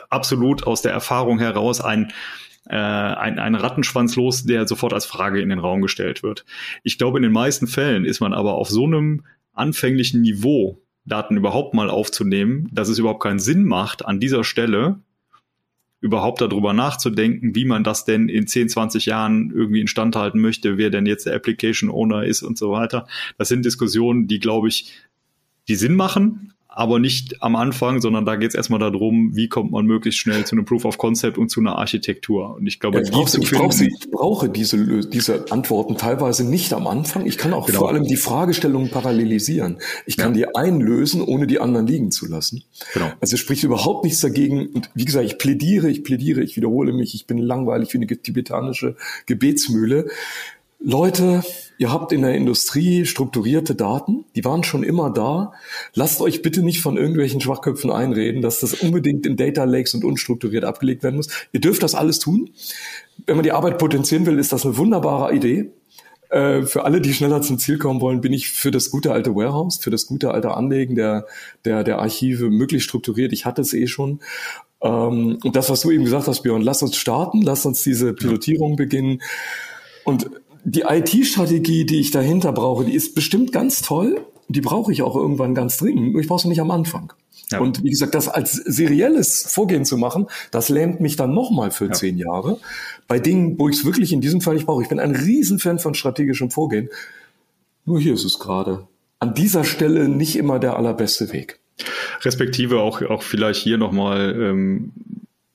absolut 0.08 0.68
aus 0.68 0.82
der 0.82 0.92
Erfahrung 0.92 1.40
heraus 1.40 1.80
ein 1.80 2.12
äh, 2.66 2.76
ein, 2.76 3.40
ein 3.40 3.56
Rattenschwanz 3.56 4.14
los, 4.14 4.44
der 4.44 4.68
sofort 4.68 4.92
als 4.92 5.06
Frage 5.06 5.40
in 5.40 5.48
den 5.48 5.58
Raum 5.58 5.80
gestellt 5.80 6.22
wird. 6.22 6.44
Ich 6.84 6.96
glaube, 6.96 7.18
in 7.18 7.22
den 7.22 7.32
meisten 7.32 7.66
Fällen 7.66 8.04
ist 8.04 8.20
man 8.20 8.34
aber 8.34 8.54
auf 8.54 8.68
so 8.68 8.84
einem 8.84 9.24
anfänglichen 9.52 10.20
Niveau 10.20 10.80
Daten 11.08 11.36
überhaupt 11.36 11.74
mal 11.74 11.90
aufzunehmen, 11.90 12.68
dass 12.72 12.88
es 12.88 12.98
überhaupt 12.98 13.22
keinen 13.22 13.38
Sinn 13.38 13.64
macht, 13.64 14.04
an 14.04 14.20
dieser 14.20 14.44
Stelle 14.44 15.00
überhaupt 16.00 16.40
darüber 16.40 16.72
nachzudenken, 16.72 17.54
wie 17.54 17.64
man 17.64 17.82
das 17.82 18.04
denn 18.04 18.28
in 18.28 18.46
10, 18.46 18.68
20 18.68 19.06
Jahren 19.06 19.50
irgendwie 19.50 19.80
instand 19.80 20.14
halten 20.14 20.38
möchte, 20.38 20.78
wer 20.78 20.90
denn 20.90 21.06
jetzt 21.06 21.26
der 21.26 21.34
Application 21.34 21.90
Owner 21.90 22.24
ist 22.24 22.42
und 22.42 22.56
so 22.56 22.70
weiter. 22.70 23.06
Das 23.36 23.48
sind 23.48 23.64
Diskussionen, 23.64 24.28
die, 24.28 24.38
glaube 24.38 24.68
ich, 24.68 24.92
die 25.66 25.74
Sinn 25.74 25.96
machen, 25.96 26.52
aber 26.68 26.98
nicht 26.98 27.42
am 27.42 27.56
Anfang, 27.56 28.00
sondern 28.00 28.26
da 28.26 28.36
geht 28.36 28.50
es 28.50 28.54
erstmal 28.54 28.78
darum, 28.78 29.34
wie 29.34 29.48
kommt 29.48 29.72
man 29.72 29.86
möglichst 29.86 30.20
schnell 30.20 30.44
zu 30.44 30.54
einem 30.54 30.66
Proof 30.66 30.84
of 30.84 30.98
Concept 30.98 31.38
und 31.38 31.50
zu 31.50 31.60
einer 31.60 31.76
Architektur. 31.76 32.56
Und 32.56 32.66
ich 32.66 32.78
glaube, 32.78 32.98
ja, 32.98 33.04
ich, 33.04 33.10
brauche, 33.10 33.40
ich, 33.40 33.50
brauche, 33.50 33.84
ich 33.84 34.10
brauche 34.10 34.48
diese, 34.50 35.00
diese 35.08 35.50
Antworten 35.50 35.96
teilweise 35.96 36.48
nicht 36.48 36.74
am 36.74 36.86
Anfang. 36.86 37.24
Ich 37.26 37.38
kann 37.38 37.54
auch 37.54 37.66
genau. 37.66 37.80
vor 37.80 37.88
allem 37.88 38.04
die 38.04 38.16
Fragestellungen 38.16 38.90
parallelisieren. 38.90 39.78
Ich 40.04 40.18
kann 40.18 40.34
ja. 40.34 40.46
die 40.46 40.56
einlösen, 40.56 41.22
ohne 41.22 41.46
die 41.46 41.58
anderen 41.58 41.86
liegen 41.86 42.10
zu 42.10 42.26
lassen. 42.26 42.62
Genau. 42.92 43.10
Also 43.20 43.34
es 43.34 43.40
spricht 43.40 43.64
überhaupt 43.64 44.04
nichts 44.04 44.20
dagegen. 44.20 44.66
Und 44.66 44.90
wie 44.94 45.06
gesagt, 45.06 45.24
ich 45.24 45.38
plädiere, 45.38 45.88
ich 45.90 46.04
plädiere, 46.04 46.42
ich 46.42 46.56
wiederhole 46.56 46.92
mich, 46.92 47.14
ich 47.14 47.26
bin 47.26 47.38
langweilig 47.38 47.94
wie 47.94 47.98
eine 47.98 48.06
tibetanische 48.06 48.94
Gebetsmühle. 49.24 50.06
Leute, 50.80 51.42
ihr 51.78 51.92
habt 51.92 52.12
in 52.12 52.22
der 52.22 52.34
Industrie 52.34 53.06
strukturierte 53.06 53.74
Daten, 53.74 54.24
die 54.34 54.44
waren 54.44 54.64
schon 54.64 54.82
immer 54.82 55.10
da. 55.10 55.52
Lasst 55.94 56.20
euch 56.20 56.42
bitte 56.42 56.62
nicht 56.62 56.82
von 56.82 56.96
irgendwelchen 56.96 57.40
Schwachköpfen 57.40 57.90
einreden, 57.90 58.42
dass 58.42 58.60
das 58.60 58.74
unbedingt 58.74 59.24
in 59.24 59.36
Data 59.36 59.64
Lakes 59.64 59.94
und 59.94 60.04
unstrukturiert 60.04 60.64
abgelegt 60.64 61.04
werden 61.04 61.16
muss. 61.16 61.28
Ihr 61.52 61.60
dürft 61.60 61.82
das 61.82 61.94
alles 61.94 62.18
tun. 62.18 62.50
Wenn 63.26 63.36
man 63.36 63.44
die 63.44 63.52
Arbeit 63.52 63.78
potenzieren 63.78 64.26
will, 64.26 64.38
ist 64.38 64.52
das 64.52 64.66
eine 64.66 64.76
wunderbare 64.76 65.32
Idee. 65.34 65.70
Äh, 66.30 66.62
für 66.62 66.84
alle, 66.84 67.00
die 67.00 67.14
schneller 67.14 67.40
zum 67.42 67.58
Ziel 67.58 67.78
kommen 67.78 68.00
wollen, 68.00 68.20
bin 68.20 68.32
ich 68.32 68.50
für 68.50 68.70
das 68.70 68.90
gute 68.90 69.12
alte 69.12 69.34
Warehouse, 69.34 69.78
für 69.78 69.90
das 69.90 70.06
gute 70.06 70.32
alte 70.32 70.54
Anlegen 70.54 70.96
der, 70.96 71.26
der, 71.64 71.84
der 71.84 72.00
Archive 72.00 72.50
möglichst 72.50 72.88
strukturiert. 72.88 73.32
Ich 73.32 73.46
hatte 73.46 73.62
es 73.62 73.72
eh 73.72 73.86
schon. 73.86 74.20
Ähm, 74.82 75.38
und 75.42 75.56
das, 75.56 75.70
was 75.70 75.80
du 75.80 75.90
eben 75.92 76.04
gesagt 76.04 76.26
hast, 76.26 76.42
Björn, 76.42 76.62
lass 76.62 76.82
uns 76.82 76.96
starten, 76.96 77.40
lass 77.42 77.64
uns 77.64 77.82
diese 77.82 78.12
Pilotierung 78.12 78.76
beginnen. 78.76 79.22
Und 80.04 80.30
die 80.70 80.82
IT-Strategie, 80.82 81.86
die 81.86 82.00
ich 82.00 82.10
dahinter 82.10 82.52
brauche, 82.52 82.84
die 82.84 82.94
ist 82.94 83.14
bestimmt 83.14 83.52
ganz 83.52 83.82
toll. 83.82 84.20
Die 84.48 84.60
brauche 84.60 84.92
ich 84.92 85.02
auch 85.02 85.16
irgendwann 85.16 85.54
ganz 85.54 85.76
dringend. 85.78 86.12
Nur 86.12 86.20
ich 86.20 86.28
brauche 86.28 86.42
sie 86.42 86.48
nicht 86.48 86.60
am 86.60 86.70
Anfang. 86.70 87.12
Ja. 87.50 87.60
Und 87.60 87.82
wie 87.82 87.90
gesagt, 87.90 88.14
das 88.14 88.28
als 88.28 88.52
serielles 88.52 89.46
Vorgehen 89.50 89.84
zu 89.84 89.96
machen, 89.96 90.26
das 90.50 90.68
lähmt 90.68 91.00
mich 91.00 91.16
dann 91.16 91.32
nochmal 91.32 91.70
für 91.70 91.86
ja. 91.86 91.92
zehn 91.92 92.18
Jahre. 92.18 92.58
Bei 93.06 93.18
Dingen, 93.18 93.58
wo 93.58 93.68
ich 93.68 93.76
es 93.76 93.84
wirklich 93.84 94.12
in 94.12 94.20
diesem 94.20 94.42
Fall 94.42 94.54
nicht 94.54 94.66
brauche. 94.66 94.82
Ich 94.82 94.88
bin 94.88 95.00
ein 95.00 95.14
Riesenfan 95.14 95.78
von 95.78 95.94
strategischem 95.94 96.50
Vorgehen. 96.50 96.90
Nur 97.86 98.00
hier 98.00 98.14
ist 98.14 98.24
es 98.24 98.38
gerade. 98.38 98.86
An 99.18 99.34
dieser 99.34 99.64
Stelle 99.64 100.08
nicht 100.08 100.36
immer 100.36 100.58
der 100.58 100.76
allerbeste 100.76 101.32
Weg. 101.32 101.60
Respektive 102.22 102.80
auch, 102.80 103.00
auch 103.02 103.22
vielleicht 103.22 103.62
hier 103.62 103.78
nochmal 103.78 104.36
ähm, 104.38 104.92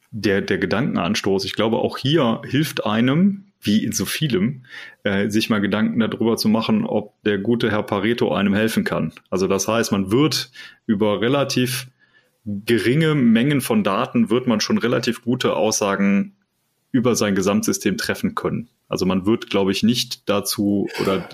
der, 0.09 0.41
der 0.41 0.57
Gedankenanstoß. 0.57 1.45
Ich 1.45 1.53
glaube, 1.53 1.77
auch 1.77 1.97
hier 1.97 2.41
hilft 2.45 2.85
einem, 2.85 3.45
wie 3.63 3.83
in 3.83 3.91
so 3.91 4.05
vielem, 4.05 4.63
äh, 5.03 5.29
sich 5.29 5.49
mal 5.49 5.61
Gedanken 5.61 5.99
darüber 5.99 6.37
zu 6.37 6.49
machen, 6.49 6.85
ob 6.85 7.21
der 7.23 7.37
gute 7.37 7.71
Herr 7.71 7.83
Pareto 7.83 8.33
einem 8.33 8.53
helfen 8.53 8.83
kann. 8.83 9.13
Also 9.29 9.47
das 9.47 9.67
heißt, 9.67 9.91
man 9.91 10.11
wird 10.11 10.51
über 10.85 11.21
relativ 11.21 11.87
geringe 12.45 13.15
Mengen 13.15 13.61
von 13.61 13.83
Daten 13.83 14.29
wird 14.29 14.47
man 14.47 14.59
schon 14.59 14.77
relativ 14.77 15.23
gute 15.23 15.55
Aussagen 15.55 16.33
über 16.91 17.15
sein 17.15 17.35
Gesamtsystem 17.35 17.97
treffen 17.97 18.35
können. 18.35 18.69
Also 18.87 19.05
man 19.05 19.25
wird, 19.25 19.49
glaube 19.49 19.71
ich, 19.71 19.81
nicht 19.81 20.29
dazu 20.29 20.87
oder 21.01 21.27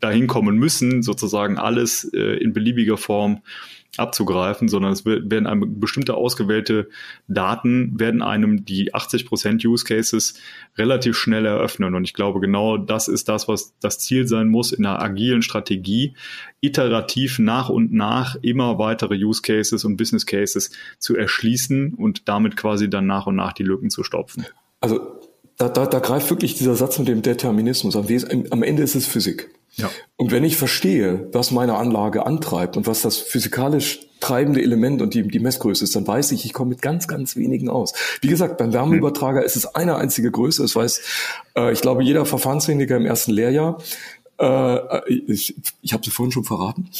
dahin 0.00 0.26
kommen 0.26 0.58
müssen, 0.58 1.02
sozusagen 1.02 1.58
alles 1.58 2.04
äh, 2.12 2.36
in 2.36 2.52
beliebiger 2.52 2.96
Form 2.96 3.42
abzugreifen, 3.96 4.68
sondern 4.68 4.92
es 4.92 5.04
werden 5.04 5.46
einem 5.46 5.80
bestimmte 5.80 6.14
ausgewählte 6.14 6.88
Daten, 7.26 7.98
werden 7.98 8.22
einem 8.22 8.64
die 8.64 8.94
80% 8.94 9.66
Use 9.66 9.84
Cases 9.84 10.34
relativ 10.76 11.16
schnell 11.16 11.46
eröffnen. 11.46 11.94
Und 11.94 12.04
ich 12.04 12.14
glaube, 12.14 12.40
genau 12.40 12.76
das 12.76 13.08
ist 13.08 13.28
das, 13.28 13.48
was 13.48 13.74
das 13.80 13.98
Ziel 13.98 14.28
sein 14.28 14.48
muss 14.48 14.72
in 14.72 14.86
einer 14.86 15.02
agilen 15.02 15.42
Strategie, 15.42 16.14
iterativ 16.60 17.38
nach 17.38 17.68
und 17.68 17.92
nach 17.92 18.36
immer 18.42 18.78
weitere 18.78 19.14
Use 19.14 19.42
Cases 19.42 19.84
und 19.84 19.96
Business 19.96 20.26
Cases 20.26 20.70
zu 20.98 21.16
erschließen 21.16 21.94
und 21.94 22.28
damit 22.28 22.56
quasi 22.56 22.90
dann 22.90 23.06
nach 23.06 23.26
und 23.26 23.36
nach 23.36 23.52
die 23.52 23.64
Lücken 23.64 23.90
zu 23.90 24.04
stopfen. 24.04 24.44
Also 24.80 25.18
da, 25.56 25.68
da, 25.68 25.86
da 25.86 25.98
greift 25.98 26.30
wirklich 26.30 26.54
dieser 26.54 26.76
Satz 26.76 26.98
mit 26.98 27.08
dem 27.08 27.22
Determinismus 27.22 27.96
an. 27.96 28.06
Am 28.50 28.62
Ende 28.62 28.82
ist 28.82 28.94
es 28.94 29.06
Physik. 29.06 29.50
Ja. 29.78 29.90
Und 30.16 30.32
wenn 30.32 30.44
ich 30.44 30.56
verstehe, 30.56 31.28
was 31.32 31.50
meine 31.50 31.76
Anlage 31.76 32.26
antreibt 32.26 32.76
und 32.76 32.86
was 32.86 33.02
das 33.02 33.16
physikalisch 33.16 34.00
treibende 34.20 34.60
Element 34.60 35.00
und 35.00 35.14
die, 35.14 35.26
die 35.26 35.38
Messgröße 35.38 35.84
ist, 35.84 35.94
dann 35.94 36.06
weiß 36.06 36.32
ich, 36.32 36.44
ich 36.44 36.52
komme 36.52 36.70
mit 36.70 36.82
ganz, 36.82 37.06
ganz 37.06 37.36
wenigen 37.36 37.68
aus. 37.68 37.92
Wie 38.20 38.26
gesagt, 38.28 38.58
beim 38.58 38.72
Wärmeübertrager 38.72 39.44
ist 39.44 39.54
es 39.54 39.74
eine 39.76 39.96
einzige 39.96 40.30
Größe. 40.30 40.62
Das 40.62 40.74
weiß, 40.74 41.00
äh, 41.56 41.72
ich 41.72 41.80
glaube, 41.80 42.02
jeder 42.02 42.26
Verfahrenstechniker 42.26 42.96
im 42.96 43.06
ersten 43.06 43.30
Lehrjahr. 43.30 43.78
Äh, 44.40 45.12
ich 45.12 45.56
ich 45.82 45.92
habe 45.92 46.04
sie 46.04 46.10
vorhin 46.10 46.32
schon 46.32 46.44
verraten. 46.44 46.90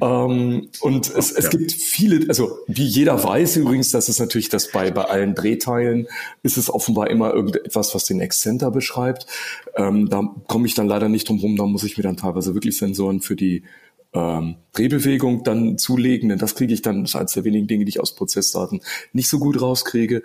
Ähm, 0.00 0.68
und 0.80 1.10
es, 1.14 1.30
es 1.30 1.50
gibt 1.50 1.72
viele, 1.72 2.28
also 2.28 2.58
wie 2.66 2.84
jeder 2.84 3.22
weiß 3.22 3.56
übrigens, 3.56 3.90
dass 3.90 4.08
es 4.08 4.18
natürlich 4.18 4.48
das 4.48 4.72
bei, 4.72 4.90
bei 4.90 5.04
allen 5.04 5.34
Drehteilen 5.34 6.08
ist 6.42 6.56
es 6.56 6.70
offenbar 6.70 7.10
immer 7.10 7.32
irgendetwas, 7.32 7.94
was 7.94 8.04
den 8.04 8.20
Exzenter 8.20 8.70
beschreibt. 8.70 9.26
Ähm, 9.76 10.08
da 10.08 10.22
komme 10.48 10.66
ich 10.66 10.74
dann 10.74 10.88
leider 10.88 11.08
nicht 11.08 11.28
drum 11.28 11.38
rum, 11.38 11.56
da 11.56 11.66
muss 11.66 11.84
ich 11.84 11.96
mir 11.96 12.02
dann 12.02 12.16
teilweise 12.16 12.54
wirklich 12.54 12.76
Sensoren 12.76 13.20
für 13.20 13.36
die 13.36 13.62
ähm, 14.14 14.56
Drehbewegung 14.72 15.44
dann 15.44 15.78
zulegen, 15.78 16.30
denn 16.30 16.38
das 16.38 16.54
kriege 16.54 16.72
ich 16.72 16.82
dann, 16.82 17.02
das 17.02 17.10
ist 17.10 17.16
eines 17.16 17.32
der 17.32 17.44
wenigen 17.44 17.66
Dinge, 17.66 17.84
die 17.84 17.90
ich 17.90 18.00
aus 18.00 18.14
Prozessdaten 18.14 18.80
nicht 19.12 19.28
so 19.28 19.38
gut 19.38 19.60
rauskriege. 19.60 20.22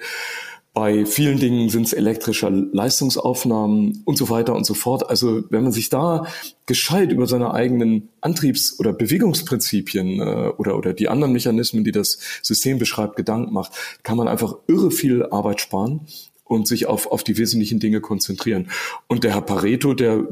Bei 0.74 1.06
vielen 1.06 1.40
Dingen 1.40 1.70
sind 1.70 1.86
es 1.86 1.94
elektrische 1.94 2.50
Leistungsaufnahmen 2.50 4.02
und 4.06 4.18
so 4.18 4.30
weiter 4.30 4.56
und 4.56 4.66
so 4.66 4.74
fort. 4.74 5.08
Also 5.08 5.44
wenn 5.52 5.62
man 5.62 5.72
sich 5.72 5.90
da 5.90 6.26
gescheit 6.66 7.12
über 7.12 7.28
seine 7.28 7.54
eigenen 7.54 8.10
Antriebs- 8.22 8.80
oder 8.80 8.92
Bewegungsprinzipien 8.92 10.20
äh, 10.20 10.52
oder, 10.58 10.76
oder 10.76 10.94
die 10.94 11.10
anderen 11.10 11.32
Mechanismen, 11.32 11.84
die 11.84 11.92
das 11.92 12.18
System 12.42 12.80
beschreibt, 12.80 13.16
Gedanken 13.16 13.54
macht, 13.54 13.74
kann 14.02 14.18
man 14.18 14.28
einfach 14.28 14.56
irre 14.68 14.90
viel 14.90 15.24
Arbeit 15.28 15.62
sparen 15.62 16.08
und 16.44 16.68
sich 16.68 16.88
auf, 16.88 17.06
auf 17.12 17.24
die 17.24 17.38
wesentlichen 17.38 17.80
Dinge 17.80 18.02
konzentrieren. 18.02 18.72
Und 19.08 19.24
der 19.24 19.36
Herr 19.36 19.42
Pareto, 19.42 19.94
der, 19.94 20.26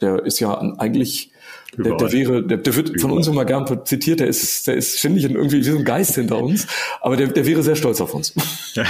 der 0.00 0.24
ist 0.24 0.40
ja 0.40 0.58
eigentlich 0.78 1.30
der, 1.76 1.96
der, 1.96 2.12
wäre, 2.12 2.42
der, 2.42 2.58
der 2.58 2.76
wird 2.76 2.88
Überall. 2.88 3.00
von 3.00 3.10
uns 3.12 3.26
immer 3.28 3.44
gern 3.44 3.66
zitiert, 3.84 4.20
der 4.20 4.26
ist, 4.26 4.66
der 4.66 4.74
ist 4.74 4.98
ständig 4.98 5.24
irgendwie 5.24 5.58
wie 5.58 5.62
so 5.62 5.78
ein 5.78 5.84
Geist 5.84 6.14
hinter 6.14 6.38
uns, 6.38 6.66
aber 7.00 7.16
der, 7.16 7.28
der 7.28 7.46
wäre 7.46 7.62
sehr 7.62 7.76
stolz 7.76 8.00
auf 8.00 8.14
uns. 8.14 8.34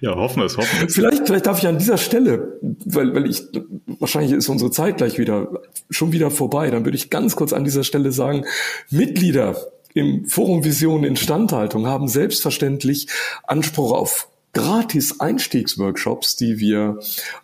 Ja. 0.00 0.14
hoffen 0.14 0.40
wir 0.42 0.46
es, 0.46 0.56
hoffen 0.56 0.78
wir 0.78 0.86
es. 0.86 0.94
Vielleicht, 0.94 1.26
vielleicht 1.26 1.46
darf 1.46 1.58
ich 1.58 1.66
an 1.66 1.78
dieser 1.78 1.96
Stelle, 1.96 2.58
weil, 2.84 3.14
weil 3.14 3.28
ich, 3.28 3.42
wahrscheinlich 3.98 4.32
ist 4.32 4.48
unsere 4.48 4.70
Zeit 4.70 4.98
gleich 4.98 5.18
wieder, 5.18 5.48
schon 5.90 6.12
wieder 6.12 6.30
vorbei, 6.30 6.70
dann 6.70 6.84
würde 6.84 6.96
ich 6.96 7.10
ganz 7.10 7.34
kurz 7.34 7.52
an 7.52 7.64
dieser 7.64 7.82
Stelle 7.82 8.12
sagen, 8.12 8.44
Mitglieder 8.90 9.56
im 9.94 10.26
Forum 10.26 10.62
Vision 10.62 11.04
Instandhaltung 11.04 11.86
haben 11.86 12.06
selbstverständlich 12.06 13.08
Anspruch 13.44 13.92
auf 13.92 14.28
gratis 14.56 15.20
Einstiegsworkshops, 15.20 16.34
die 16.34 16.58
wir 16.58 16.98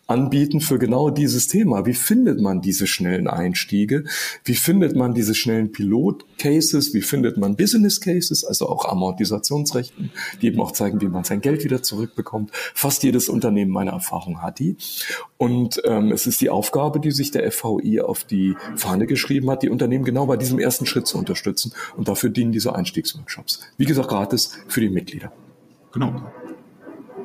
anbieten 0.07 0.63
für 0.63 0.79
genau 0.79 1.11
dieses 1.11 1.47
Thema. 1.47 1.85
Wie 1.85 1.93
findet 1.93 2.41
man 2.41 2.63
diese 2.63 2.87
schnellen 2.87 3.29
Einstiege? 3.29 4.05
Wie 4.45 4.55
findet 4.55 4.97
man 4.97 5.13
diese 5.13 5.35
schnellen 5.35 5.73
Pilot-Cases? 5.73 6.95
Wie 6.95 7.03
findet 7.03 7.37
man 7.37 7.55
Business-Cases, 7.55 8.47
also 8.47 8.67
auch 8.67 8.87
Amortisationsrechten, 8.87 10.11
die 10.41 10.47
eben 10.47 10.61
auch 10.63 10.73
zeigen, 10.73 11.03
wie 11.03 11.09
man 11.09 11.25
sein 11.25 11.43
Geld 11.43 11.65
wieder 11.65 11.83
zurückbekommt? 11.83 12.51
Fast 12.53 13.03
jedes 13.03 13.29
Unternehmen, 13.29 13.73
meine 13.73 13.91
Erfahrung, 13.91 14.41
hat 14.41 14.59
die. 14.59 14.79
Und 15.37 15.83
ähm, 15.85 16.13
es 16.13 16.27
ist 16.27 16.41
die 16.41 16.49
Aufgabe, 16.49 16.99
die 16.99 17.11
sich 17.11 17.31
der 17.31 17.53
FVI 17.53 18.01
auf 18.01 18.25
die 18.25 18.57
Fahne 18.77 19.07
geschrieben 19.07 19.51
hat, 19.51 19.63
die 19.63 19.69
Unternehmen 19.69 20.07
genau 20.07 20.25
bei 20.25 20.39
diesem 20.39 20.59
ersten 20.59 20.87
Schritt 20.87 21.07
zu 21.07 21.19
unterstützen. 21.19 21.75
Und 21.95 22.09
dafür 22.09 22.31
dienen 22.31 22.53
diese 22.53 22.75
Einstiegsworkshops. 22.75 23.61
Wie 23.77 23.85
gesagt, 23.85 24.09
gratis 24.09 24.53
für 24.67 24.81
die 24.81 24.89
Mitglieder. 24.89 25.31
Genau. 25.93 26.33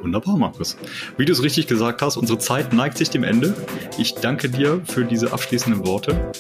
Wunderbar, 0.02 0.38
Markus. 0.38 0.78
Wie 1.18 1.26
du 1.26 1.34
es 1.34 1.44
richtig 1.44 1.68
gesagt 1.68 2.02
hast, 2.02 2.18
unsere 2.18 2.40
Zeit 2.40 2.74
neigt 2.74 2.98
sich 2.98 3.10
dem 3.10 3.24
Ende. 3.24 3.54
Ich 3.98 4.16
danke 4.16 4.50
dir 4.50 4.82
für 4.86 5.04
diese 5.04 5.34
abschließenden 5.34 5.86
Worte 5.86 6.32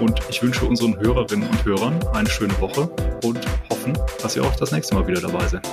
und 0.00 0.20
ich 0.28 0.42
wünsche 0.42 0.64
unseren 0.64 0.98
Hörerinnen 0.98 1.48
und 1.48 1.64
Hörern 1.64 1.98
eine 2.12 2.28
schöne 2.28 2.58
Woche 2.60 2.88
und 3.24 3.40
hoffen, 3.70 3.98
dass 4.22 4.36
ihr 4.36 4.44
auch 4.44 4.56
das 4.56 4.72
nächste 4.72 4.94
Mal 4.94 5.06
wieder 5.06 5.20
dabei 5.20 5.46
seid. 5.48 5.68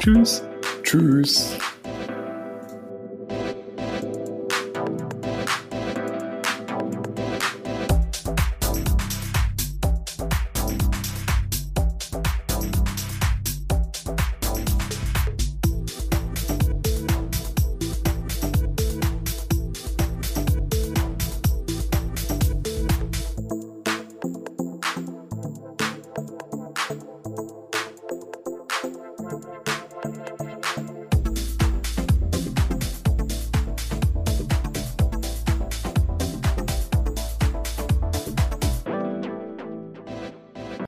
Tschüss. 0.00 0.42
Tschüss. 0.82 1.58